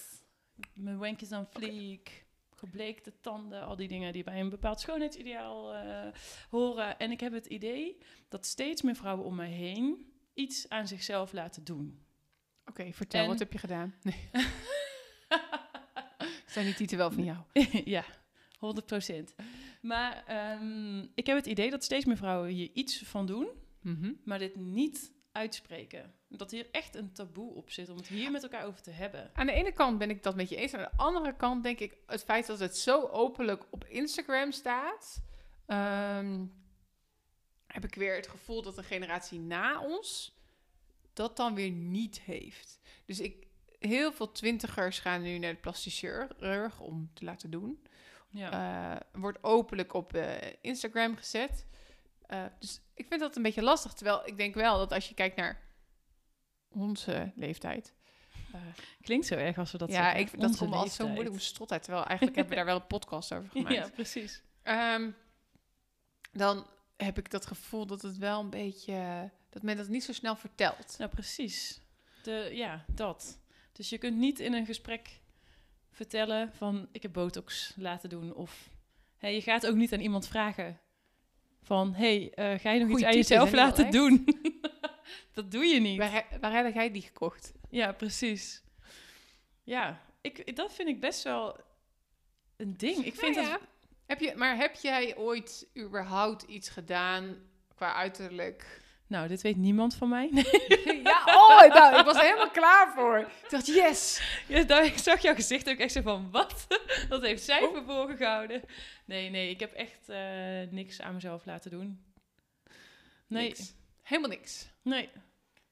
mijn 0.72 0.98
wenkjes 0.98 1.32
aan 1.32 1.46
fleek, 1.50 2.26
gebleekte 2.56 3.12
tanden. 3.20 3.62
Al 3.62 3.76
die 3.76 3.88
dingen 3.88 4.12
die 4.12 4.24
bij 4.24 4.40
een 4.40 4.48
bepaald 4.50 4.80
schoonheidsideaal 4.80 5.74
eh, 5.74 6.12
horen. 6.50 6.98
En 6.98 7.10
ik 7.10 7.20
heb 7.20 7.32
het 7.32 7.46
idee 7.46 7.98
dat 8.28 8.46
steeds 8.46 8.82
meer 8.82 8.96
vrouwen 8.96 9.24
om 9.26 9.34
mij 9.34 9.50
heen 9.50 10.12
iets 10.34 10.68
aan 10.68 10.88
zichzelf 10.88 11.32
laten 11.32 11.64
doen. 11.64 12.04
Oké, 12.66 12.92
vertel, 12.92 13.20
En- 13.22 13.28
wat 13.28 13.38
heb 13.38 13.52
je 13.52 13.58
gedaan? 13.58 13.94
Nee. 14.02 14.30
Zijn 16.54 16.66
die 16.66 16.74
tieten 16.74 16.98
wel 16.98 17.10
van 17.10 17.24
jou? 17.24 17.38
ja, 17.96 18.04
100% 18.56 19.34
Maar 19.82 20.24
ehm, 20.26 20.98
ik 21.14 21.26
heb 21.26 21.36
het 21.36 21.46
idee 21.46 21.70
dat 21.70 21.84
steeds 21.84 22.04
meer 22.04 22.16
vrouwen 22.16 22.50
hier 22.50 22.70
iets 22.72 22.98
van 23.02 23.26
doen, 23.26 23.48
Mhm. 23.80 24.12
maar 24.24 24.38
dit 24.38 24.56
niet 24.56 25.12
uitspreken. 25.32 26.14
Dat 26.28 26.50
hier 26.50 26.66
echt 26.70 26.94
een 26.94 27.12
taboe 27.12 27.54
op 27.54 27.70
zit 27.70 27.88
om 27.88 27.96
het 27.96 28.06
hier 28.08 28.30
met 28.30 28.42
elkaar 28.42 28.64
over 28.66 28.82
te 28.82 28.90
hebben. 28.90 29.30
Aan 29.34 29.46
de 29.46 29.52
ene 29.52 29.72
kant 29.72 29.98
ben 29.98 30.10
ik 30.10 30.22
dat 30.22 30.34
met 30.36 30.48
je 30.48 30.56
eens. 30.56 30.74
Aan 30.74 30.80
de 30.90 30.96
andere 30.96 31.36
kant 31.36 31.62
denk 31.62 31.78
ik 31.78 31.96
het 32.06 32.24
feit 32.24 32.46
dat 32.46 32.58
het 32.58 32.76
zo 32.78 33.06
openlijk 33.06 33.64
op 33.70 33.84
Instagram 33.84 34.52
staat. 34.52 35.22
ehm, 35.66 36.44
heb 37.66 37.84
ik 37.84 37.94
weer 37.94 38.16
het 38.16 38.28
gevoel 38.28 38.62
dat 38.62 38.76
de 38.76 38.82
generatie 38.82 39.38
na 39.40 39.80
ons 39.80 40.38
dat 41.12 41.36
dan 41.36 41.54
weer 41.54 41.70
niet 41.70 42.20
heeft. 42.20 42.80
Dus 43.06 43.20
ik, 43.20 43.46
heel 43.84 44.12
veel 44.12 44.32
twintigers 44.32 44.98
gaan 44.98 45.22
nu 45.22 45.38
naar 45.38 45.52
de 45.52 45.60
plastische 45.60 46.06
chirurg 46.06 46.80
om 46.80 47.10
te 47.14 47.24
laten 47.24 47.50
doen. 47.50 47.82
Ja. 48.28 48.50
Eh, 48.92 49.20
wordt 49.20 49.44
openlijk 49.44 49.94
op 49.94 50.14
eh, 50.14 50.52
Instagram 50.60 51.16
gezet. 51.16 51.66
Eh, 52.26 52.44
dus 52.58 52.80
ik 52.94 53.06
vind 53.08 53.20
dat 53.20 53.36
een 53.36 53.42
beetje 53.42 53.62
lastig. 53.62 53.92
Terwijl 53.92 54.26
ik 54.26 54.36
denk 54.36 54.54
wel 54.54 54.78
dat 54.78 54.92
als 54.92 55.08
je 55.08 55.14
kijkt 55.14 55.36
naar 55.36 55.60
onze 56.68 57.32
leeftijd. 57.34 57.94
Klinkt 59.00 59.26
zo 59.26 59.34
erg 59.34 59.58
als 59.58 59.72
we 59.72 59.78
dat 59.78 59.90
ja, 59.90 60.02
zeggen. 60.02 60.20
ik, 60.20 60.40
dat 60.40 60.56
komt 60.56 60.72
altijd 60.72 60.92
zo 60.92 61.08
moeilijk 61.08 61.34
met 61.34 61.42
strot 61.42 61.72
uit. 61.72 61.82
Terwijl 61.82 62.04
eigenlijk 62.06 62.36
hebben 62.36 62.56
we 62.56 62.64
daar 62.64 62.72
wel 62.72 62.80
een 62.80 62.86
podcast 62.86 63.32
over 63.32 63.50
gemaakt. 63.52 63.74
Ja, 63.74 63.88
precies. 63.88 64.42
Ehm, 64.62 65.10
dan 66.32 66.66
heb 66.96 67.18
ik 67.18 67.30
dat 67.30 67.46
gevoel 67.46 67.86
dat 67.86 68.02
het 68.02 68.18
wel 68.18 68.40
een 68.40 68.50
beetje... 68.50 69.30
dat 69.50 69.62
men 69.62 69.76
dat 69.76 69.88
niet 69.88 70.04
zo 70.04 70.12
snel 70.12 70.36
vertelt. 70.36 70.94
Nou, 70.98 71.10
precies. 71.10 71.80
De, 72.22 72.50
ja, 72.52 72.84
dat. 72.86 73.38
Dus 73.74 73.88
je 73.88 73.98
kunt 73.98 74.16
niet 74.16 74.40
in 74.40 74.52
een 74.52 74.66
gesprek 74.66 75.20
vertellen 75.90 76.52
van 76.52 76.88
ik 76.92 77.02
heb 77.02 77.12
botox 77.12 77.74
laten 77.76 78.08
doen. 78.08 78.34
Of 78.34 78.68
hè, 79.16 79.28
je 79.28 79.42
gaat 79.42 79.66
ook 79.66 79.74
niet 79.74 79.92
aan 79.92 80.00
iemand 80.00 80.28
vragen 80.28 80.80
van 81.62 81.94
hey, 81.94 82.32
eh, 82.34 82.58
ga 82.58 82.70
je 82.70 82.84
nog 82.84 82.90
iets 82.90 83.04
aan 83.04 83.14
jezelf 83.14 83.52
laten 83.52 83.90
doen? 83.90 84.24
dat 85.34 85.50
doe 85.50 85.64
je 85.64 85.80
niet. 85.80 85.98
Waar, 85.98 86.26
waar 86.40 86.64
heb 86.64 86.74
jij 86.74 86.90
die 86.90 87.02
gekocht? 87.02 87.52
Ja, 87.70 87.92
precies. 87.92 88.62
Ja, 89.62 90.02
ik, 90.20 90.56
dat 90.56 90.72
vind 90.72 90.88
ik 90.88 91.00
best 91.00 91.22
wel 91.22 91.60
een 92.56 92.76
ding. 92.76 93.04
Ik 93.04 93.14
vind 93.14 93.37
Nou 93.37 93.48
dat... 93.48 93.60
Heb 94.06 94.20
je, 94.20 94.34
maar 94.37 94.56
heb 94.56 94.74
jij 94.74 95.16
ooit 95.16 95.66
überhaupt 95.76 96.42
iets 96.42 96.68
gedaan 96.68 97.37
qua 97.74 97.94
uiterlijk? 97.94 98.82
Nou, 99.06 99.28
dit 99.28 99.42
weet 99.42 99.56
niemand 99.56 99.94
van 99.94 100.08
mij. 100.08 100.28
ja, 101.04 101.22
oh, 101.26 101.74
nou, 101.74 101.98
ik 101.98 102.04
was 102.04 102.16
er 102.16 102.22
helemaal 102.22 102.50
klaar 102.50 102.92
voor. 102.94 103.18
Ik 103.18 103.50
dacht, 103.50 103.66
yes. 103.66 104.22
Ja, 104.48 104.62
daar- 104.62 104.84
ik 104.84 104.98
zag 104.98 105.22
jouw 105.22 105.34
gezicht 105.34 105.68
ook 105.68 105.78
echt 105.78 105.92
zo 105.92 106.00
van, 106.02 106.30
wat? 106.30 106.66
Dat 107.08 107.22
heeft 107.22 107.42
zij 107.42 107.62
Oh. 107.62 107.72
verborgen 107.72 108.16
gehouden. 108.16 108.62
Nee, 109.04 109.30
nee, 109.30 109.50
ik 109.50 109.60
heb 109.60 109.72
echt 109.72 110.08
eh, 110.08 110.18
niks 110.70 111.00
aan 111.00 111.14
mezelf 111.14 111.44
laten 111.44 111.70
doen. 111.70 112.04
Nee, 113.26 113.46
Niks. 113.46 113.74
Helemaal 114.02 114.30
niks. 114.30 114.68
nee. 114.82 115.08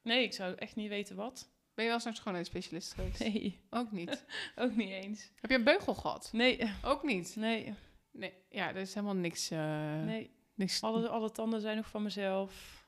Nee, 0.03 0.23
ik 0.23 0.33
zou 0.33 0.55
echt 0.55 0.77
niet 0.77 0.89
weten 0.89 1.17
wat. 1.17 1.51
Ben 1.75 1.85
je 1.85 1.91
wel 1.91 1.93
eens 1.95 2.05
naar 2.05 2.13
een 2.13 2.19
schoonheidsspecialist 2.19 2.95
geweest? 2.95 3.19
Nee, 3.19 3.61
Ook 3.71 3.93
niet. 3.93 4.25
ook 4.57 4.77
niet 4.77 4.91
eens. 4.91 5.31
Heb 5.41 5.51
je 5.51 5.57
een 5.57 5.65
beugel 5.65 5.95
gehad? 5.95 6.29
Nee, 6.33 6.73
Ook 6.85 7.03
niet. 7.03 7.37
nee, 7.37 7.75
Nee, 8.13 8.33
ja, 8.51 8.69
er 8.69 8.77
is 8.77 8.95
helemaal 8.95 9.17
niks. 9.17 9.51
eh 9.51 9.59
nee. 10.03 10.31
niks 10.55 10.83
Alle, 10.83 11.09
alle 11.09 11.31
tanden 11.33 11.61
zijn 11.61 11.77
nog 11.77 11.89
van 11.89 12.03
mezelf. 12.03 12.81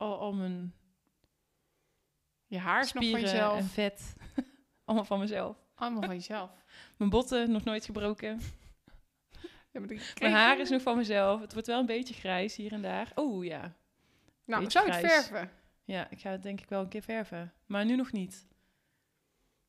Al, 0.00 0.18
al 0.18 0.32
mijn 0.32 0.74
je 2.46 2.58
haar 2.58 2.80
is 2.80 2.92
nog 2.92 3.10
van 3.10 3.20
jezelf. 3.20 3.58
en 3.58 3.68
vet. 3.68 4.16
Allemaal 4.84 5.04
van 5.04 5.18
mezelf. 5.18 5.56
Allemaal 5.74 6.02
van 6.02 6.14
jezelf. 6.14 6.50
Mijn 6.96 7.10
botten 7.10 7.50
nog 7.50 7.64
nooit 7.64 7.84
gebroken. 7.84 8.40
Ja, 9.70 9.80
Mijn 10.20 10.32
haar 10.32 10.58
is 10.58 10.70
nog 10.70 10.82
van 10.82 10.96
mezelf. 10.96 11.40
Het 11.40 11.52
wordt 11.52 11.66
wel 11.68 11.78
een 11.78 11.86
beetje 11.86 12.14
grijs 12.14 12.56
hier 12.56 12.72
en 12.72 12.82
daar. 12.82 13.12
Oh 13.14 13.44
ja. 13.44 13.76
Nou, 14.44 14.62
beetje 14.62 14.78
zou 14.78 14.90
het 14.90 14.96
grijs. 14.96 15.26
verven? 15.26 15.50
Ja, 15.84 16.10
ik 16.10 16.20
ga 16.20 16.30
het 16.30 16.42
denk 16.42 16.60
ik 16.60 16.68
wel 16.68 16.80
een 16.80 16.88
keer 16.88 17.02
verven. 17.02 17.52
Maar 17.66 17.84
nu 17.84 17.96
nog 17.96 18.12
niet. 18.12 18.46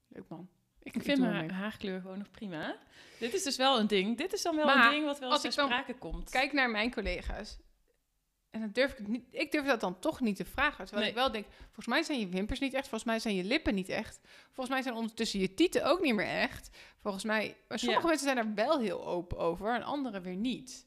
Leuk 0.08 0.28
man. 0.28 0.50
Ik 0.80 1.04
vind 1.04 1.20
mijn 1.20 1.52
haarkleur 1.52 2.02
gewoon 2.02 2.18
nog 2.18 2.32
prima. 2.32 2.78
Dit 3.20 3.34
is 3.34 3.44
dus 3.44 3.58
wel 3.58 3.80
een 3.80 3.88
ding. 3.88 4.18
Dit 4.18 4.34
is 4.34 4.42
dan 4.42 4.56
wel 4.56 4.66
Maar 4.66 4.86
een 4.86 4.92
ding 4.92 5.06
wat 5.06 5.20
wel 5.20 5.32
als 5.32 5.42
ter 5.42 5.50
ik 5.50 5.60
sprake 5.60 5.98
komt. 5.98 6.30
Kijk 6.30 6.54
naar 6.54 6.70
mijn 6.70 6.94
collega's. 6.94 7.58
En 8.52 8.60
dan 8.60 8.70
durf 8.72 8.92
ik 8.92 8.98
het 8.98 9.08
niet. 9.08 9.24
Ik 9.32 9.52
durf 9.52 9.66
dat 9.66 9.80
dan 9.80 10.00
toch 10.00 10.20
niet 10.20 10.36
te 10.36 10.46
vragen. 10.46 10.86
Terwijl 10.86 11.00
Nee. 11.00 11.10
ik 11.10 11.16
wel 11.16 11.32
denk, 11.32 11.46
volgens 11.66 11.88
mij 11.88 12.04
zijn 12.04 12.20
je 12.20 12.28
wimpers 12.28 12.60
niet 12.60 12.74
echt. 12.74 12.84
Volgens 12.88 13.04
mij 13.10 13.20
zijn 13.20 13.36
je 13.36 13.44
lippen 13.44 13.76
niet 13.76 13.90
echt. 13.90 14.20
Volgens 14.46 14.70
mij 14.70 14.82
zijn 14.82 14.96
ondertussen 14.96 15.40
je 15.40 15.54
tieten 15.54 15.86
ook 15.86 16.02
niet 16.02 16.14
meer 16.16 16.26
echt. 16.28 16.70
Volgens 17.02 17.24
mij. 17.24 17.56
Maar 17.68 17.80
sommige 17.80 18.02
Ja. 18.02 18.08
mensen 18.08 18.26
zijn 18.28 18.38
er 18.38 18.54
wel 18.54 18.80
heel 18.80 19.08
open 19.08 19.38
over 19.38 19.76
en 19.76 19.84
andere 19.84 20.22
weer 20.22 20.36
niet. 20.36 20.86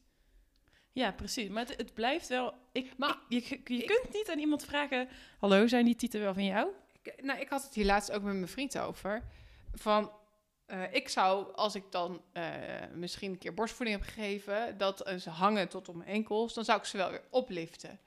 Ja, 0.91 1.11
precies. 1.11 1.49
Maar 1.49 1.65
het, 1.67 1.77
het 1.77 1.93
blijft 1.93 2.27
wel... 2.27 2.53
Ik, 2.71 2.97
Maar 2.97 3.17
ik- 3.29 3.43
je 3.47 3.59
je 3.75 3.83
ik- 3.83 3.87
kunt 3.87 4.13
niet 4.13 4.29
aan 4.31 4.39
iemand 4.39 4.65
vragen... 4.65 5.07
Hallo, 5.39 5.67
zijn 5.67 5.85
die 5.85 5.95
tieten 5.95 6.21
wel 6.21 6.33
van 6.33 6.45
jou? 6.45 6.69
Ik, 7.01 7.23
nou, 7.23 7.39
ik 7.39 7.49
had 7.49 7.63
het 7.63 7.73
hier 7.73 7.85
laatst 7.85 8.11
ook 8.11 8.21
met 8.23 8.33
mijn 8.33 8.47
vriend 8.47 8.77
over. 8.79 9.23
Van, 9.73 10.11
eh, 10.65 10.93
ik 10.93 11.09
zou, 11.09 11.53
als 11.53 11.75
ik 11.75 11.83
dan 11.89 12.21
eh, 12.31 12.43
misschien 12.93 13.31
een 13.31 13.37
keer 13.37 13.53
borstvoeding 13.53 13.99
heb 13.99 14.09
gegeven, 14.09 14.77
dat 14.77 15.01
eh, 15.01 15.15
ze 15.15 15.29
hangen 15.29 15.67
tot 15.69 15.89
op 15.89 15.95
mijn 15.95 16.09
enkels, 16.09 16.53
dan 16.53 16.65
zou 16.65 16.79
ik 16.79 16.85
ze 16.85 16.97
wel 16.97 17.09
weer 17.09 17.23
opliften. 17.29 17.99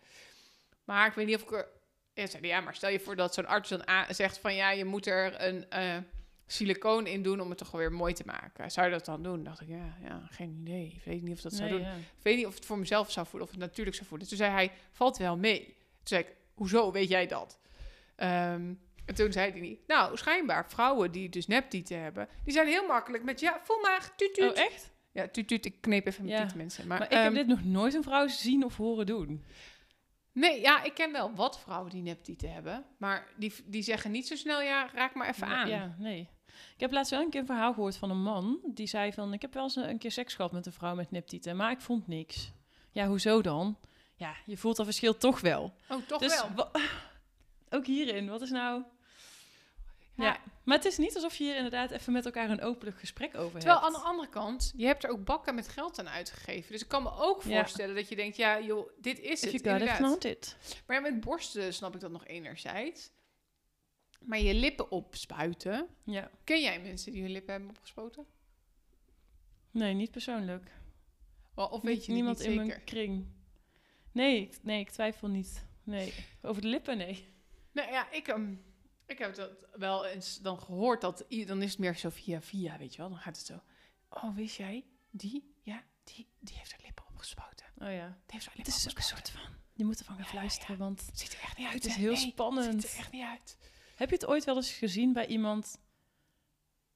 Maar 0.85 1.07
ik 1.07 1.15
weet 1.15 1.27
niet 1.27 1.37
of 1.37 1.43
ik 1.43 1.53
er... 1.53 1.69
Ja, 2.13 2.27
zei 2.27 2.41
hij, 2.41 2.51
ja, 2.51 2.61
maar 2.61 2.75
stel 2.75 2.91
je 2.91 3.01
voor 3.01 3.17
dat 3.17 3.35
zo'n 3.35 3.47
arts 3.47 3.69
dan 3.69 3.85
zegt 4.09 4.39
van, 4.39 4.55
ja, 4.55 4.71
je 4.71 4.85
moet 4.85 5.07
er 5.07 5.43
een 5.43 5.71
eh, 5.71 5.97
silicoon 6.47 7.07
in 7.07 7.23
doen 7.23 7.41
om 7.41 7.49
het 7.49 7.59
toch 7.59 7.71
weer 7.71 7.93
mooi 7.93 8.13
te 8.13 8.23
maken. 8.27 8.71
Zou 8.71 8.87
je 8.87 8.93
dat 8.93 9.05
dan 9.05 9.23
doen? 9.23 9.45
dacht 9.45 9.61
ik, 9.61 9.69
ja, 9.69 9.97
ja 10.03 10.27
geen 10.31 10.59
idee. 10.61 10.93
Ik 10.97 11.05
weet 11.05 11.23
niet 11.23 11.37
of 11.37 11.41
dat 11.41 11.53
zou 11.53 11.69
doen. 11.69 11.81
ja. 11.81 11.93
Ik 11.95 12.23
weet 12.23 12.37
niet 12.37 12.47
of 12.47 12.55
het 12.55 12.65
voor 12.65 12.79
mezelf 12.79 13.11
zou 13.11 13.27
voelen 13.27 13.49
of 13.49 13.55
het 13.55 13.65
natuurlijk 13.65 13.97
zou 13.97 14.09
voelen. 14.09 14.29
Toen 14.29 14.37
zei 14.37 14.51
hij, 14.51 14.73
valt 14.91 15.17
wel 15.17 15.37
mee. 15.37 15.65
Toen 15.65 15.75
zei 16.03 16.23
ik, 16.23 16.35
hoezo 16.55 16.93
weet 16.93 17.09
jij 17.09 17.27
dat? 17.27 17.59
Ehm, 18.17 18.75
en 19.09 19.15
toen 19.15 19.33
zei 19.33 19.51
hij 19.51 19.61
niet, 19.61 19.87
nou, 19.87 20.17
schijnbaar 20.17 20.71
vrouwen 20.71 21.13
die 21.13 21.29
dus 21.29 21.47
neptieten 21.47 22.01
hebben, 22.03 22.29
die 22.45 22.53
zijn 22.53 22.67
heel 22.67 22.87
makkelijk 22.87 23.25
met, 23.25 23.41
ja, 23.41 23.61
tuut, 24.17 24.35
tuut. 24.35 24.51
Oh, 24.51 24.59
echt? 24.59 24.91
Ja, 25.13 25.29
tuut, 25.29 25.49
tuut, 25.49 25.65
ik 25.65 25.81
kneep 25.81 26.07
even 26.07 26.25
met 26.25 26.33
Ja. 26.33 26.49
mensen. 26.57 26.87
Maar, 26.87 26.99
Maar, 26.99 27.07
ik 27.07 27.17
heb 27.17 27.25
ehm, 27.25 27.35
dit 27.35 27.47
nog 27.47 27.65
nooit 27.65 27.95
een 27.95 28.03
vrouw 28.03 28.29
zien 28.29 28.65
of 28.65 28.77
horen 28.77 29.07
doen. 29.07 29.45
Nee, 30.33 30.61
ja, 30.61 30.83
ik 30.83 30.95
ken 30.95 31.13
wel 31.13 31.35
wat 31.35 31.61
vrouwen 31.61 31.91
die 31.91 32.03
neptieten 32.03 32.53
hebben, 32.53 32.85
maar 32.99 33.29
die, 33.37 33.55
die 33.65 33.83
zeggen 33.83 34.11
niet 34.11 34.27
zo 34.27 34.37
snel, 34.37 34.63
ja, 34.63 34.91
raak 34.95 35.15
maar 35.15 35.29
even 35.29 35.47
aan. 35.47 35.69
Ja, 35.69 35.95
nee. 35.99 36.29
Ik 36.75 36.81
heb 36.81 36.93
laatst 36.93 37.11
wel 37.11 37.21
een 37.21 37.31
keer 37.31 37.41
een 37.41 37.47
verhaal 37.47 37.73
gehoord 37.73 37.97
van 37.97 38.11
een 38.11 38.23
man. 38.23 38.61
Die 38.65 38.87
zei 38.87 39.13
van, 39.13 39.33
ik 39.33 39.43
heb 39.43 39.55
wel 39.55 39.63
eens 39.63 39.77
een, 39.77 39.89
een 39.89 39.99
keer 39.99 40.11
seks 40.13 40.35
gehad 40.35 40.53
met 40.53 40.67
een 40.67 40.73
vrouw 40.73 40.95
met 40.95 41.11
neptieten. 41.11 41.57
Maar 41.57 41.71
ik 41.71 41.81
vond 41.81 42.07
niks. 42.07 42.53
Ja, 42.91 43.07
hoezo 43.07 43.41
dan? 43.41 43.79
Ja, 44.15 44.35
je 44.47 44.57
voelt 44.57 44.77
dat 44.77 44.87
verschil 44.87 45.17
toch 45.17 45.41
wel. 45.41 45.75
Oh, 45.89 46.07
toch 46.07 46.21
dus 46.21 46.43
wel. 46.55 46.71
ook 47.79 47.87
hierin, 47.87 48.29
wat 48.29 48.43
is 48.43 48.51
nou... 48.51 48.83
Ja. 50.25 50.41
Maar 50.65 50.77
het 50.77 50.87
is 50.87 50.99
niet 50.99 51.15
alsof 51.15 51.35
je 51.37 51.45
hier 51.45 51.57
inderdaad 51.57 51.91
even 51.91 52.13
met 52.13 52.25
elkaar 52.25 52.51
een 52.51 52.61
openlijk 52.61 52.99
gesprek 52.99 53.37
over 53.37 53.59
Terwijl 53.61 53.81
hebt. 53.81 53.95
aan 53.95 54.01
de 54.03 54.07
andere 54.09 54.29
kant, 54.29 54.73
je 54.77 54.87
hebt 54.87 55.05
er 55.05 55.11
ook 55.11 55.25
bakken 55.25 55.55
met 55.55 55.69
geld 55.69 55.99
aan 55.99 56.09
uitgegeven. 56.09 56.73
Dus 56.73 56.83
ik 56.83 56.89
kan 56.89 57.03
me 57.03 57.11
ook 57.17 57.43
voorstellen 57.43 57.95
dat 57.95 58.09
je 58.09 58.17
denkt, 58.17 58.37
ja, 58.37 58.61
joh, 58.61 58.91
dit 59.01 59.19
is 59.21 59.43
If 59.43 59.53
het. 59.53 59.63
you 59.63 59.79
inderdaad. 59.81 60.25
it. 60.25 60.57
Maar 60.87 60.97
ja, 60.97 61.03
met 61.03 61.21
borsten 61.21 61.75
snap 61.75 61.95
ik 61.95 62.01
dat 62.01 62.11
nog 62.11 62.27
enerzijds. 62.27 63.11
Maar 64.21 64.39
je 64.39 64.55
lippen 64.55 64.91
opspuiten. 64.91 65.89
Ja. 66.05 66.31
Ken 66.45 66.61
jij 66.61 66.81
mensen 66.81 67.13
die 67.13 67.23
hun 67.23 67.31
lippen 67.31 67.53
hebben 67.53 67.71
opgespoten? 67.71 68.27
Nee, 69.71 69.95
niet 69.95 70.11
persoonlijk. 70.11 70.71
Of 71.55 71.83
weet 71.83 71.95
Niet- 71.97 72.07
je 72.07 72.13
niemand 72.13 72.41
in 72.41 72.55
mijn 72.55 72.85
kring. 72.85 73.27
Nee, 74.13 74.41
ik- 74.41 74.59
nee, 74.63 74.81
ik 74.81 74.91
twijfel 74.91 75.29
niet. 75.29 75.67
Nee, 75.83 76.15
over 76.43 76.63
de 76.63 76.69
lippen, 76.69 76.97
nee. 76.99 77.29
Nou 77.73 77.91
ja, 77.91 78.11
ik, 78.11 78.29
ehm, 78.29 78.55
ik 79.09 79.19
heb 79.19 79.35
dat 79.35 79.51
wel 79.73 80.07
eens 80.07 80.39
dan 80.41 80.61
gehoord. 80.61 81.01
Dat, 81.01 81.25
dan 81.47 81.63
is 81.63 81.71
het 81.71 81.79
meer 81.79 81.97
zo 81.97 82.09
via 82.11 82.41
via, 82.41 82.79
weet 82.79 82.93
je 82.95 82.99
wel. 83.01 83.09
Dan 83.09 83.19
gaat 83.19 83.37
het 83.37 83.47
zo. 83.47 83.61
Oh, 84.09 84.35
wist 84.35 84.57
jij? 84.57 84.85
Die, 85.11 85.55
ja, 85.63 85.83
die, 86.05 86.29
die 86.39 86.55
heeft 86.57 86.71
haar 86.73 86.81
lippen 86.85 87.05
opgespoten. 87.09 87.67
Oh 87.79 87.93
ja. 87.93 88.07
Die 88.07 88.35
heeft 88.35 88.47
haar 88.47 88.55
Het 88.57 88.67
lippen 88.67 88.75
is 88.75 88.89
ook 88.91 88.97
een 88.97 89.03
soort 89.03 89.31
van... 89.31 89.41
Je 89.73 89.85
moet 89.85 89.99
ervan 89.99 90.15
gaan 90.15 90.25
Ja, 90.25 90.31
fluisteren, 90.31 90.79
want 90.79 91.07
Het 91.07 91.19
ziet 91.19 91.33
er 91.33 91.41
echt 91.43 91.57
niet 91.57 91.67
uit. 91.67 91.75
het 91.75 91.85
is 91.87 91.95
heel 91.95 92.13
Nee, 92.13 92.23
Het 92.25 92.33
spannend. 92.33 92.83
ziet 92.83 92.93
er 92.93 92.99
echt 92.99 93.13
niet 93.13 93.25
uit. 93.25 93.57
Heb 93.95 94.09
je 94.09 94.15
het 94.15 94.27
ooit 94.27 94.45
wel 94.45 94.57
eens 94.57 94.71
gezien 94.73 95.13
bij 95.13 95.27
iemand 95.27 95.81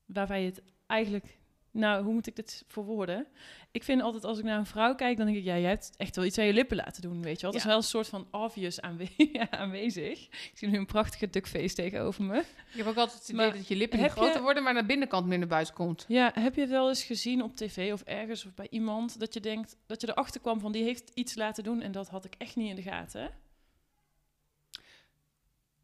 waarbij 0.04 0.40
je 0.40 0.46
het 0.46 0.62
eigenlijk... 0.86 1.38
Nou, 1.74 2.04
hoe 2.04 2.12
moet 2.12 2.26
ik 2.26 2.36
dit 2.36 2.64
verwoorden? 2.68 3.26
Ik 3.70 3.82
vind 3.84 4.02
altijd 4.02 4.24
als 4.24 4.38
ik 4.38 4.44
naar 4.44 4.58
een 4.58 4.66
vrouw 4.66 4.94
kijk, 4.94 5.16
dan 5.16 5.26
denk 5.26 5.38
ik... 5.38 5.44
Ja, 5.44 5.58
jij 5.58 5.68
hebt 5.68 5.90
echt 5.96 6.16
wel 6.16 6.24
iets 6.24 6.38
aan 6.38 6.44
je 6.44 6.52
lippen 6.52 6.76
laten 6.76 7.02
doen, 7.02 7.22
weet 7.22 7.36
je 7.40 7.42
wel. 7.42 7.52
Dat 7.52 7.52
Ja. 7.52 7.58
is 7.58 7.64
wel 7.64 7.76
een 7.76 7.82
soort 7.88 8.08
van 8.08 8.26
obvious 8.30 8.80
aanwe 8.80 9.08
aanwezig. 9.50 10.26
Ik 10.26 10.50
zie 10.54 10.68
nu 10.68 10.78
een 10.78 10.86
prachtige 10.86 11.30
duckface 11.30 11.74
tegenover 11.74 12.24
me. 12.24 12.38
Ik 12.38 12.46
heb 12.76 12.86
ook 12.86 12.96
altijd 12.96 13.18
het 13.18 13.28
idee 13.28 13.46
Maar 13.46 13.56
dat 13.56 13.68
je 13.68 13.76
lippen 13.76 13.98
niet 13.98 14.06
je- 14.06 14.12
groter 14.12 14.42
worden, 14.42 14.62
maar 14.62 14.74
naar 14.74 14.86
binnenkant 14.86 15.26
naar 15.26 15.46
buiten 15.46 15.74
komt. 15.74 16.04
Ja, 16.08 16.30
heb 16.34 16.54
je 16.54 16.60
het 16.60 16.70
wel 16.70 16.88
eens 16.88 17.04
gezien 17.04 17.42
op 17.42 17.56
tv 17.56 17.92
of 17.92 18.02
ergens 18.02 18.44
of 18.46 18.54
bij 18.54 18.66
iemand... 18.70 19.20
dat 19.20 19.34
je 19.34 19.40
denkt, 19.40 19.76
dat 19.86 20.00
je 20.00 20.08
erachter 20.08 20.40
kwam 20.40 20.60
van... 20.60 20.72
die 20.72 20.82
heeft 20.84 21.10
iets 21.14 21.34
laten 21.34 21.64
doen 21.64 21.80
en 21.80 21.92
dat 21.92 22.08
had 22.08 22.24
ik 22.24 22.34
echt 22.38 22.56
niet 22.56 22.68
in 22.68 22.76
de 22.76 22.82
gaten. 22.82 23.30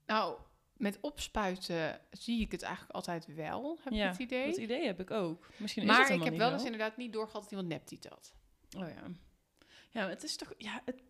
Nou, 0.07 0.39
met 0.79 0.99
opspuiten 1.01 2.01
zie 2.11 2.41
ik 2.41 2.53
het 2.53 2.63
eigenlijk 2.63 2.95
altijd 2.95 3.35
wel, 3.35 3.79
heb 3.83 3.93
ja, 3.93 4.05
ik 4.05 4.11
het 4.11 4.21
idee. 4.21 4.47
dat 4.47 4.57
idee 4.57 4.87
heb 4.87 5.01
ik 5.01 5.11
ook. 5.11 5.49
Misschien 5.57 5.83
is 5.83 5.89
maar 5.89 6.01
het 6.01 6.17
ik 6.17 6.25
heb 6.25 6.37
wel 6.37 6.53
eens 6.53 6.65
inderdaad 6.65 6.97
niet 6.97 7.13
doorgehad 7.13 7.43
dat 7.43 7.51
iemand 7.51 7.69
neptiet 7.69 8.09
had. 8.09 8.33
Oh 8.77 8.89
ja. 8.89 9.03
Ja, 9.91 10.09
het 10.09 10.23
is 10.23 10.37
toch... 10.37 10.55
Ja, 10.57 10.83
het, 10.85 11.03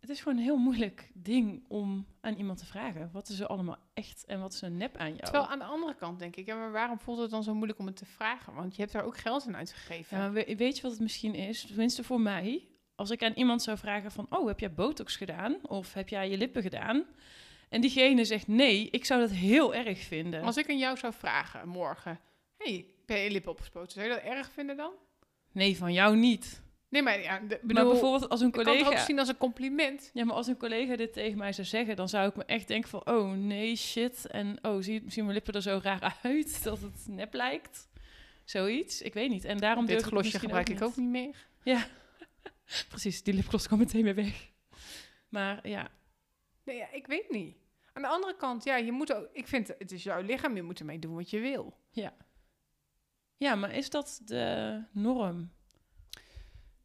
het 0.00 0.10
is 0.10 0.20
gewoon 0.20 0.38
een 0.38 0.44
heel 0.44 0.56
moeilijk 0.56 1.10
ding 1.14 1.64
om 1.68 2.06
aan 2.20 2.34
iemand 2.34 2.58
te 2.58 2.66
vragen. 2.66 3.10
Wat 3.12 3.28
is 3.28 3.40
er 3.40 3.46
allemaal 3.46 3.78
echt 3.94 4.24
en 4.24 4.40
wat 4.40 4.52
is 4.52 4.62
er 4.62 4.70
nep 4.70 4.96
aan 4.96 5.08
jou? 5.08 5.20
Terwijl 5.20 5.46
aan 5.46 5.58
de 5.58 5.64
andere 5.64 5.94
kant 5.94 6.18
denk 6.18 6.36
ik, 6.36 6.46
ja, 6.46 6.56
maar 6.56 6.72
waarom 6.72 7.00
voelt 7.00 7.18
het 7.18 7.30
dan 7.30 7.42
zo 7.42 7.54
moeilijk 7.54 7.78
om 7.78 7.86
het 7.86 7.96
te 7.96 8.06
vragen? 8.06 8.54
Want 8.54 8.74
je 8.74 8.80
hebt 8.80 8.92
daar 8.92 9.04
ook 9.04 9.16
geld 9.16 9.46
aan 9.46 9.56
uitgegeven. 9.56 10.18
Ja, 10.18 10.30
weet 10.56 10.76
je 10.76 10.82
wat 10.82 10.90
het 10.90 11.00
misschien 11.00 11.34
is? 11.34 11.66
Tenminste 11.66 12.04
voor 12.04 12.20
mij. 12.20 12.68
Als 12.94 13.10
ik 13.10 13.22
aan 13.22 13.32
iemand 13.32 13.62
zou 13.62 13.78
vragen 13.78 14.10
van... 14.10 14.26
Oh, 14.30 14.46
heb 14.46 14.60
jij 14.60 14.74
botox 14.74 15.16
gedaan? 15.16 15.56
Of 15.62 15.92
heb 15.92 16.08
jij 16.08 16.30
je 16.30 16.36
lippen 16.36 16.62
gedaan? 16.62 17.06
En 17.70 17.80
diegene 17.80 18.24
zegt 18.24 18.46
nee, 18.46 18.88
ik 18.90 19.04
zou 19.04 19.20
dat 19.20 19.30
heel 19.30 19.74
erg 19.74 19.98
vinden. 19.98 20.42
Als 20.42 20.56
ik 20.56 20.68
aan 20.68 20.78
jou 20.78 20.96
zou 20.96 21.12
vragen 21.12 21.68
morgen, 21.68 22.20
hey, 22.56 22.86
ben 23.06 23.18
je 23.18 23.30
lippen 23.30 23.50
opgespoten? 23.50 23.92
Zou 23.92 24.06
je 24.06 24.12
dat 24.12 24.22
erg 24.22 24.50
vinden 24.52 24.76
dan? 24.76 24.92
Nee, 25.52 25.76
van 25.76 25.92
jou 25.92 26.16
niet. 26.16 26.62
Nee, 26.88 27.02
maar 27.02 27.20
ja, 27.20 27.38
de, 27.38 27.46
maar 27.46 27.58
bedoel, 27.62 27.90
bijvoorbeeld 27.90 28.28
als 28.28 28.40
een 28.40 28.46
ik 28.46 28.52
kan 28.52 28.66
het 28.66 28.76
ook 28.76 28.82
collega... 28.82 29.04
zien 29.04 29.18
als 29.18 29.28
een 29.28 29.36
compliment. 29.36 30.10
Ja, 30.14 30.24
maar 30.24 30.34
als 30.34 30.46
een 30.46 30.56
collega 30.56 30.96
dit 30.96 31.12
tegen 31.12 31.38
mij 31.38 31.52
zou 31.52 31.66
zeggen, 31.66 31.96
dan 31.96 32.08
zou 32.08 32.28
ik 32.28 32.36
me 32.36 32.44
echt 32.44 32.68
denken 32.68 32.90
van, 32.90 33.06
oh 33.06 33.32
nee, 33.32 33.76
shit. 33.76 34.26
En 34.26 34.58
oh, 34.62 34.82
zie, 34.82 35.02
zien 35.06 35.24
mijn 35.24 35.36
lippen 35.36 35.54
er 35.54 35.62
zo 35.62 35.80
raar 35.82 36.18
uit 36.22 36.62
dat 36.64 36.80
het 36.80 37.06
nep 37.08 37.34
lijkt. 37.34 37.88
Zoiets, 38.44 39.02
ik 39.02 39.14
weet 39.14 39.30
niet. 39.30 39.44
En 39.44 39.58
daarom 39.58 39.86
Dit 39.86 40.02
glosje 40.02 40.38
gebruik 40.38 40.68
ik 40.68 40.82
ook 40.82 40.96
niet 40.96 41.08
meer. 41.08 41.46
Ja, 41.62 41.86
precies. 42.88 43.22
Die 43.22 43.34
lipgloss 43.34 43.66
kwam 43.66 43.78
meteen 43.78 44.02
weer 44.04 44.14
weg. 44.14 44.50
Maar 45.28 45.68
ja, 45.68 45.90
Nee, 46.70 46.76
ja, 46.76 46.90
ik 46.92 47.06
weet 47.06 47.30
niet. 47.30 47.56
Aan 47.92 48.02
de 48.02 48.08
andere 48.08 48.36
kant, 48.36 48.64
ja, 48.64 48.76
je 48.76 48.92
moet 48.92 49.14
ook, 49.14 49.28
ik 49.32 49.48
vind 49.48 49.68
het 49.68 49.92
is 49.92 50.02
jouw 50.02 50.22
lichaam, 50.22 50.56
je 50.56 50.62
moet 50.62 50.78
ermee 50.78 50.98
doen 50.98 51.14
wat 51.14 51.30
je 51.30 51.40
wil. 51.40 51.78
ja, 53.36 53.54
maar 53.54 53.74
is 53.74 53.90
dat 53.90 54.20
de 54.24 54.82
norm? 54.92 55.50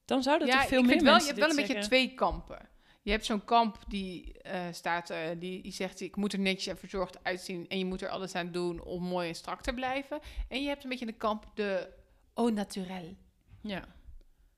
Dan 0.05 0.23
zou 0.23 0.39
dat 0.39 0.47
ja, 0.47 0.59
toch 0.59 0.67
veel 0.67 0.79
ik 0.79 0.85
meer 0.85 0.93
vind 0.93 1.05
wel, 1.05 1.19
je 1.19 1.25
hebt 1.25 1.39
wel 1.39 1.49
een 1.49 1.55
beetje 1.55 1.79
twee 1.79 2.13
kampen. 2.13 2.69
je 3.01 3.11
hebt 3.11 3.25
zo'n 3.25 3.45
kamp 3.45 3.77
die 3.87 4.41
eh, 4.41 4.61
staat, 4.71 5.09
eh, 5.09 5.19
die, 5.39 5.61
die 5.61 5.71
zegt, 5.71 6.01
ik 6.01 6.15
moet 6.15 6.33
er 6.33 6.39
netjes 6.39 6.67
en 6.67 6.77
verzorgd 6.77 7.23
uitzien 7.23 7.67
en 7.67 7.77
je 7.77 7.85
moet 7.85 8.01
er 8.01 8.09
alles 8.09 8.35
aan 8.35 8.51
doen 8.51 8.81
om 8.81 9.03
mooi 9.03 9.27
en 9.27 9.35
strak 9.35 9.61
te 9.61 9.73
blijven. 9.73 10.19
En 10.47 10.61
je 10.61 10.67
hebt 10.67 10.83
een 10.83 10.89
beetje 10.89 11.05
de 11.05 11.13
kamp 11.13 11.51
de 11.53 11.89
au 12.33 12.51
naturel. 12.51 13.15
Ja, 13.61 13.95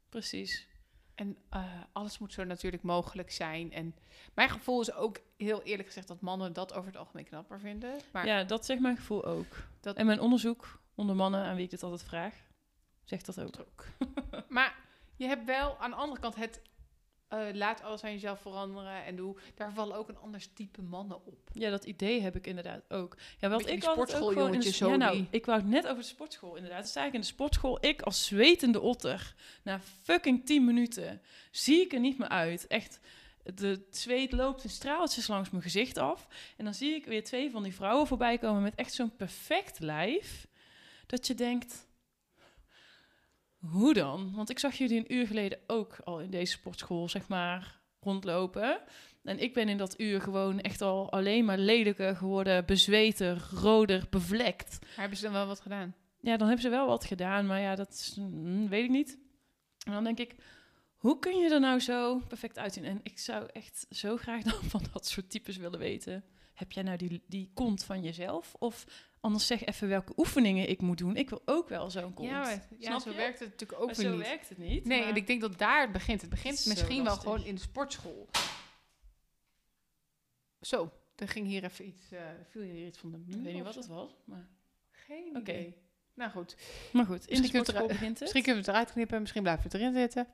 precies. 0.10 0.68
En 1.18 1.38
eh, 1.50 1.64
alles 1.92 2.20
moet 2.20 2.34
zo 2.34 2.44
natuurlijk 2.44 2.84
mogelijk 2.84 3.32
zijn. 3.32 3.72
En 3.72 3.96
mijn 4.34 4.50
gevoel 4.50 4.82
is 4.82 4.94
ook 4.94 5.20
heel 5.38 5.62
eerlijk 5.64 5.88
gezegd 5.88 6.08
dat 6.08 6.22
mannen 6.22 6.54
dat 6.54 6.74
over 6.74 6.88
het 6.88 6.98
algemeen 6.98 7.26
knapper 7.26 7.60
vinden. 7.60 8.00
Maar 8.12 8.26
Ja, 8.26 8.44
dat 8.44 8.66
zegt 8.66 8.80
mijn 8.82 8.98
gevoel 8.98 9.26
ook. 9.26 9.56
Dat- 9.80 9.96
En 9.96 10.06
mijn 10.06 10.20
onderzoek 10.20 10.82
onder 10.96 11.16
mannen 11.16 11.44
aan 11.44 11.56
wie 11.56 11.64
ik 11.64 11.70
dit 11.70 11.84
altijd 11.84 12.04
vraag, 12.04 12.34
zegt 13.04 13.26
dat 13.26 13.40
ook. 13.42 13.60
ook. 13.60 13.86
maar 14.50 14.76
je 15.16 15.26
hebt 15.28 15.46
wel 15.46 15.78
aan 15.80 15.90
de 15.90 15.96
andere 15.96 16.22
kant 16.22 16.36
het 16.36 16.62
eh, 17.28 17.40
laat 17.54 17.84
alles 17.84 18.04
aan 18.04 18.12
jezelf 18.12 18.40
veranderen 18.40 19.06
en 19.06 19.16
doe. 19.16 19.36
Daar 19.56 19.74
vallen 19.74 19.98
ook 19.98 20.10
een 20.10 20.18
ander 20.18 20.54
type 20.54 20.82
mannen 20.82 21.26
op. 21.26 21.50
Ja, 21.54 21.70
dat 21.70 21.84
idee 21.84 22.22
heb 22.22 22.36
ik 22.36 22.48
inderdaad 22.48 22.82
ook. 22.90 23.18
Ja, 23.40 23.50
Beetje 23.50 23.72
ik 23.72 23.80
die 23.80 23.90
altijd 23.90 24.22
ook 24.22 24.32
gewoon 24.32 24.54
in 24.54 24.60
de, 24.60 24.66
sportschooljongetjes 24.72 24.78
ja, 24.78 24.86
zo 24.86 24.96
nou, 24.96 25.26
ik 25.30 25.46
wou 25.46 25.60
het 25.60 25.68
net 25.68 25.88
over 25.88 26.02
de 26.02 26.08
sportschool 26.08 26.56
inderdaad. 26.56 26.80
Dan 26.80 26.88
sta 26.88 27.06
ik 27.06 27.14
in 27.14 27.20
de 27.20 27.26
sportschool, 27.26 27.86
ik 27.86 28.02
als 28.02 28.26
zwetende 28.26 28.80
otter, 28.82 29.36
na 29.64 29.80
fucking 30.02 30.46
10 30.46 30.66
minuten, 30.66 31.22
zie 31.52 31.82
ik 31.82 31.94
er 31.94 32.00
niet 32.00 32.18
meer 32.18 32.30
uit. 32.30 32.68
Echt, 32.68 33.00
de 33.44 33.88
zweet 33.92 34.32
loopt 34.32 34.64
in 34.64 34.70
straaltjes 34.70 35.28
langs 35.28 35.50
mijn 35.50 35.64
gezicht 35.64 35.98
af. 35.98 36.28
En 36.58 36.66
dan 36.66 36.74
zie 36.74 36.96
ik 36.96 37.06
weer 37.06 37.24
twee 37.24 37.52
van 37.52 37.64
die 37.64 37.76
vrouwen 37.76 38.08
voorbij 38.08 38.38
komen 38.38 38.62
met 38.62 38.76
echt 38.76 38.94
zo'n 38.94 39.16
perfect 39.16 39.80
lijf. 39.80 40.48
Dat 41.06 41.28
je 41.28 41.34
denkt, 41.34 41.87
hoe 43.60 43.94
dan? 43.94 44.32
Want 44.36 44.50
ik 44.50 44.60
zag 44.60 44.76
jullie 44.76 44.98
een 44.98 45.14
uur 45.14 45.28
geleden 45.28 45.60
ook 45.68 45.98
al 46.04 46.20
in 46.20 46.30
deze 46.30 46.52
sportschool, 46.52 47.10
zeg 47.10 47.28
maar, 47.28 47.80
rondlopen. 48.00 48.80
En 49.24 49.40
ik 49.40 49.54
ben 49.54 49.70
in 49.70 49.78
dat 49.78 50.00
uur 50.00 50.22
gewoon 50.22 50.60
echt 50.60 50.82
al 50.82 51.12
alleen 51.12 51.46
maar 51.46 51.58
lelijker 51.58 52.16
geworden, 52.16 52.66
bezweten, 52.66 53.40
roder, 53.40 54.08
bevlekt. 54.10 54.80
Maar 54.82 54.90
hebben 54.96 55.18
ze 55.18 55.24
dan 55.24 55.34
wel 55.34 55.48
wat 55.48 55.60
gedaan? 55.60 55.96
Ja, 56.20 56.38
dan 56.38 56.48
hebben 56.48 56.66
ze 56.66 56.70
wel 56.70 56.88
wat 56.88 57.06
gedaan, 57.06 57.46
maar 57.46 57.60
ja, 57.60 57.76
dat 57.76 57.90
is, 57.90 58.16
mm, 58.20 58.70
weet 58.70 58.84
ik 58.84 58.90
niet. 58.90 59.20
En 59.86 59.92
dan 59.92 60.04
denk 60.04 60.20
ik, 60.20 60.36
hoe 61.08 61.20
kun 61.20 61.38
je 61.38 61.50
er 61.50 61.60
nou 61.60 61.80
zo 61.80 62.18
perfect 62.28 62.58
uitzien? 62.58 62.86
En 62.86 63.00
ik 63.04 63.20
zou 63.20 63.50
echt 63.54 63.86
zo 63.90 64.18
graag 64.18 64.44
dan 64.52 64.64
van 64.64 64.84
dat 64.94 65.08
soort 65.08 65.30
types 65.30 65.58
willen 65.58 65.80
weten. 65.80 66.24
Heb 66.54 66.72
jij 66.72 66.84
nou 66.84 66.98
die, 66.98 67.24
die 67.28 67.52
kont 67.54 67.84
van 67.84 68.04
jezelf? 68.04 68.54
Of 68.60 68.86
anders 69.20 69.48
zeg 69.48 69.64
even 69.66 69.88
welke 69.88 70.14
oefeningen 70.18 70.70
ik 70.70 70.82
moet 70.82 70.98
doen. 70.98 71.16
Ik 71.16 71.30
wil 71.30 71.42
ook 71.46 71.70
wel 71.70 71.90
zo'n 71.90 72.14
kont. 72.14 72.30
Ja, 72.30 72.42
maar, 72.42 72.68
ja 72.80 73.00
zo 73.00 73.10
je? 73.10 73.16
werkt 73.16 73.40
het 73.40 73.50
natuurlijk 73.50 73.82
ook 73.82 73.86
Maar 73.88 73.96
weer 73.96 74.06
zo 74.06 74.16
niet. 74.16 74.28
werkt 74.28 74.50
het 74.50 74.58
niet. 74.58 74.86
Nee, 74.86 75.04
en 75.04 75.16
ik 75.16 75.28
denk 75.28 75.42
dat 75.42 75.58
daar 75.58 75.82
het 75.82 75.92
begint. 75.92 76.22
Het 76.22 76.30
begint 76.30 76.66
misschien 76.66 77.04
wel 77.04 77.16
gewoon 77.16 77.46
in 77.46 77.56
de 77.56 77.62
sportschool. 77.62 78.28
Zo, 80.62 80.92
er 81.16 81.28
ging 81.28 81.48
hier 81.48 81.64
even 81.64 81.88
iets, 81.88 82.12
eh 82.12 82.22
viel 82.50 82.62
hier 82.62 82.88
iets 82.88 82.98
van 82.98 83.12
de 83.12 83.18
muur 83.18 83.38
Ik 83.38 83.44
weet 83.44 83.54
niet 83.54 83.64
wat 83.64 83.74
zo? 83.74 83.80
het 83.80 83.90
was, 83.90 84.12
maar... 84.26 84.48
Geen 84.92 85.38
idee. 85.38 85.76
Nou 86.18 86.32
goed, 86.32 86.56
Maar 86.94 87.06
goed, 87.06 87.28
in 87.28 87.36
de 87.36 87.42
Misschien 87.42 87.42
kunnen 87.42 87.52
we 87.52 87.58
sportschool 87.58 87.88
begint 87.88 88.10
het. 88.12 88.20
misschien 88.20 88.44
kunnen 88.44 88.62
we 88.64 88.68
het 88.68 88.76
eruit 88.76 88.92
knippen, 88.92 89.20
misschien 89.22 89.42
blijven 89.42 89.64
we 89.64 89.70
het 89.78 89.82
erin 89.82 89.94
zitten. 89.96 90.28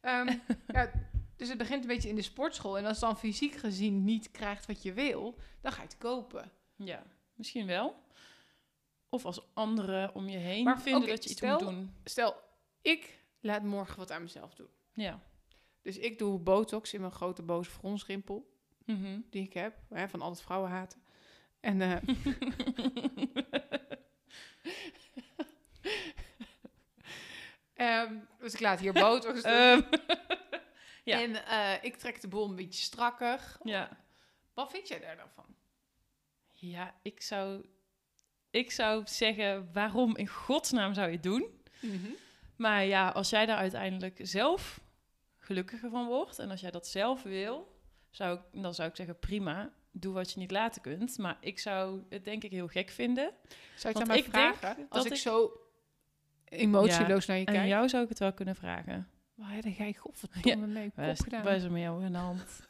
Ehm, 0.00 0.36
ja, 0.76 0.90
dus 1.36 1.48
het 1.48 1.58
begint 1.58 1.82
een 1.82 1.88
beetje 1.88 2.08
in 2.08 2.14
de 2.14 2.22
sportschool. 2.22 2.78
En 2.78 2.84
als 2.84 3.00
het 3.00 3.08
dan 3.08 3.18
fysiek 3.18 3.54
gezien 3.54 4.04
niet 4.04 4.30
krijgt 4.30 4.66
wat 4.66 4.82
je 4.82 4.92
wil, 4.92 5.34
dan 5.60 5.72
ga 5.72 5.82
je 5.82 5.88
het 5.88 5.98
kopen. 5.98 6.50
Ja, 6.76 7.02
misschien 7.34 7.66
wel. 7.66 8.02
Of 9.08 9.24
als 9.24 9.40
anderen 9.54 10.14
om 10.14 10.28
je 10.28 10.38
heen 10.38 10.64
Maar, 10.64 10.80
vinden 10.80 11.08
dat 11.08 11.24
je 11.24 11.30
iets 11.30 11.38
stel- 11.38 11.50
moet 11.50 11.60
doen. 11.68 11.94
Stel, 12.04 12.36
ik 12.82 13.18
laat 13.40 13.62
morgen 13.62 13.98
wat 13.98 14.10
aan 14.10 14.22
mezelf 14.22 14.54
doen. 14.54 14.68
Ja. 14.94 15.20
Dus 15.82 15.98
ik 15.98 16.18
doe 16.18 16.38
botox 16.38 16.94
in 16.94 17.00
mijn 17.00 17.12
grote 17.12 17.42
boze 17.42 17.70
fronsrimpel, 17.70 18.50
Mhm. 18.84 19.20
die 19.30 19.42
ik 19.42 19.52
heb, 19.52 19.74
hè, 19.88 20.08
van 20.08 20.20
al 20.22 20.30
het 20.30 20.42
vrouwen 20.42 20.70
haten. 20.70 21.02
En 21.60 21.80
eh, 21.82 21.96
Ehm, 27.80 28.14
dus 28.38 28.54
ik 28.54 28.60
laat 28.60 28.80
hier 28.80 28.92
botox 29.04 29.42
doen. 29.42 29.52
Ehm, 29.52 29.80
ja. 31.04 31.20
En 31.22 31.46
eh, 31.46 31.84
ik 31.84 31.96
trek 31.96 32.20
de 32.20 32.28
boel 32.28 32.48
een 32.48 32.56
beetje 32.56 32.82
strakker. 32.82 33.56
ja. 33.64 33.98
Wat 34.54 34.70
vind 34.70 34.88
jij 34.88 35.00
daar 35.00 35.16
dan 35.16 35.28
van? 35.34 35.44
Ja, 36.52 36.94
ik 37.02 37.22
zou, 37.22 37.64
ik 38.50 38.70
zou 38.70 39.02
zeggen, 39.06 39.70
waarom 39.72 40.16
in 40.16 40.28
godsnaam 40.28 40.94
zou 40.94 41.06
je 41.06 41.12
het 41.12 41.22
doen? 41.22 41.62
Maar 42.56 42.84
ja, 42.84 43.08
als 43.08 43.30
jij 43.30 43.46
daar 43.46 43.56
uiteindelijk 43.56 44.18
zelf 44.22 44.80
gelukkiger 45.38 45.90
van 45.90 46.06
wordt 46.06 46.38
en 46.38 46.50
als 46.50 46.60
jij 46.60 46.70
dat 46.70 46.86
zelf 46.86 47.22
wil, 47.22 47.80
zou 48.10 48.38
ik, 48.38 48.62
dan 48.62 48.74
zou 48.74 48.88
ik 48.88 48.96
zeggen 48.96 49.18
prima, 49.18 49.72
doe 49.92 50.12
wat 50.14 50.32
je 50.32 50.38
niet 50.38 50.50
laten 50.50 50.82
kunt. 50.82 51.18
Maar 51.18 51.36
ik 51.40 51.58
zou 51.58 52.02
het 52.08 52.24
denk 52.24 52.44
ik 52.44 52.50
heel 52.50 52.68
gek 52.68 52.90
vinden. 52.90 53.32
Zou 53.74 53.94
je 53.94 54.00
het 54.00 54.08
aan 54.10 54.14
mij 54.16 54.16
denk 54.30 54.56
vragen? 54.56 54.86
Als 54.88 55.04
ik, 55.04 55.12
ik- 55.12 55.18
zo 55.18 55.60
emotieloos 56.50 57.26
naar 57.26 57.38
je 57.38 57.44
En 57.44 57.52
kijk. 57.52 57.68
jou 57.68 57.88
zou 57.88 58.02
ik 58.02 58.08
het 58.08 58.18
wel 58.18 58.32
kunnen 58.32 58.56
vragen. 58.56 59.08
Waar 59.34 59.52
heb 59.52 59.64
jij 59.64 59.94
godverdomme 59.94 60.66
mee 60.66 60.90
Waar 60.94 61.06
kop 61.06 61.14
is, 61.14 61.20
gedaan? 61.20 61.44
waar 61.44 61.56
is 61.56 61.62
er 61.62 61.72
met 61.72 61.82
jou 61.82 62.04
aan 62.04 62.12
de 62.12 62.18
hand? 62.18 62.60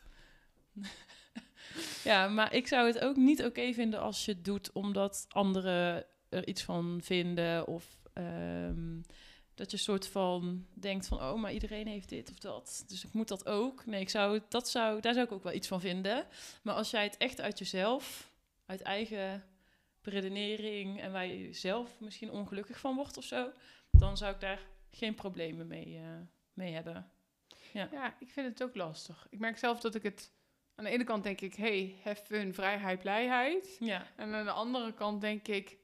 ja, 2.10 2.28
maar 2.28 2.54
ik 2.54 2.66
zou 2.66 2.86
het 2.86 2.98
ook 2.98 3.16
niet 3.16 3.44
oké 3.44 3.72
vinden 3.72 4.00
als 4.00 4.24
je 4.24 4.32
het 4.32 4.44
doet 4.44 4.72
omdat 4.72 5.26
anderen 5.28 6.04
er 6.28 6.48
iets 6.48 6.62
van 6.62 7.00
vinden. 7.02 7.66
Of 7.66 7.98
ehm, 8.12 9.00
dat 9.54 9.70
je 9.70 9.76
soort 9.76 10.06
van 10.06 10.66
denkt 10.74 11.06
van, 11.06 11.18
oh, 11.18 11.40
maar 11.40 11.52
iedereen 11.52 11.86
heeft 11.86 12.08
dit 12.08 12.30
of 12.30 12.38
dat. 12.38 12.84
Dus 12.86 13.04
ik 13.04 13.12
moet 13.12 13.28
dat 13.28 13.46
ook. 13.46 13.86
Nee, 13.86 14.00
ik 14.00 14.08
zou, 14.08 14.40
dat 14.48 14.68
zou, 14.68 15.00
daar 15.00 15.14
zou 15.14 15.26
ik 15.26 15.32
ook 15.32 15.42
wel 15.42 15.52
iets 15.52 15.68
van 15.68 15.80
vinden. 15.80 16.26
Maar 16.62 16.74
als 16.74 16.90
jij 16.90 17.02
het 17.02 17.16
echt 17.16 17.40
uit 17.40 17.58
jezelf, 17.58 18.32
uit 18.66 18.82
eigen 18.82 19.44
beredenering 20.02 21.00
en 21.00 21.12
waar 21.12 21.26
je 21.26 21.52
zelf 21.52 22.00
misschien 22.00 22.30
ongelukkig 22.30 22.78
van 22.78 22.96
wordt 22.96 23.16
of 23.16 23.24
zo, 23.24 23.50
dan 23.90 24.16
zou 24.16 24.34
ik 24.34 24.40
daar 24.40 24.60
geen 24.90 25.14
problemen 25.14 25.66
mee, 25.66 25.96
eh, 25.96 26.18
mee 26.52 26.72
hebben. 26.72 27.10
Ja, 27.72 28.16
ik 28.18 28.30
vind 28.30 28.46
het 28.46 28.62
ook 28.62 28.74
lastig. 28.74 29.26
Ik 29.30 29.38
merk 29.38 29.58
zelf 29.58 29.80
dat 29.80 29.94
ik 29.94 30.02
het... 30.02 30.32
Aan 30.74 30.84
de 30.84 30.90
ene 30.90 31.04
kant 31.04 31.22
denk 31.22 31.40
ik, 31.40 31.54
hey, 31.54 31.96
have 32.02 32.24
fun, 32.24 32.54
vrijheid, 32.54 33.00
blijheid. 33.00 33.76
Ja, 33.80 34.06
En 34.16 34.34
aan 34.34 34.44
de 34.44 34.50
andere 34.50 34.94
kant 34.94 35.20
denk 35.20 35.48
ik, 35.48 35.76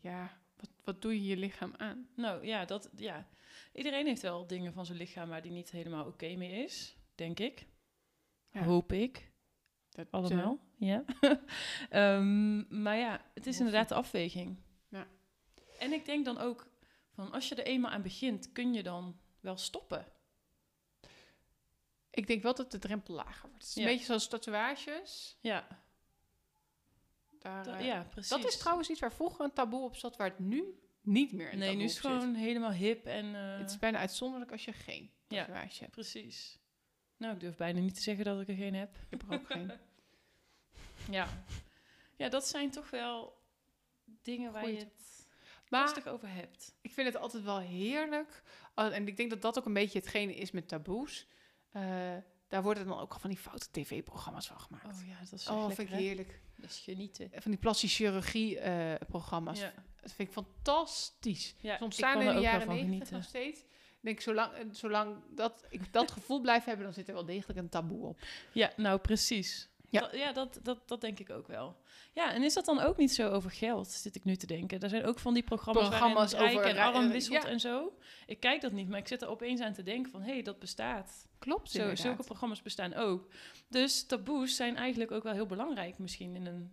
ja, 0.00 0.40
wat, 0.56 0.70
wat 0.84 1.02
doe 1.02 1.14
je 1.14 1.28
je 1.28 1.36
lichaam 1.36 1.74
aan? 1.76 2.08
nou 2.14 2.46
ja, 2.46 2.64
dat, 2.64 2.90
ja. 2.96 3.28
Iedereen 3.72 4.06
heeft 4.06 4.22
wel 4.22 4.46
dingen 4.46 4.72
van 4.72 4.86
zijn 4.86 4.98
lichaam 4.98 5.28
waar 5.28 5.42
die 5.42 5.52
niet 5.52 5.70
helemaal 5.70 6.06
oké 6.06 6.34
mee 6.36 6.64
is, 6.64 6.96
denk 7.14 7.38
ik. 7.38 7.66
Ja. 8.50 8.62
Hoop 8.62 8.92
ik. 8.92 9.32
Dat, 9.90 10.06
Allemaal, 10.10 10.58
ja. 10.90 11.04
Ehm, 11.90 12.82
maar 12.82 12.96
ja, 12.96 13.20
het 13.34 13.46
is 13.46 13.58
inderdaad 13.58 13.88
de 13.88 13.94
afweging. 13.94 14.56
Ja. 14.88 15.06
En 15.78 15.92
ik 15.92 16.04
denk 16.04 16.24
dan 16.24 16.38
ook, 16.38 16.66
van 17.14 17.32
als 17.32 17.48
je 17.48 17.54
er 17.54 17.64
eenmaal 17.66 17.90
aan 17.90 18.02
begint, 18.02 18.52
kun 18.52 18.74
je 18.74 18.82
dan 18.82 19.20
wel 19.40 19.56
stoppen. 19.56 20.06
ik 22.10 22.26
denk 22.26 22.42
wel 22.42 22.54
dat 22.54 22.70
de 22.70 22.78
drempel 22.78 23.14
lager 23.14 23.48
wordt. 23.48 23.64
Het 23.64 23.68
is 23.68 23.74
Ja. 23.74 23.82
een 23.82 23.88
beetje 23.88 24.04
zoals 24.04 24.28
tatoeages. 24.28 25.38
Ja, 25.40 25.66
Daar, 27.38 27.64
da- 27.64 27.78
eh, 27.78 27.86
ja 27.86 28.02
precies. 28.10 28.30
dat 28.30 28.44
is 28.44 28.58
trouwens 28.58 28.88
iets 28.90 29.00
waar 29.00 29.12
vroeger 29.12 29.44
een 29.44 29.52
taboe 29.52 29.82
op 29.84 29.96
zat, 29.96 30.16
waar 30.16 30.28
het 30.28 30.38
nu 30.38 30.64
niet 31.00 31.32
meer 31.32 31.52
een 31.52 31.58
Nee, 31.58 31.76
nu 31.76 31.82
is 31.84 31.90
het 31.92 32.00
gewoon 32.00 32.34
helemaal 32.34 32.72
hip 32.72 33.06
en... 33.06 33.34
eh, 33.34 33.58
Het 33.58 33.70
is 33.70 33.78
bijna 33.78 33.98
uitzonderlijk 33.98 34.50
als 34.52 34.64
je 34.64 34.72
geen 34.72 35.10
Ja. 35.28 35.38
tatoeage 35.44 35.78
hebt. 35.80 35.90
Precies. 35.92 36.58
Nou, 37.16 37.34
ik 37.34 37.40
durf 37.40 37.56
bijna 37.56 37.80
niet 37.80 37.94
te 37.94 38.02
zeggen 38.02 38.24
dat 38.24 38.40
ik 38.40 38.48
er 38.48 38.54
geen 38.54 38.74
heb. 38.74 38.96
Ik 38.96 39.06
heb 39.10 39.22
er 39.22 39.34
ook 39.34 39.46
geen. 39.46 39.72
Ja. 41.10 41.28
Ja, 42.16 42.28
dat 42.28 42.46
zijn 42.48 42.70
toch 42.70 42.90
wel 42.90 43.40
dingen 44.22 44.52
waar 44.52 44.62
Goeie 44.62 44.78
je 44.78 44.84
het 44.84 45.26
lastig 45.68 46.06
over 46.06 46.28
hebt. 46.28 46.74
ik 46.80 46.92
vind 46.92 47.06
het 47.06 47.16
altijd 47.16 47.42
wel 47.42 47.58
heerlijk. 47.58 48.42
Oh, 48.74 48.94
en 48.94 49.06
ik 49.08 49.16
denk 49.16 49.30
dat 49.30 49.42
dat 49.42 49.58
ook 49.58 49.66
een 49.66 49.72
beetje 49.72 49.98
hetgene 49.98 50.34
is 50.34 50.50
met 50.50 50.68
taboes. 50.68 51.26
Eh, 51.72 51.82
daar 52.48 52.62
worden 52.62 52.86
dan 52.86 52.98
ook 52.98 53.16
van 53.20 53.30
die 53.30 53.38
foute 53.38 53.70
tv-programma's 53.70 54.46
van 54.46 54.60
gemaakt. 54.60 54.84
Oh 55.00 55.06
ja, 55.06 55.18
dat 55.30 55.32
is 55.32 55.48
Oh, 55.48 55.66
echt 55.66 55.74
vind 55.74 55.78
lekker, 55.78 55.84
ik 55.84 55.90
hè? 55.90 55.96
heerlijk. 55.96 56.40
Dat 56.56 56.70
is 56.70 56.78
genieten. 56.78 57.30
Van 57.32 57.50
die 57.50 57.60
plastische 57.60 58.04
chirurgie-programma's. 58.04 59.60
Ja. 59.60 59.72
Dat 60.00 60.12
vind 60.12 60.28
ik 60.28 60.34
fantastisch. 60.34 61.54
Ja, 61.60 61.78
ontstaan 61.80 62.08
ik 62.08 62.14
kan 62.14 62.22
in 62.22 62.28
er 62.28 62.34
de 62.34 62.40
jaren 62.40 62.60
van 62.66 62.74
negentig 62.74 62.92
genieten. 62.92 63.14
nog 63.16 63.24
steeds. 63.24 63.64
Denk, 64.00 64.20
zolang, 64.20 64.52
eh, 64.52 64.64
zolang 64.70 65.16
dat, 65.30 65.64
ik 65.68 65.92
dat 65.92 66.10
gevoel 66.10 66.40
blijf 66.40 66.64
hebben, 66.64 66.84
dan 66.84 66.94
zit 66.94 67.08
er 67.08 67.14
wel 67.14 67.24
degelijk 67.24 67.58
een 67.58 67.68
taboe 67.68 68.06
op. 68.06 68.18
Ja, 68.52 68.72
nou 68.76 68.98
precies. 68.98 69.68
Ja. 69.92 70.00
Dat, 70.00 70.12
ja, 70.16 70.32
dat, 70.32 70.58
dat, 70.62 70.88
dat 70.88 71.00
denk 71.00 71.18
ik 71.18 71.30
ook 71.30 71.46
wel. 71.46 71.76
Ja, 72.12 72.32
en 72.32 72.42
is 72.42 72.54
dat 72.54 72.64
dan 72.64 72.80
ook 72.80 72.96
niet 72.96 73.12
zo 73.14 73.28
over 73.30 73.50
geld, 73.50 73.88
zit 73.88 74.14
ik 74.14 74.24
nu 74.24 74.36
te 74.36 74.46
denken. 74.46 74.80
Er 74.80 74.88
zijn 74.88 75.04
ook 75.04 75.18
van 75.18 75.34
die 75.34 75.42
programma's, 75.42 75.88
Programma's 75.88 76.32
waarin 76.32 76.48
rijk 76.48 76.58
over 76.66 76.78
en 76.78 76.84
arm 76.84 77.02
rij- 77.02 77.12
wisselt 77.12 77.42
ja. 77.42 77.48
en 77.48 77.60
zo. 77.60 77.92
Ik 78.26 78.40
kijk 78.40 78.60
dat 78.60 78.72
niet, 78.72 78.88
maar 78.88 78.98
ik 78.98 79.08
zit 79.08 79.22
er 79.22 79.28
opeens 79.28 79.60
aan 79.60 79.72
te 79.72 79.82
denken 79.82 80.10
van... 80.10 80.22
hé, 80.22 80.32
hey, 80.32 80.42
dat 80.42 80.58
bestaat. 80.58 81.28
Klopt, 81.38 81.70
Zo, 81.70 81.78
inderdaad. 81.78 82.04
zulke 82.04 82.22
programma's 82.24 82.62
bestaan 82.62 82.94
ook. 82.94 83.28
Dus 83.68 84.06
taboes 84.06 84.56
zijn 84.56 84.76
eigenlijk 84.76 85.10
ook 85.10 85.22
wel 85.22 85.32
heel 85.32 85.46
belangrijk 85.46 85.98
misschien 85.98 86.34
in 86.36 86.46
een 86.46 86.72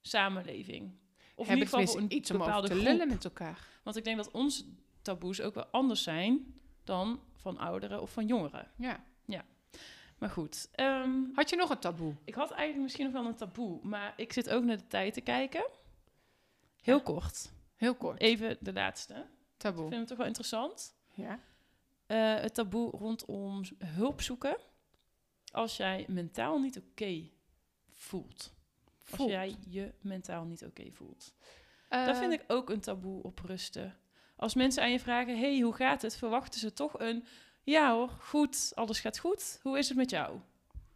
samenleving. 0.00 0.82
Of 1.34 1.48
in 1.48 1.58
Hebben 1.58 1.66
ieder 1.66 1.78
geval 1.88 2.02
een 2.02 2.14
iets 2.16 2.30
om 2.30 2.38
bepaalde 2.38 2.66
te 2.68 2.74
groep. 2.74 2.86
lullen 2.86 3.08
met 3.08 3.24
elkaar. 3.24 3.66
Want 3.82 3.96
ik 3.96 4.04
denk 4.04 4.16
dat 4.16 4.30
onze 4.30 4.64
taboes 5.02 5.40
ook 5.40 5.54
wel 5.54 5.66
anders 5.66 6.02
zijn 6.02 6.54
dan 6.84 7.20
van 7.36 7.58
ouderen 7.58 8.02
of 8.02 8.10
van 8.12 8.26
jongeren. 8.26 8.70
Ja. 8.76 9.04
Maar 10.22 10.30
goed. 10.30 10.68
ehm, 10.72 11.10
Had 11.34 11.50
je 11.50 11.56
nog 11.56 11.70
een 11.70 11.78
taboe? 11.78 12.14
ik 12.24 12.34
had 12.34 12.50
eigenlijk 12.50 12.82
misschien 12.82 13.04
nog 13.04 13.12
wel 13.12 13.26
een 13.26 13.34
taboe. 13.36 13.78
Maar 13.82 14.12
ik 14.16 14.32
zit 14.32 14.50
ook 14.50 14.64
naar 14.64 14.76
de 14.76 14.86
tijd 14.86 15.14
te 15.14 15.20
kijken. 15.20 15.64
Heel 16.82 16.96
Ja. 16.96 17.02
kort. 17.02 17.52
Heel 17.76 17.94
kort. 17.94 18.20
Even 18.20 18.56
de 18.60 18.72
laatste. 18.72 19.14
Ik 19.14 19.24
taboe. 19.56 19.88
vind 19.88 19.98
het 20.00 20.08
toch 20.08 20.16
wel 20.18 20.26
interessant. 20.26 20.94
Ja. 21.14 21.38
Eh, 22.06 22.34
het 22.34 22.54
taboe 22.54 22.90
rondom 22.90 23.62
hulp 23.84 24.20
zoeken. 24.20 24.56
Als 25.52 25.76
jij 25.76 26.04
mentaal 26.08 26.58
niet 26.60 26.78
oké 26.78 27.28
voelt. 27.90 28.52
Als 29.18 29.28
jij 29.28 29.56
je 29.68 29.92
mentaal 30.00 30.44
niet 30.44 30.64
oké 30.64 30.90
voelt. 30.92 31.34
Daar 31.88 32.16
vind 32.16 32.32
ik 32.32 32.44
ook 32.46 32.70
een 32.70 32.80
taboe 32.80 33.22
op 33.22 33.38
rusten. 33.38 33.96
Als 34.36 34.54
mensen 34.54 34.82
aan 34.82 34.90
je 34.90 35.00
vragen, 35.00 35.38
hey, 35.38 35.60
hoe 35.60 35.72
gaat 35.74 36.02
het? 36.02 36.16
Verwachten 36.16 36.60
ze 36.60 36.72
toch 36.72 36.98
een, 36.98 37.24
ja 37.62 37.92
hoor, 37.94 38.08
goed, 38.08 38.72
alles 38.74 39.00
gaat 39.00 39.18
goed. 39.18 39.58
Hoe 39.62 39.78
is 39.78 39.88
het 39.88 39.96
met 39.96 40.10
jou? 40.10 40.40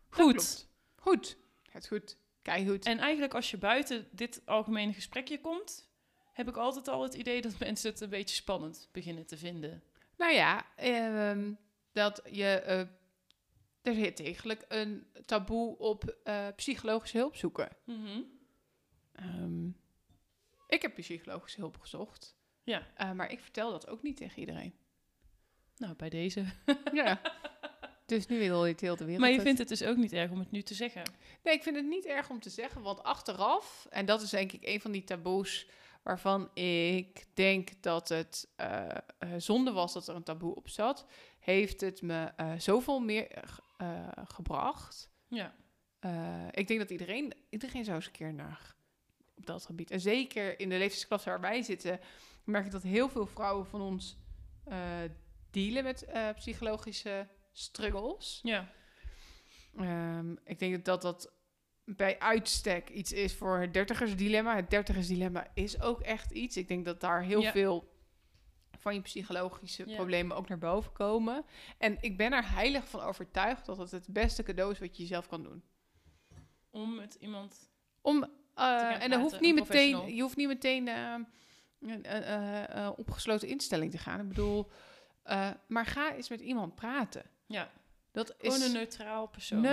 Goed. 0.09 0.69
Goed. 0.97 1.37
Het 1.71 1.87
goed. 1.87 2.17
Keigoed. 2.43 2.85
En 2.85 2.99
eigenlijk 2.99 3.35
als 3.35 3.51
je 3.51 3.57
buiten 3.57 4.09
dit 4.11 4.43
algemene 4.45 4.93
gesprekje 4.93 5.41
komt, 5.41 5.91
heb 6.33 6.49
ik 6.49 6.57
altijd 6.57 6.89
al 6.89 7.03
het 7.03 7.15
idee 7.15 7.43
dat 7.43 7.59
mensen 7.69 7.91
het 7.91 8.01
een 8.01 8.09
beetje 8.09 8.37
spannend 8.37 8.89
beginnen 8.93 9.27
te 9.27 9.37
vinden. 9.37 9.83
Nou 10.17 10.33
ja, 10.33 10.67
ehm, 10.77 11.53
dat 11.93 12.23
je... 12.31 12.45
eh, 12.45 12.81
er 13.83 13.95
zit 13.95 14.21
eigenlijk 14.21 14.65
een 14.69 15.07
taboe 15.25 15.79
op 15.79 16.05
eh, 16.25 16.47
psychologische 16.57 17.17
hulp 17.19 17.37
zoeken. 17.37 17.69
Ehm, 19.13 19.67
ik 20.67 20.83
heb 20.83 20.95
psychologische 20.95 21.61
hulp 21.61 21.79
gezocht. 21.79 22.37
Ja. 22.63 22.87
Eh, 22.95 23.13
maar 23.13 23.31
ik 23.31 23.41
vertel 23.41 23.71
dat 23.71 23.89
ook 23.89 24.03
niet 24.03 24.17
tegen 24.17 24.39
iedereen. 24.41 24.75
Nou, 25.77 25.95
bij 25.97 26.09
deze. 26.09 26.45
ja. 26.93 27.21
Dus 28.07 28.27
nu 28.27 28.39
wil 28.39 28.65
je 28.65 28.73
het 28.73 28.81
heel 28.81 28.97
de 28.97 29.05
wereld. 29.05 29.23
Maar 29.23 29.33
je 29.33 29.41
vindt 29.41 29.59
het 29.59 29.69
dus 29.69 29.83
ook 29.83 29.97
niet 29.97 30.13
erg 30.13 30.31
om 30.31 30.39
het 30.39 30.51
nu 30.51 30.63
te 30.63 30.75
zeggen. 30.75 31.03
Nee, 31.43 31.55
ik 31.55 31.63
vind 31.63 31.77
het 31.77 31.87
niet 31.87 32.07
erg 32.07 32.31
om 32.31 32.41
te 32.41 32.51
zeggen, 32.51 32.83
want 32.83 33.03
achteraf, 33.03 33.87
en 33.91 34.07
dat 34.07 34.23
is 34.23 34.31
denk 34.31 34.53
ik 34.53 34.67
een 34.67 34.81
van 34.81 34.93
die 34.93 35.05
taboes 35.05 35.69
waarvan 36.03 36.51
ik 36.55 37.27
denk 37.35 37.83
dat 37.83 38.09
het 38.09 38.49
eh, 38.57 38.89
eh, 38.89 38.99
zonde 39.37 39.73
was 39.73 39.93
dat 39.93 40.09
er 40.09 40.15
een 40.15 40.23
taboe 40.23 40.55
op 40.55 40.69
zat, 40.69 41.07
heeft 41.39 41.81
het 41.81 42.03
me 42.03 42.33
eh, 42.37 42.53
zoveel 42.59 43.01
meer 43.01 43.29
gebracht. 44.29 45.11
Ja. 45.29 45.55
Ik 46.51 46.69
denk 46.69 46.81
dat 46.81 46.91
iedereen, 46.91 47.35
iedereen 47.49 47.85
zou 47.85 47.97
eens 47.97 48.07
een 48.07 48.13
keer 48.13 48.35
naar 48.35 48.75
op 49.37 49.47
dat 49.47 49.65
gebied. 49.65 49.91
En 49.91 50.01
zeker 50.01 50.61
in 50.61 50.69
de 50.69 50.79
leeftijdsklasse 50.79 51.29
waar 51.29 51.41
wij 51.41 51.63
zitten, 51.63 52.01
merk 52.45 52.65
ik 52.67 52.73
dat 52.73 52.83
heel 52.83 53.09
veel 53.09 53.27
vrouwen 53.27 53.67
van 53.67 53.81
ons 53.81 54.17
dealen 55.57 55.85
met 55.85 56.05
eh, 56.05 56.29
psychologische 56.35 57.29
struggles. 57.53 58.41
Ja. 58.43 58.69
Ehm, 59.77 60.33
ik 60.45 60.59
denk 60.59 60.85
dat 60.85 61.03
dat 61.03 61.33
bij 61.85 62.19
uitstek 62.19 62.89
iets 62.91 63.13
is 63.13 63.35
voor 63.35 63.59
het 63.59 63.73
dertigersdilemma. 63.73 64.57
Het 64.57 64.71
dertigersdilemma 64.71 65.47
is 65.55 65.81
ook 65.81 66.01
echt 66.01 66.31
iets. 66.31 66.57
Ik 66.57 66.69
denk 66.69 66.85
dat 66.85 67.01
daar 67.01 67.23
heel 67.23 67.41
Ja. 67.41 67.51
veel 67.51 67.95
van 68.79 68.95
je 68.95 69.01
psychologische 69.01 69.89
Ja. 69.89 69.95
problemen 69.95 70.37
ook 70.37 70.49
naar 70.49 70.59
boven 70.59 70.93
komen. 70.93 71.45
En 71.79 71.97
ik 72.01 72.17
ben 72.17 72.33
er 72.33 72.51
heilig 72.51 72.89
van 72.89 73.01
overtuigd 73.01 73.67
dat 73.67 73.77
het 73.79 73.91
het 73.91 74.07
beste 74.09 74.43
cadeau 74.43 74.73
is 74.73 74.79
wat 74.79 74.97
je 74.97 75.03
jezelf 75.03 75.29
kan 75.29 75.43
doen. 75.43 75.63
Om 76.71 76.95
met 76.95 77.15
iemand... 77.15 77.71
Om, 78.01 78.25
eh, 78.55 79.03
en 79.03 79.11
dan 79.11 79.21
hoeft 79.21 79.41
niet 79.41 79.57
een 79.59 79.63
meteen, 79.63 80.15
je 80.15 80.23
hoeft 80.23 80.37
niet 80.37 80.49
meteen 80.49 80.89
eh, 80.89 81.15
een 81.81 82.05
eh, 82.05 82.35
eh, 82.35 82.85
eh, 82.87 82.93
opgesloten 82.99 83.49
instelling 83.49 83.91
te 83.91 83.99
gaan. 83.99 84.21
Ik 84.21 84.29
bedoel, 84.29 84.71
eh, 85.27 85.51
maar 85.67 85.87
ga 85.87 86.15
eens 86.15 86.29
met 86.29 86.41
iemand 86.41 86.75
praten. 86.75 87.25
Ja, 87.47 87.71
Dat 88.13 88.35
gewoon 88.39 88.57
is 88.57 88.67
een 88.67 88.73
neutraal 88.73 89.27
persoon. 89.27 89.67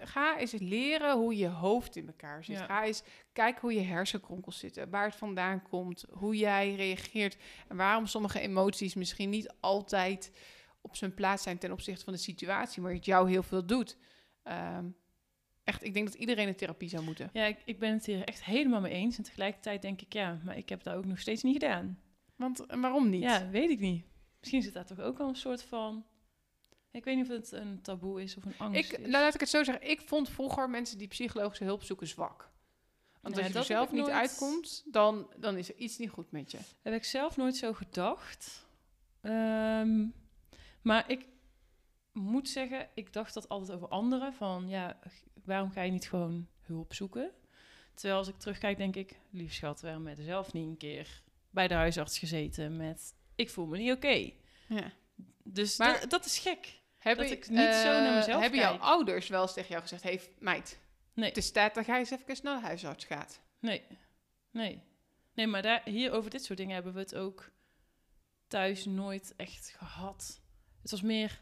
Ga 0.00 0.38
eens 0.38 0.52
leren 0.52 1.16
hoe 1.16 1.36
je 1.36 1.48
hoofd 1.48 1.96
in 1.96 2.06
elkaar 2.06 2.44
zit. 2.44 2.58
Ja. 2.58 2.64
Ga 2.64 2.84
eens 2.84 3.02
kijken 3.32 3.60
hoe 3.60 3.74
je 3.74 3.80
hersenkronkels 3.80 4.58
zitten, 4.58 4.90
waar 4.90 5.04
het 5.04 5.14
vandaan 5.16 5.62
komt, 5.62 6.04
hoe 6.10 6.36
jij 6.36 6.74
reageert 6.74 7.36
en 7.68 7.76
waarom 7.76 8.06
sommige 8.06 8.40
emoties 8.40 8.94
misschien 8.94 9.30
niet 9.30 9.54
altijd 9.60 10.32
op 10.80 10.96
zijn 10.96 11.14
plaats 11.14 11.42
zijn 11.42 11.58
ten 11.58 11.72
opzichte 11.72 12.04
van 12.04 12.12
de 12.12 12.18
situatie, 12.18 12.82
maar 12.82 12.92
het 12.92 13.04
jou 13.04 13.30
heel 13.30 13.42
veel 13.42 13.66
doet. 13.66 13.96
Ehm, 14.42 14.84
echt, 15.64 15.84
ik 15.84 15.94
denk 15.94 16.06
dat 16.06 16.14
iedereen 16.14 16.46
in 16.48 16.56
therapie 16.56 16.88
zou 16.88 17.04
moeten. 17.04 17.30
Ja, 17.32 17.44
ik, 17.44 17.58
ik 17.64 17.78
ben 17.78 17.92
het 17.92 18.06
hier 18.06 18.24
echt 18.24 18.44
helemaal 18.44 18.80
mee 18.80 18.92
eens. 18.92 19.18
En 19.18 19.24
tegelijkertijd 19.24 19.82
denk 19.82 20.00
ik, 20.00 20.12
ja, 20.12 20.40
maar 20.44 20.56
ik 20.56 20.68
heb 20.68 20.82
dat 20.82 20.94
ook 20.94 21.04
nog 21.04 21.18
steeds 21.18 21.42
niet 21.42 21.52
gedaan. 21.62 22.00
Want 22.36 22.66
en 22.66 22.80
waarom 22.80 23.08
niet? 23.08 23.22
Ja, 23.22 23.48
weet 23.48 23.70
ik 23.70 23.78
niet. 23.80 24.04
Misschien 24.46 24.72
zit 24.72 24.74
daar 24.74 24.96
toch 24.96 25.06
ook 25.06 25.20
al 25.20 25.28
een 25.28 25.36
soort 25.36 25.62
van... 25.62 26.04
Ik 26.90 27.04
weet 27.04 27.16
niet 27.16 27.24
of 27.24 27.36
het 27.36 27.52
een 27.52 27.82
taboe 27.82 28.22
is 28.22 28.36
of 28.36 28.44
een 28.44 28.58
angst 28.58 28.92
ik, 28.92 28.98
is. 28.98 28.98
nou, 28.98 29.10
laat 29.10 29.34
ik 29.34 29.40
het 29.40 29.48
zo 29.48 29.64
zeggen. 29.64 29.90
Ik 29.90 30.00
vond 30.00 30.28
vroeger 30.28 30.70
mensen 30.70 30.98
die 30.98 31.08
psychologische 31.08 31.64
hulp 31.64 31.82
zoeken 31.82 32.06
zwak. 32.06 32.50
Want 33.20 33.36
Ja, 33.36 33.42
als 33.42 33.52
je 33.52 33.58
er 33.58 33.64
zelf 33.64 33.92
niet 33.92 34.00
nooit- 34.00 34.12
uitkomt, 34.14 34.84
dan, 34.92 35.30
dan 35.36 35.56
is 35.56 35.68
er 35.68 35.76
iets 35.76 35.98
niet 35.98 36.10
goed 36.10 36.30
met 36.30 36.50
je. 36.50 36.58
Heb 36.82 36.94
ik 36.94 37.04
zelf 37.04 37.36
nooit 37.36 37.56
zo 37.56 37.72
gedacht. 37.72 38.66
Ehm, 39.20 40.06
maar 40.82 41.10
ik 41.10 41.26
moet 42.12 42.48
zeggen, 42.48 42.88
ik 42.94 43.12
dacht 43.12 43.34
dat 43.34 43.48
altijd 43.48 43.70
over 43.76 43.88
anderen. 43.88 44.34
Van 44.34 44.68
ja, 44.68 44.98
waarom 45.44 45.70
ga 45.70 45.82
je 45.82 45.90
niet 45.92 46.08
gewoon 46.08 46.48
hulp 46.60 46.94
zoeken? 46.94 47.30
Terwijl 47.94 48.18
als 48.18 48.28
ik 48.28 48.38
terugkijk, 48.38 48.76
denk 48.76 48.96
ik, 48.96 49.20
lief 49.30 49.52
schat, 49.52 49.80
waarom 49.80 50.08
je 50.08 50.22
zelf 50.22 50.52
niet 50.52 50.68
een 50.68 50.76
keer 50.76 51.22
bij 51.50 51.68
de 51.68 51.74
huisarts 51.74 52.18
gezeten 52.18 52.76
met 52.76 53.14
ik 53.36 53.50
voel 53.50 53.66
me 53.66 53.76
niet 53.78 53.92
oké. 53.92 54.30
Ja. 54.68 54.92
Dus 55.44 55.76
Maar- 55.76 56.00
dat, 56.00 56.10
dat 56.10 56.24
is 56.24 56.38
gek. 56.38 56.80
Hebben, 56.98 57.24
Dat 57.28 57.36
ik 57.36 57.48
niet 57.48 57.58
zo 57.74 58.00
naar 58.00 58.14
mezelf 58.14 58.40
Hebben 58.40 58.60
jouw 58.60 58.70
kijk. 58.70 58.82
ouders 58.82 59.28
wel 59.28 59.42
eens 59.42 59.52
tegen 59.52 59.68
jou 59.70 59.82
gezegd... 59.82 60.02
Hey, 60.02 60.20
meid, 60.38 60.78
Nee. 61.14 61.28
het 61.28 61.36
is 61.36 61.50
tijd 61.50 61.74
dat 61.74 61.86
jij 61.86 61.98
eens 61.98 62.10
even 62.10 62.36
naar 62.42 62.60
de 62.60 62.66
huisarts 62.66 63.04
gaat. 63.04 63.40
Nee, 63.60 63.82
nee. 64.50 64.82
Nee, 65.34 65.46
maar 65.46 65.62
daar, 65.62 65.82
hier 65.84 66.12
over 66.12 66.30
dit 66.30 66.44
soort 66.44 66.58
dingen 66.58 66.74
hebben 66.74 66.92
we 66.92 66.98
het 66.98 67.14
ook 67.14 67.50
thuis 68.48 68.84
nooit 68.84 69.34
echt 69.36 69.74
gehad. 69.78 70.40
Het 70.82 70.90
was 70.90 71.02
meer... 71.02 71.40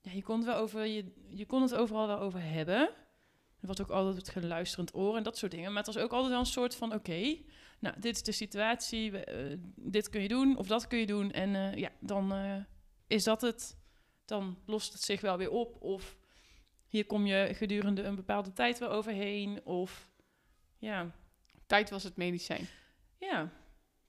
Ja, 0.00 0.10
je 0.12 0.22
kon 0.22 0.36
het, 0.36 0.46
wel 0.46 0.56
over, 0.56 0.84
je, 0.86 1.12
je 1.28 1.46
kon 1.46 1.62
het 1.62 1.74
overal 1.74 2.06
wel 2.06 2.18
over 2.18 2.42
hebben. 2.42 2.78
Er 3.60 3.66
was 3.66 3.80
ook 3.80 3.90
altijd 3.90 4.16
het 4.16 4.28
geluisterend 4.28 4.94
oor 4.94 5.16
en 5.16 5.22
dat 5.22 5.38
soort 5.38 5.52
dingen. 5.52 5.68
Maar 5.72 5.84
het 5.84 5.94
was 5.94 6.02
ook 6.04 6.12
altijd 6.12 6.30
wel 6.30 6.40
een 6.40 6.46
soort 6.46 6.74
van... 6.74 6.94
Oké, 6.94 7.36
nou, 7.78 8.00
dit 8.00 8.14
is 8.14 8.22
de 8.22 8.32
situatie. 8.32 9.10
we, 9.10 9.24
eh, 9.24 9.56
dit 9.76 10.08
kun 10.08 10.22
je 10.22 10.28
doen 10.28 10.56
of 10.56 10.66
dat 10.66 10.86
kun 10.86 10.98
je 10.98 11.06
doen. 11.06 11.32
En 11.32 11.54
eh, 11.54 11.74
ja, 11.74 11.90
dan 12.00 12.32
eh, 12.32 12.56
is 13.06 13.24
dat 13.24 13.40
het. 13.40 13.76
Dan 14.24 14.58
lost 14.66 14.92
het 14.92 15.02
zich 15.02 15.20
wel 15.20 15.36
weer 15.36 15.50
op. 15.50 15.82
Of 15.82 16.16
hier 16.88 17.06
kom 17.06 17.26
je 17.26 17.54
gedurende 17.54 18.02
een 18.02 18.14
bepaalde 18.14 18.52
tijd 18.52 18.78
wel 18.78 18.90
overheen. 18.90 19.64
Of 19.64 20.10
ja... 20.78 21.16
Tijd 21.66 21.90
was 21.90 22.02
het 22.02 22.16
medicijn. 22.16 22.68
Ja, 23.18 23.52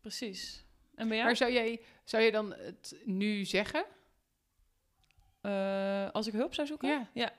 precies. 0.01 0.65
En 0.95 1.07
bij 1.07 1.15
jou? 1.15 1.27
Maar 1.27 1.37
zou 1.37 1.51
jij, 1.51 1.81
zou 2.03 2.23
je 2.23 2.31
dan 2.31 2.53
het 2.53 3.01
nu 3.05 3.45
zeggen? 3.45 3.85
Als 6.11 6.27
ik 6.27 6.33
hulp 6.33 6.53
zou 6.53 6.67
zoeken? 6.67 6.89
Ja. 6.89 7.09
ja. 7.13 7.33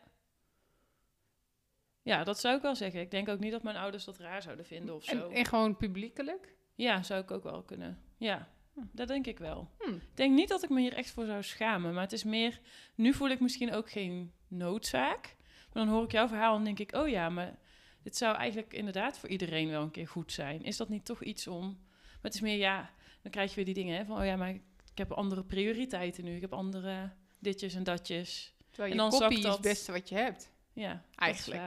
Ja, 2.03 2.25
dat 2.25 2.41
zou 2.41 2.57
ik 2.57 2.63
wel 2.63 2.77
zeggen. 2.77 3.01
Ik 3.01 3.11
denk 3.11 3.29
ook 3.29 3.39
niet 3.39 3.53
dat 3.53 3.63
mijn 3.63 3.77
ouders 3.77 4.05
dat 4.05 4.19
raar 4.19 4.43
zouden 4.43 4.65
vinden 4.67 4.95
of 4.95 5.05
zo. 5.05 5.29
En, 5.29 5.35
en 5.37 5.45
gewoon 5.45 5.77
publiekelijk? 5.77 6.55
Ja, 6.75 7.03
zou 7.03 7.23
ik 7.23 7.31
ook 7.31 7.43
wel 7.43 7.63
kunnen. 7.63 8.03
Ja, 8.17 8.49
Hm. 8.75 8.81
dat 8.93 9.09
denk 9.09 9.27
ik 9.27 9.39
wel. 9.39 9.71
Hm. 9.79 9.91
Ik 9.95 10.01
denk 10.17 10.35
niet 10.35 10.49
dat 10.49 10.63
ik 10.63 10.69
me 10.69 10.81
hier 10.81 10.93
echt 10.95 11.11
voor 11.11 11.25
zou 11.27 11.43
schamen. 11.43 11.93
Maar 11.95 12.03
het 12.03 12.13
is 12.13 12.25
meer... 12.25 12.61
Nu 12.95 13.13
voel 13.13 13.29
ik 13.29 13.41
misschien 13.41 13.73
ook 13.73 13.91
geen 13.91 14.33
noodzaak. 14.49 15.37
Maar 15.73 15.85
dan 15.85 15.95
hoor 15.95 16.05
ik 16.05 16.13
jouw 16.13 16.29
verhaal 16.29 16.57
en 16.57 16.65
denk 16.65 16.79
ik... 16.79 16.95
Oh 16.95 17.09
ja, 17.09 17.29
maar 17.29 17.59
dit 18.03 18.17
zou 18.17 18.37
eigenlijk 18.37 18.73
inderdaad 18.73 19.19
voor 19.19 19.29
iedereen 19.29 19.69
wel 19.71 19.83
een 19.83 19.91
keer 19.91 20.09
goed 20.09 20.33
zijn. 20.33 20.63
Is 20.63 20.77
dat 20.77 20.89
niet 20.89 21.05
toch 21.05 21.23
iets 21.23 21.47
om... 21.47 21.65
Maar 22.03 22.19
het 22.31 22.35
is 22.35 22.41
meer, 22.41 22.57
ja... 22.57 22.91
Dan 23.23 23.31
krijg 23.31 23.49
je 23.51 23.57
weer 23.57 23.65
die 23.65 23.75
dingen 23.75 23.97
hè, 23.97 24.05
van... 24.05 24.19
Oh 24.19 24.25
ja, 24.25 24.37
maar 24.37 24.51
ik 24.51 24.63
heb 24.95 25.13
andere 25.13 25.45
prioriteiten 25.45 26.25
nu. 26.25 26.35
Ik 26.35 26.41
heb 26.41 26.53
andere 26.53 27.11
ditjes 27.39 27.75
en 27.75 27.83
datjes. 27.85 28.55
Terwijl 28.71 28.91
En 28.93 28.97
je 28.97 29.11
dan 29.11 29.11
koppie 29.11 29.27
zakt 29.29 29.39
is 29.39 29.43
dat- 29.43 29.53
het 29.53 29.63
beste 29.63 29.93
wat 29.93 30.09
je 30.09 30.15
hebt. 30.15 30.51
Ja, 30.73 31.05
Eigenlijk. 31.15 31.63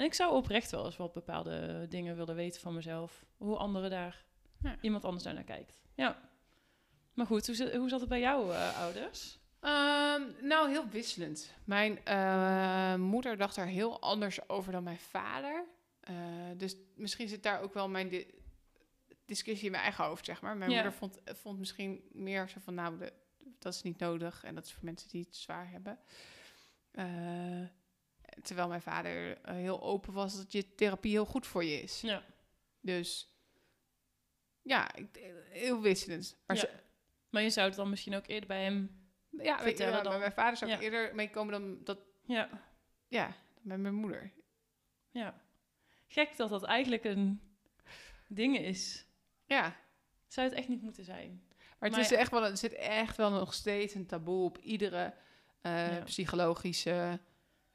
En 0.00 0.06
ik 0.06 0.14
zou 0.14 0.34
oprecht 0.34 0.70
wel 0.70 0.84
eens 0.84 0.96
wat 0.96 1.12
bepaalde 1.12 1.86
dingen 1.88 2.16
willen 2.16 2.34
weten 2.34 2.60
van 2.60 2.74
mezelf. 2.74 3.24
Hoe 3.36 3.56
anderen 3.56 3.90
daar, 3.90 4.24
Ja. 4.62 4.76
iemand 4.80 5.04
anders 5.04 5.24
daar 5.24 5.34
naar 5.34 5.44
kijkt. 5.44 5.72
Ja. 5.94 6.30
Maar 7.14 7.26
goed, 7.26 7.46
hoe, 7.46 7.76
hoe 7.76 7.88
zat 7.88 8.00
het 8.00 8.08
bij 8.08 8.20
jouw 8.20 8.52
eh, 8.52 8.80
ouders? 8.80 9.38
Ehm, 9.60 10.22
nou, 10.46 10.68
heel 10.70 10.88
wisselend. 10.88 11.54
Mijn 11.64 12.04
eh, 12.04 12.94
moeder 12.94 13.36
dacht 13.36 13.54
daar 13.56 13.66
heel 13.66 14.00
anders 14.00 14.48
over 14.48 14.72
dan 14.72 14.82
mijn 14.82 14.98
vader. 14.98 15.64
Eh, 16.00 16.14
dus 16.56 16.76
misschien 16.96 17.28
zit 17.28 17.42
daar 17.42 17.60
ook 17.60 17.74
wel 17.74 17.88
mijn 17.88 18.08
di- 18.08 18.30
discussie 19.24 19.64
in 19.66 19.70
mijn 19.70 19.82
eigen 19.82 20.04
hoofd, 20.04 20.24
zeg 20.24 20.40
maar. 20.42 20.56
Mijn 20.56 20.70
Ja. 20.70 20.76
moeder 20.76 20.98
vond, 20.98 21.18
vond 21.24 21.58
misschien 21.58 22.08
meer 22.12 22.48
zo 22.48 22.60
van, 22.60 22.74
nou, 22.74 22.98
de- 22.98 23.12
dat 23.58 23.74
is 23.74 23.82
niet 23.82 23.98
nodig. 23.98 24.44
En 24.44 24.54
dat 24.54 24.64
is 24.64 24.72
voor 24.72 24.84
mensen 24.84 25.08
die 25.08 25.24
het 25.24 25.36
zwaar 25.36 25.70
hebben. 25.70 25.98
Terwijl 28.42 28.68
mijn 28.68 28.82
vader 28.82 29.38
eh, 29.42 29.54
heel 29.54 29.82
open 29.82 30.12
was 30.12 30.36
dat 30.36 30.52
je 30.52 30.74
therapie 30.74 31.10
heel 31.12 31.24
goed 31.26 31.46
voor 31.46 31.64
je 31.64 31.82
is. 31.82 32.00
Ja. 32.00 32.22
Dus 32.80 33.34
ja, 34.62 34.94
ik- 34.94 35.32
heel 35.50 35.80
wisselend. 35.80 36.36
Maar 36.46 36.56
Ja. 36.56 36.68
Maar 37.30 37.42
je 37.42 37.50
zou 37.50 37.66
het 37.66 37.76
dan 37.76 37.90
misschien 37.90 38.14
ook 38.14 38.26
eerder 38.26 38.48
bij 38.48 38.62
hem... 38.62 39.08
ja, 39.30 39.58
Vertellen 39.58 39.92
ja, 39.96 40.02
dan. 40.02 40.10
bij 40.12 40.20
mijn 40.20 40.32
vader 40.32 40.56
zou 40.56 40.70
ik 40.70 40.80
eerder 40.80 41.14
meekomen 41.14 41.52
dan 41.52 41.84
dat 41.84 41.98
Ja, 42.24 42.48
Ja, 43.08 43.34
met 43.60 43.78
mijn 43.78 43.94
moeder. 43.94 44.32
ja. 45.10 45.40
Gek 46.08 46.36
dat 46.36 46.48
dat 46.50 46.62
eigenlijk 46.62 47.04
een 47.04 47.40
ding 48.28 48.58
is. 48.58 49.06
Ja, 49.44 49.76
Zou 50.26 50.48
het 50.48 50.56
echt 50.56 50.68
niet 50.68 50.82
moeten 50.82 51.04
zijn. 51.04 51.42
maar 51.56 51.88
het 51.88 51.90
Maar 51.90 52.00
is 52.00 52.12
echt 52.12 52.30
wel, 52.30 52.44
er 52.44 52.56
zit 52.56 52.72
echt 52.74 53.16
wel 53.16 53.30
nog 53.30 53.54
steeds 53.54 53.94
een 53.94 54.06
taboe 54.06 54.44
op 54.44 54.58
iedere 54.58 55.14
eh, 55.60 56.04
psychologische 56.04 57.20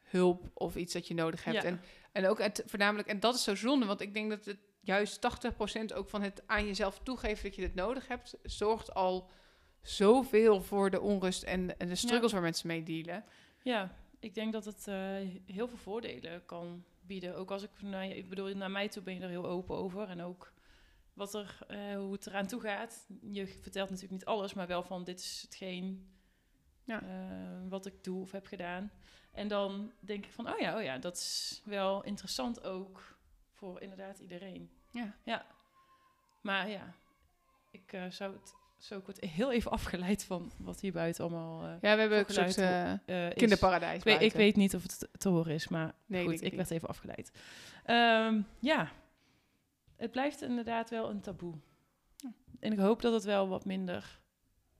hulp 0.05 0.49
of 0.53 0.75
iets 0.75 0.93
dat 0.93 1.07
je 1.07 1.13
nodig 1.13 1.43
hebt. 1.43 1.63
Ja. 1.63 1.69
En, 1.69 1.81
en 2.11 2.27
ook 2.27 2.39
het, 2.39 2.63
voornamelijk, 2.65 3.07
en 3.07 3.19
dat 3.19 3.35
is 3.35 3.43
zo 3.43 3.55
zonde, 3.55 3.85
want 3.85 4.01
ik 4.01 4.13
denk 4.13 4.29
dat 4.29 4.45
het 4.45 4.59
juist 4.81 5.19
80% 5.91 5.95
ook 5.95 6.09
van 6.09 6.21
het 6.21 6.43
aan 6.45 6.65
jezelf 6.65 6.99
toegeven 6.99 7.43
dat 7.43 7.55
je 7.55 7.61
dit 7.61 7.75
nodig 7.75 8.07
hebt, 8.07 8.37
zorgt 8.43 8.93
al 8.93 9.29
zoveel 9.81 10.61
voor 10.61 10.89
de 10.89 11.01
onrust 11.01 11.43
en, 11.43 11.79
en 11.79 11.87
de 11.87 11.95
struggles 11.95 12.31
waar 12.31 12.41
mensen 12.41 12.67
mee 12.67 12.83
dealen. 12.83 13.23
Ja, 13.63 13.95
ik 14.19 14.33
denk 14.33 14.53
dat 14.53 14.65
het 14.65 14.87
eh, 14.87 14.95
heel 15.45 15.67
veel 15.67 15.77
voordelen 15.77 16.45
kan 16.45 16.83
bieden. 17.01 17.35
Ook 17.35 17.51
als 17.51 17.63
ik 17.63 17.81
naar 17.81 18.07
je, 18.07 18.15
ik 18.15 18.29
bedoel, 18.29 18.55
naar 18.55 18.71
mij 18.71 18.89
toe 18.89 19.03
ben 19.03 19.13
je 19.13 19.21
er 19.21 19.29
heel 19.29 19.47
open 19.47 19.75
over. 19.75 20.09
En 20.09 20.21
ook 20.21 20.53
wat 21.13 21.33
er, 21.33 21.57
eh, 21.67 21.95
hoe 21.95 22.11
het 22.11 22.27
eraan 22.27 22.47
toe 22.47 22.61
gaat. 22.61 23.05
Je 23.21 23.47
vertelt 23.47 23.89
natuurlijk 23.89 24.19
niet 24.19 24.25
alles, 24.25 24.53
maar 24.53 24.67
wel 24.67 24.83
van 24.83 25.03
dit 25.03 25.19
is 25.19 25.41
hetgeen 25.41 26.09
Ja. 26.85 27.01
eh, 27.01 27.69
wat 27.69 27.85
ik 27.85 28.03
doe 28.03 28.21
of 28.21 28.31
heb 28.31 28.45
gedaan. 28.45 28.91
En 29.31 29.47
dan 29.47 29.91
denk 29.99 30.25
ik 30.25 30.31
van, 30.31 30.53
oh 30.53 30.59
ja, 30.59 30.77
oh 30.77 30.83
ja, 30.83 30.97
dat 30.97 31.15
is 31.15 31.61
wel 31.65 32.03
interessant 32.03 32.63
ook 32.63 33.17
voor 33.51 33.81
inderdaad 33.81 34.19
iedereen. 34.19 34.69
Ja. 34.91 35.15
Ja. 35.23 35.45
Maar 36.41 36.69
ja, 36.69 36.95
ik 37.71 37.93
eh, 37.93 38.05
zou 38.09 38.33
het, 38.33 38.53
zo 38.77 38.97
ik 38.97 39.05
word 39.05 39.19
heel 39.19 39.51
even 39.51 39.71
afgeleid 39.71 40.23
van 40.23 40.51
wat 40.57 40.79
hier 40.79 40.91
buiten 40.91 41.23
allemaal 41.23 41.63
eh, 41.63 41.69
Ja, 41.81 41.93
we 41.93 41.99
hebben 41.99 42.19
ook 42.19 42.27
een 42.27 42.51
soort 42.53 43.33
kinderparadijs 43.33 43.97
Ik 43.97 44.03
weet, 44.03 44.21
ik 44.21 44.33
weet 44.33 44.55
niet 44.55 44.75
of 44.75 44.81
het 44.81 45.07
te 45.17 45.29
horen 45.29 45.53
is, 45.53 45.67
maar 45.67 45.93
Nee, 46.05 46.25
goed, 46.25 46.33
ik 46.33 46.51
ik 46.51 46.53
werd 46.53 46.71
even 46.71 46.87
afgeleid. 46.87 47.31
Ehm, 47.83 48.41
ja, 48.59 48.91
het 49.95 50.11
blijft 50.11 50.41
inderdaad 50.41 50.89
wel 50.89 51.09
een 51.09 51.21
taboe. 51.21 51.55
En 52.59 52.71
ik 52.71 52.79
hoop 52.79 53.01
dat 53.01 53.13
het 53.13 53.23
wel 53.23 53.47
wat 53.47 53.65
minder 53.65 54.19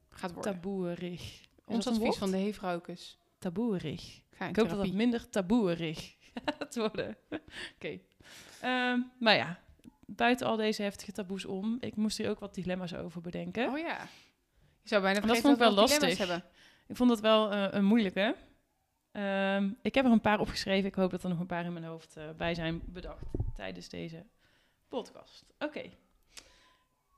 gaat 0.09 0.33
worden. 0.33 0.53
taboerig. 0.53 1.47
Ons 1.66 1.86
dat 1.86 1.93
advies 1.93 2.16
van 2.16 2.32
de 2.32 2.38
heevrouwkes. 2.38 3.18
Taboerig. 3.39 4.22
Ga 4.30 4.47
Ik 4.47 4.55
hoop 4.55 4.70
dat 4.70 4.80
het 4.80 4.93
minder 4.93 5.30
taboerig 5.30 6.16
gaat 6.59 6.76
worden. 6.76 7.18
Oké. 7.76 7.99
Ehm, 8.61 8.99
maar 9.20 9.36
ja, 9.36 9.59
buiten 10.05 10.47
al 10.47 10.55
deze 10.55 10.82
heftige 10.82 11.11
taboes 11.11 11.45
om, 11.45 11.78
ik 11.80 11.95
moest 11.95 12.18
hier 12.18 12.30
ook 12.30 12.39
wat 12.39 12.53
dilemma's 12.55 12.93
over 12.93 13.22
bedenken. 13.22 13.70
Oh 13.70 13.78
ja. 13.78 14.07
Je 14.82 14.89
zou 14.89 15.01
bijna 15.01 15.20
Dat 15.20 15.28
vergeten 15.30 15.41
vond 15.49 15.53
ik 15.53 15.59
dat 15.59 15.70
we 15.70 15.76
wel 15.76 15.99
lastig. 15.99 16.18
hebben. 16.18 16.43
Ik 16.88 16.95
vond 16.95 17.09
dat 17.09 17.20
wel 17.20 17.51
eh, 17.51 17.68
een 17.72 17.86
moeilijke. 17.86 18.36
Ehm, 19.11 19.70
ik 19.82 19.95
heb 19.95 20.05
er 20.05 20.11
een 20.11 20.22
paar 20.22 20.39
opgeschreven. 20.39 20.89
Ik 20.89 20.95
hoop 20.95 21.11
dat 21.11 21.24
er 21.24 21.30
nog 21.30 21.39
een 21.39 21.45
paar 21.45 21.66
in 21.66 21.74
mijn 21.74 21.86
hoofd 21.86 22.18
eh, 22.18 22.30
bij 22.38 22.53
zijn 22.55 22.82
bedacht 22.86 23.26
tijdens 23.55 23.89
deze 23.89 24.26
podcast. 24.88 25.45
Oké, 25.59 25.82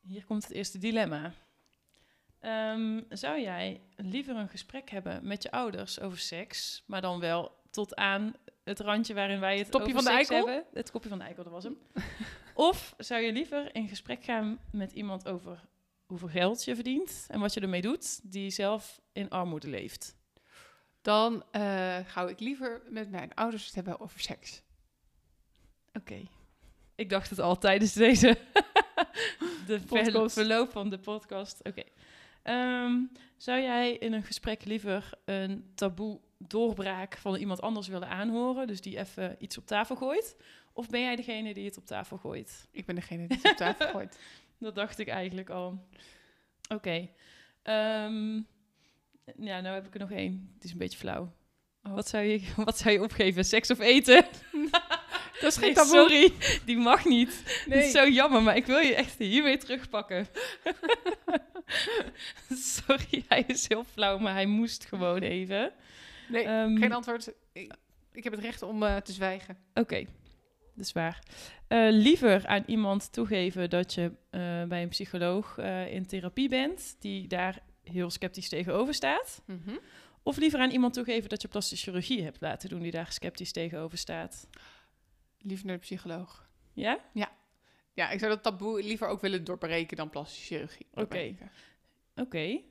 hier 0.02 0.26
komt 0.26 0.44
het 0.44 0.52
eerste 0.52 0.78
dilemma. 0.78 1.34
Ehm, 2.40 3.02
zou 3.10 3.42
jij 3.42 3.82
liever 3.96 4.36
een 4.36 4.50
gesprek 4.50 4.90
hebben 4.90 5.28
met 5.28 5.44
je 5.44 5.52
ouders 5.52 6.00
over 6.00 6.18
seks, 6.20 6.84
maar 6.86 7.02
dan 7.02 7.20
wel 7.20 7.52
tot 7.72 7.96
aan 7.96 8.34
het 8.64 8.80
randje 8.80 9.14
waarin 9.14 9.40
wij 9.40 9.58
het 9.58 9.76
over 9.76 9.90
van 9.92 10.04
de 10.04 10.10
seks 10.12 10.30
eikel? 10.30 10.48
hebben? 10.48 10.66
Het 10.74 10.92
kopje 10.92 11.10
van 11.10 11.18
de 11.18 11.24
eikel, 11.24 11.44
dat 11.44 11.52
was 11.54 11.64
hem. 11.64 11.78
of 12.54 12.94
zou 12.98 13.22
je 13.22 13.32
liever 13.32 13.76
in 13.76 13.88
gesprek 13.88 14.24
gaan 14.24 14.60
met 14.72 14.92
iemand 14.92 15.28
over 15.28 15.60
hoeveel 16.06 16.28
geld 16.28 16.64
je 16.64 16.76
verdient 16.76 17.26
en 17.30 17.40
wat 17.40 17.54
je 17.54 17.60
ermee 17.60 17.82
doet, 17.82 18.32
die 18.32 18.50
zelf 18.50 19.02
in 19.14 19.30
armoede 19.30 19.68
leeft? 19.70 20.16
Dan 21.02 21.44
eh 21.52 21.98
ga 22.06 22.28
ik 22.28 22.40
liever 22.40 22.82
met 22.90 23.10
mijn 23.10 23.34
ouders 23.34 23.66
het 23.66 23.76
hebben 23.76 24.00
over 24.00 24.20
seks. 24.20 24.62
Oké. 25.94 26.24
Ik 26.96 27.10
dacht 27.10 27.30
het 27.30 27.40
al 27.40 27.58
tijdens 27.58 27.94
deze 27.94 28.28
de 29.68 29.80
ver- 29.88 30.32
verloop 30.32 30.72
van 30.72 30.90
de 30.90 31.00
podcast. 31.00 31.60
Oké. 31.64 31.84
Ehm, 32.48 32.94
zou 33.38 33.62
jij 33.62 33.92
in 33.94 34.14
een 34.14 34.24
gesprek 34.24 34.66
liever 34.66 35.10
een 35.26 35.72
taboe 35.76 36.20
doorbraak 36.38 37.18
van 37.18 37.36
iemand 37.36 37.62
anders 37.62 37.88
willen 37.88 38.08
aanhoren, 38.10 38.68
dus 38.68 38.82
die 38.82 38.98
even 39.00 39.36
iets 39.40 39.58
op 39.58 39.66
tafel 39.66 39.96
gooit? 39.96 40.36
Of 40.74 40.90
ben 40.90 41.02
jij 41.02 41.16
degene 41.16 41.54
die 41.54 41.66
het 41.66 41.78
op 41.78 41.86
tafel 41.86 42.18
gooit? 42.18 42.68
Ik 42.72 42.86
ben 42.86 42.96
degene 42.96 43.28
die 43.28 43.38
het 43.42 43.52
op 43.52 43.58
tafel 43.58 43.88
gooit. 43.96 44.20
Dat 44.60 44.76
dacht 44.76 45.00
ik 45.00 45.08
eigenlijk 45.08 45.50
al. 45.50 45.88
Oké. 46.74 47.10
Ehm, 47.64 48.36
ja, 49.38 49.60
nou 49.62 49.68
heb 49.76 49.86
ik 49.88 49.94
er 49.94 50.00
nog 50.00 50.12
één. 50.12 50.52
Het 50.56 50.64
is 50.64 50.72
een 50.72 50.78
beetje 50.78 50.98
flauw. 50.98 51.34
Oh. 51.84 51.94
Wat, 51.94 52.08
zou 52.08 52.24
je, 52.24 52.42
wat 52.66 52.78
zou 52.78 52.94
je 52.94 53.02
opgeven? 53.04 53.46
Seks 53.46 53.70
of 53.72 53.80
eten? 53.80 54.26
Dat 55.42 55.52
is 55.52 55.58
Nee, 55.58 55.66
geen 55.66 55.74
taboe. 55.86 55.94
sorry, 55.96 56.34
die 56.66 56.78
mag 56.78 57.06
niet. 57.06 57.44
Dat 57.46 57.76
Nee. 57.78 57.86
is 57.86 57.92
zo 57.92 58.08
jammer, 58.08 58.42
maar 58.42 58.56
ik 58.56 58.66
wil 58.66 58.78
je 58.80 58.96
echt 58.96 59.18
hiermee 59.18 59.58
terugpakken. 59.58 60.28
sorry, 62.50 63.24
hij 63.28 63.44
is 63.48 63.68
heel 63.68 63.84
flauw, 63.84 64.18
maar 64.18 64.34
hij 64.34 64.46
moest 64.46 64.86
gewoon 64.86 65.22
even. 65.22 65.72
Nee, 66.30 66.44
Ehm, 66.44 66.78
geen 66.78 66.94
antwoord. 66.94 67.34
Ik, 67.54 67.74
ik 68.12 68.24
heb 68.24 68.34
het 68.34 68.42
recht 68.42 68.62
om 68.62 68.84
eh, 68.84 68.96
te 68.96 69.12
zwijgen. 69.12 69.58
Oké, 69.74 70.06
dat 70.76 70.86
is 70.86 70.92
waar. 70.92 71.24
Eh, 71.68 71.88
liever 71.92 72.48
aan 72.48 72.64
iemand 72.66 73.14
toegeven 73.14 73.70
dat 73.70 73.94
je 73.94 74.12
eh, 74.30 74.64
bij 74.64 74.82
een 74.82 74.90
psycholoog 74.90 75.58
in 75.90 76.06
therapie 76.06 76.50
bent, 76.50 76.96
die 77.00 77.28
daar 77.28 77.60
heel 77.84 78.10
sceptisch 78.10 78.50
tegenover 78.50 78.94
staat. 78.94 79.42
Of 80.24 80.38
liever 80.38 80.60
aan 80.60 80.72
iemand 80.72 80.94
toegeven 80.94 81.30
dat 81.30 81.42
je 81.42 81.48
plastische 81.48 81.86
chirurgie 81.86 82.24
hebt 82.24 82.42
laten 82.42 82.70
doen, 82.70 82.82
die 82.82 82.92
daar 82.92 83.12
sceptisch 83.12 83.52
tegenover 83.52 83.98
staat. 83.98 84.48
Liever 85.38 85.66
naar 85.66 85.76
de 85.76 85.82
psycholoog. 85.82 86.50
Ja? 86.74 87.00
Ja, 87.14 87.32
ik 88.06 88.20
zou 88.20 88.32
dat 88.32 88.44
taboe 88.44 88.84
liever 88.84 89.08
ook 89.08 89.22
willen 89.22 89.44
doorbreken 89.44 89.98
dan 89.98 90.10
plastische 90.10 90.46
chirurgie. 90.46 90.88
Oké. 90.94 91.36
Oké, 92.16 92.62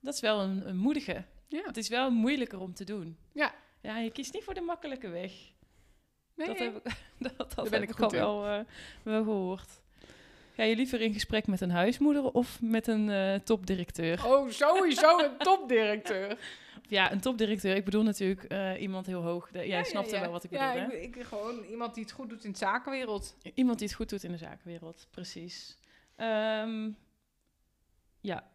dat 0.00 0.14
is 0.14 0.20
wel 0.20 0.40
een, 0.40 0.68
een 0.68 0.76
moedige. 0.76 1.24
Ja. 1.48 1.62
Het 1.64 1.76
is 1.76 1.88
wel 1.88 2.10
moeilijker 2.10 2.60
om 2.60 2.74
te 2.74 2.84
doen. 2.84 3.16
Ja. 3.32 3.54
Ja, 3.80 3.98
je 3.98 4.10
kiest 4.10 4.32
niet 4.32 4.44
voor 4.44 4.54
de 4.54 4.60
makkelijke 4.60 5.08
weg. 5.08 5.32
Nee, 6.34 6.46
dat 6.46 6.58
heb 6.58 6.76
ik, 6.76 6.82
dat, 7.36 7.54
dat 7.54 7.70
ben 7.70 7.80
heb 7.80 7.90
ik 7.90 8.00
al 8.00 8.10
wel, 8.10 8.46
eh, 8.46 8.60
wel 9.02 9.22
gehoord. 9.22 9.82
Ga 10.54 10.62
je 10.62 10.76
liever 10.76 11.00
in 11.00 11.12
gesprek 11.12 11.46
met 11.46 11.60
een 11.60 11.70
huismoeder 11.70 12.32
of 12.32 12.60
met 12.60 12.86
een 12.86 13.10
eh, 13.10 13.34
topdirecteur? 13.34 14.26
Oh, 14.26 14.50
sowieso 14.50 15.18
een 15.18 15.36
topdirecteur. 15.38 16.38
Ja, 16.88 17.12
een 17.12 17.20
topdirecteur. 17.20 17.76
Ik 17.76 17.84
bedoel 17.84 18.02
natuurlijk 18.02 18.44
eh, 18.44 18.80
iemand 18.80 19.06
heel 19.06 19.22
hoog. 19.22 19.50
De- 19.50 19.58
jij 19.58 19.66
Ja, 19.66 19.84
snapt 19.84 20.06
ja, 20.06 20.12
er 20.12 20.18
ja. 20.18 20.22
wel 20.24 20.32
wat 20.32 20.44
ik 20.44 20.50
bedoel, 20.50 20.66
Ja, 20.66 20.72
hè? 20.74 20.92
ik, 20.92 21.16
ik 21.16 21.22
gewoon 21.24 21.64
iemand 21.64 21.94
die 21.94 22.02
het 22.04 22.12
goed 22.12 22.28
doet 22.28 22.44
in 22.44 22.52
de 22.52 22.58
zakenwereld. 22.58 23.36
Iemand 23.54 23.78
die 23.78 23.86
het 23.86 23.96
goed 23.96 24.08
doet 24.08 24.22
in 24.24 24.30
de 24.30 24.36
zakenwereld, 24.36 25.06
precies. 25.10 25.78
Ehm, 26.16 26.90
ja, 28.20 28.50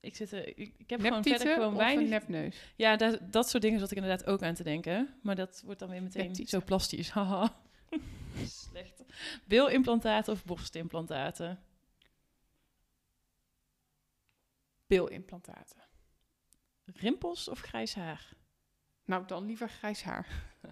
ik, 0.00 0.16
zit 0.16 0.32
er, 0.32 0.46
ik, 0.48 0.72
ik 0.76 0.90
heb 0.90 1.00
gewoon 1.00 1.22
verder 1.22 1.54
gewoon 1.54 1.72
of 1.72 1.78
weinig... 1.78 2.04
een 2.04 2.10
nepneus? 2.10 2.72
Ja, 2.76 2.96
dat, 2.96 3.18
dat 3.32 3.48
soort 3.48 3.62
dingen 3.62 3.78
zat 3.80 3.90
ik 3.90 3.96
inderdaad 3.96 4.26
ook 4.26 4.42
aan 4.42 4.54
te 4.54 4.62
denken. 4.62 5.14
Maar 5.22 5.34
dat 5.34 5.62
wordt 5.64 5.80
dan 5.80 5.88
weer 5.88 6.02
meteen 6.02 6.26
Neptieten. 6.26 6.58
zo 6.60 6.64
plastisch. 6.64 7.10
Haha. 7.10 7.56
Slecht. 8.46 9.02
Bilimplantaten 9.44 10.32
of 10.32 10.44
borstimplantaten? 10.44 11.60
Bilimplantaten. 14.86 15.80
Rimpels 16.84 17.48
of 17.48 17.60
grijs 17.60 17.94
haar? 17.94 18.28
Nou, 19.04 19.26
dan 19.26 19.46
liever 19.46 19.68
grijs 19.68 20.02
haar. 20.02 20.26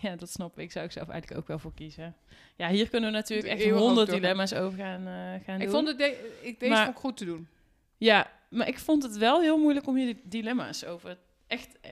Ja, 0.00 0.16
dat 0.16 0.30
snap 0.30 0.58
ik. 0.58 0.72
Zou 0.72 0.84
ik 0.84 0.92
zelf 0.92 1.08
eigenlijk 1.08 1.40
ook 1.40 1.46
wel 1.48 1.58
voor 1.58 1.74
kiezen. 1.74 2.16
Ja, 2.56 2.68
hier 2.68 2.88
kunnen 2.88 3.10
we 3.10 3.16
natuurlijk 3.16 3.48
echt 3.48 3.70
honderd 3.70 4.10
dilemma's 4.10 4.52
over 4.52 4.78
gaan, 4.78 5.00
eh, 5.06 5.44
gaan 5.44 5.54
Ik 5.60 5.60
doen. 5.62 5.70
vond 5.70 5.88
het 5.88 5.98
de- 5.98 6.38
ik, 6.42 6.60
deze 6.60 6.72
Maar- 6.72 6.84
vond 6.84 6.96
ik 6.96 7.02
goed 7.02 7.16
te 7.16 7.24
doen. 7.24 7.48
Ja, 7.96 8.30
maar 8.50 8.68
ik 8.68 8.78
vond 8.78 9.02
het 9.02 9.16
wel 9.16 9.40
heel 9.40 9.58
moeilijk 9.58 9.86
om 9.86 9.96
hier 9.96 10.16
dilemma's 10.24 10.84
over... 10.84 11.18
Echt 11.46 11.80
eh, 11.80 11.90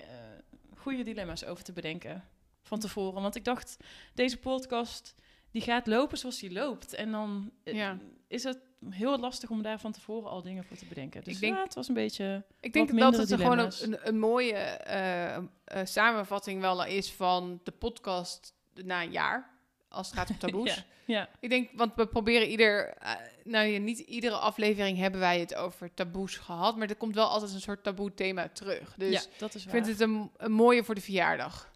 goede 0.76 1.02
dilemma's 1.02 1.44
over 1.44 1.64
te 1.64 1.72
bedenken 1.72 2.24
van 2.62 2.78
tevoren. 2.80 3.22
Want 3.22 3.36
ik 3.36 3.44
dacht, 3.44 3.76
deze 4.14 4.36
podcast 4.38 5.14
die 5.50 5.62
gaat 5.62 5.86
lopen 5.86 6.18
zoals 6.18 6.38
die 6.38 6.52
loopt. 6.52 6.94
En 6.94 7.10
dan 7.10 7.52
eh, 7.64 7.74
Ja. 7.74 7.98
is 8.28 8.42
het 8.44 8.58
heel 8.90 9.18
lastig 9.18 9.50
om 9.50 9.62
daar 9.62 9.80
van 9.80 9.92
tevoren 9.92 10.30
al 10.30 10.42
dingen 10.42 10.64
voor 10.64 10.76
te 10.76 10.86
bedenken. 10.86 11.24
Dus 11.24 11.34
Ik 11.34 11.40
denk- 11.40 11.56
ja, 11.56 11.62
het 11.62 11.74
was 11.74 11.88
een 11.88 11.94
beetje... 11.94 12.44
Ik 12.60 12.72
denk 12.72 12.98
dat 12.98 13.16
het 13.16 13.32
gewoon 13.32 13.58
een, 13.58 13.98
een, 14.08 14.18
mooie 14.18 14.52
eh, 14.54 15.36
eh, 15.36 15.42
samenvatting 15.84 16.60
wel 16.60 16.84
is 16.84 17.12
van 17.12 17.60
de 17.64 17.70
podcast 17.70 18.54
na 18.74 19.02
een 19.02 19.10
jaar. 19.10 19.50
Als 19.88 20.06
het 20.06 20.16
gaat 20.18 20.30
om 20.30 20.38
taboes. 20.48 20.74
ja, 20.74 20.84
ja, 21.06 21.28
Ik 21.40 21.48
denk, 21.50 21.70
want 21.74 21.94
we 21.94 22.06
proberen 22.06 22.48
ieder... 22.48 22.88
eh, 22.88 23.12
nou 23.44 23.66
ja, 23.66 23.78
niet 23.78 23.98
iedere 23.98 24.36
aflevering 24.36 24.98
hebben 24.98 25.20
wij 25.20 25.40
het 25.40 25.54
over 25.54 25.94
taboes 25.94 26.36
gehad. 26.36 26.76
Maar 26.76 26.88
er 26.88 26.96
komt 26.96 27.14
wel 27.14 27.28
altijd 27.28 27.52
een 27.52 27.60
soort 27.60 27.82
taboe 27.82 28.14
thema 28.14 28.48
terug. 28.48 28.94
Dus 28.96 29.12
ja, 29.12 29.20
dat 29.38 29.54
is 29.54 29.64
ik 29.64 29.70
waar. 29.70 29.84
vind 29.84 29.98
het 29.98 30.08
een, 30.08 30.30
een 30.36 30.52
mooie 30.52 30.84
voor 30.84 30.94
de 30.94 31.00
verjaardag. 31.00 31.74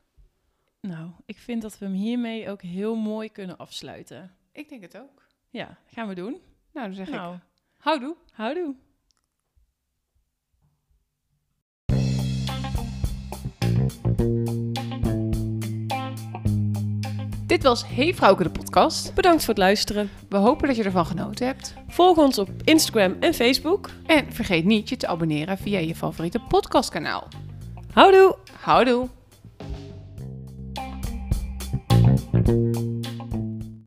Nou, 0.80 1.10
ik 1.26 1.38
vind 1.38 1.62
dat 1.62 1.78
we 1.78 1.84
hem 1.84 1.94
hiermee 1.94 2.50
ook 2.50 2.62
heel 2.62 2.94
mooi 2.94 3.30
kunnen 3.32 3.56
afsluiten. 3.56 4.34
Ik 4.52 4.68
denk 4.68 4.82
het 4.82 4.96
ook. 4.98 5.22
Ja, 5.50 5.78
gaan 5.86 6.08
we 6.08 6.14
doen. 6.14 6.40
Nou, 6.72 6.86
dan 6.86 6.94
zeg 6.94 7.10
nou, 7.10 7.34
ik 7.34 7.40
houdoe. 7.78 8.16
houdoe. 8.32 8.74
Dit 17.46 17.62
was 17.62 17.86
Hey 17.86 18.14
Vrouwke 18.14 18.42
de 18.42 18.50
podcast. 18.50 19.14
Bedankt 19.14 19.44
voor 19.44 19.54
het 19.54 19.62
luisteren. 19.62 20.10
We 20.28 20.36
hopen 20.36 20.66
dat 20.66 20.76
je 20.76 20.84
ervan 20.84 21.06
genoten 21.06 21.46
hebt. 21.46 21.74
Volg 21.88 22.16
ons 22.16 22.38
op 22.38 22.50
Instagram 22.64 23.16
en 23.20 23.34
Facebook. 23.34 23.90
En 24.06 24.32
vergeet 24.32 24.64
niet 24.64 24.88
je 24.88 24.96
te 24.96 25.06
abonneren 25.06 25.58
via 25.58 25.78
je 25.78 25.94
favoriete 25.94 26.38
podcastkanaal. 26.38 27.28
Houdoe! 27.92 28.36
Houdoe! 28.60 29.08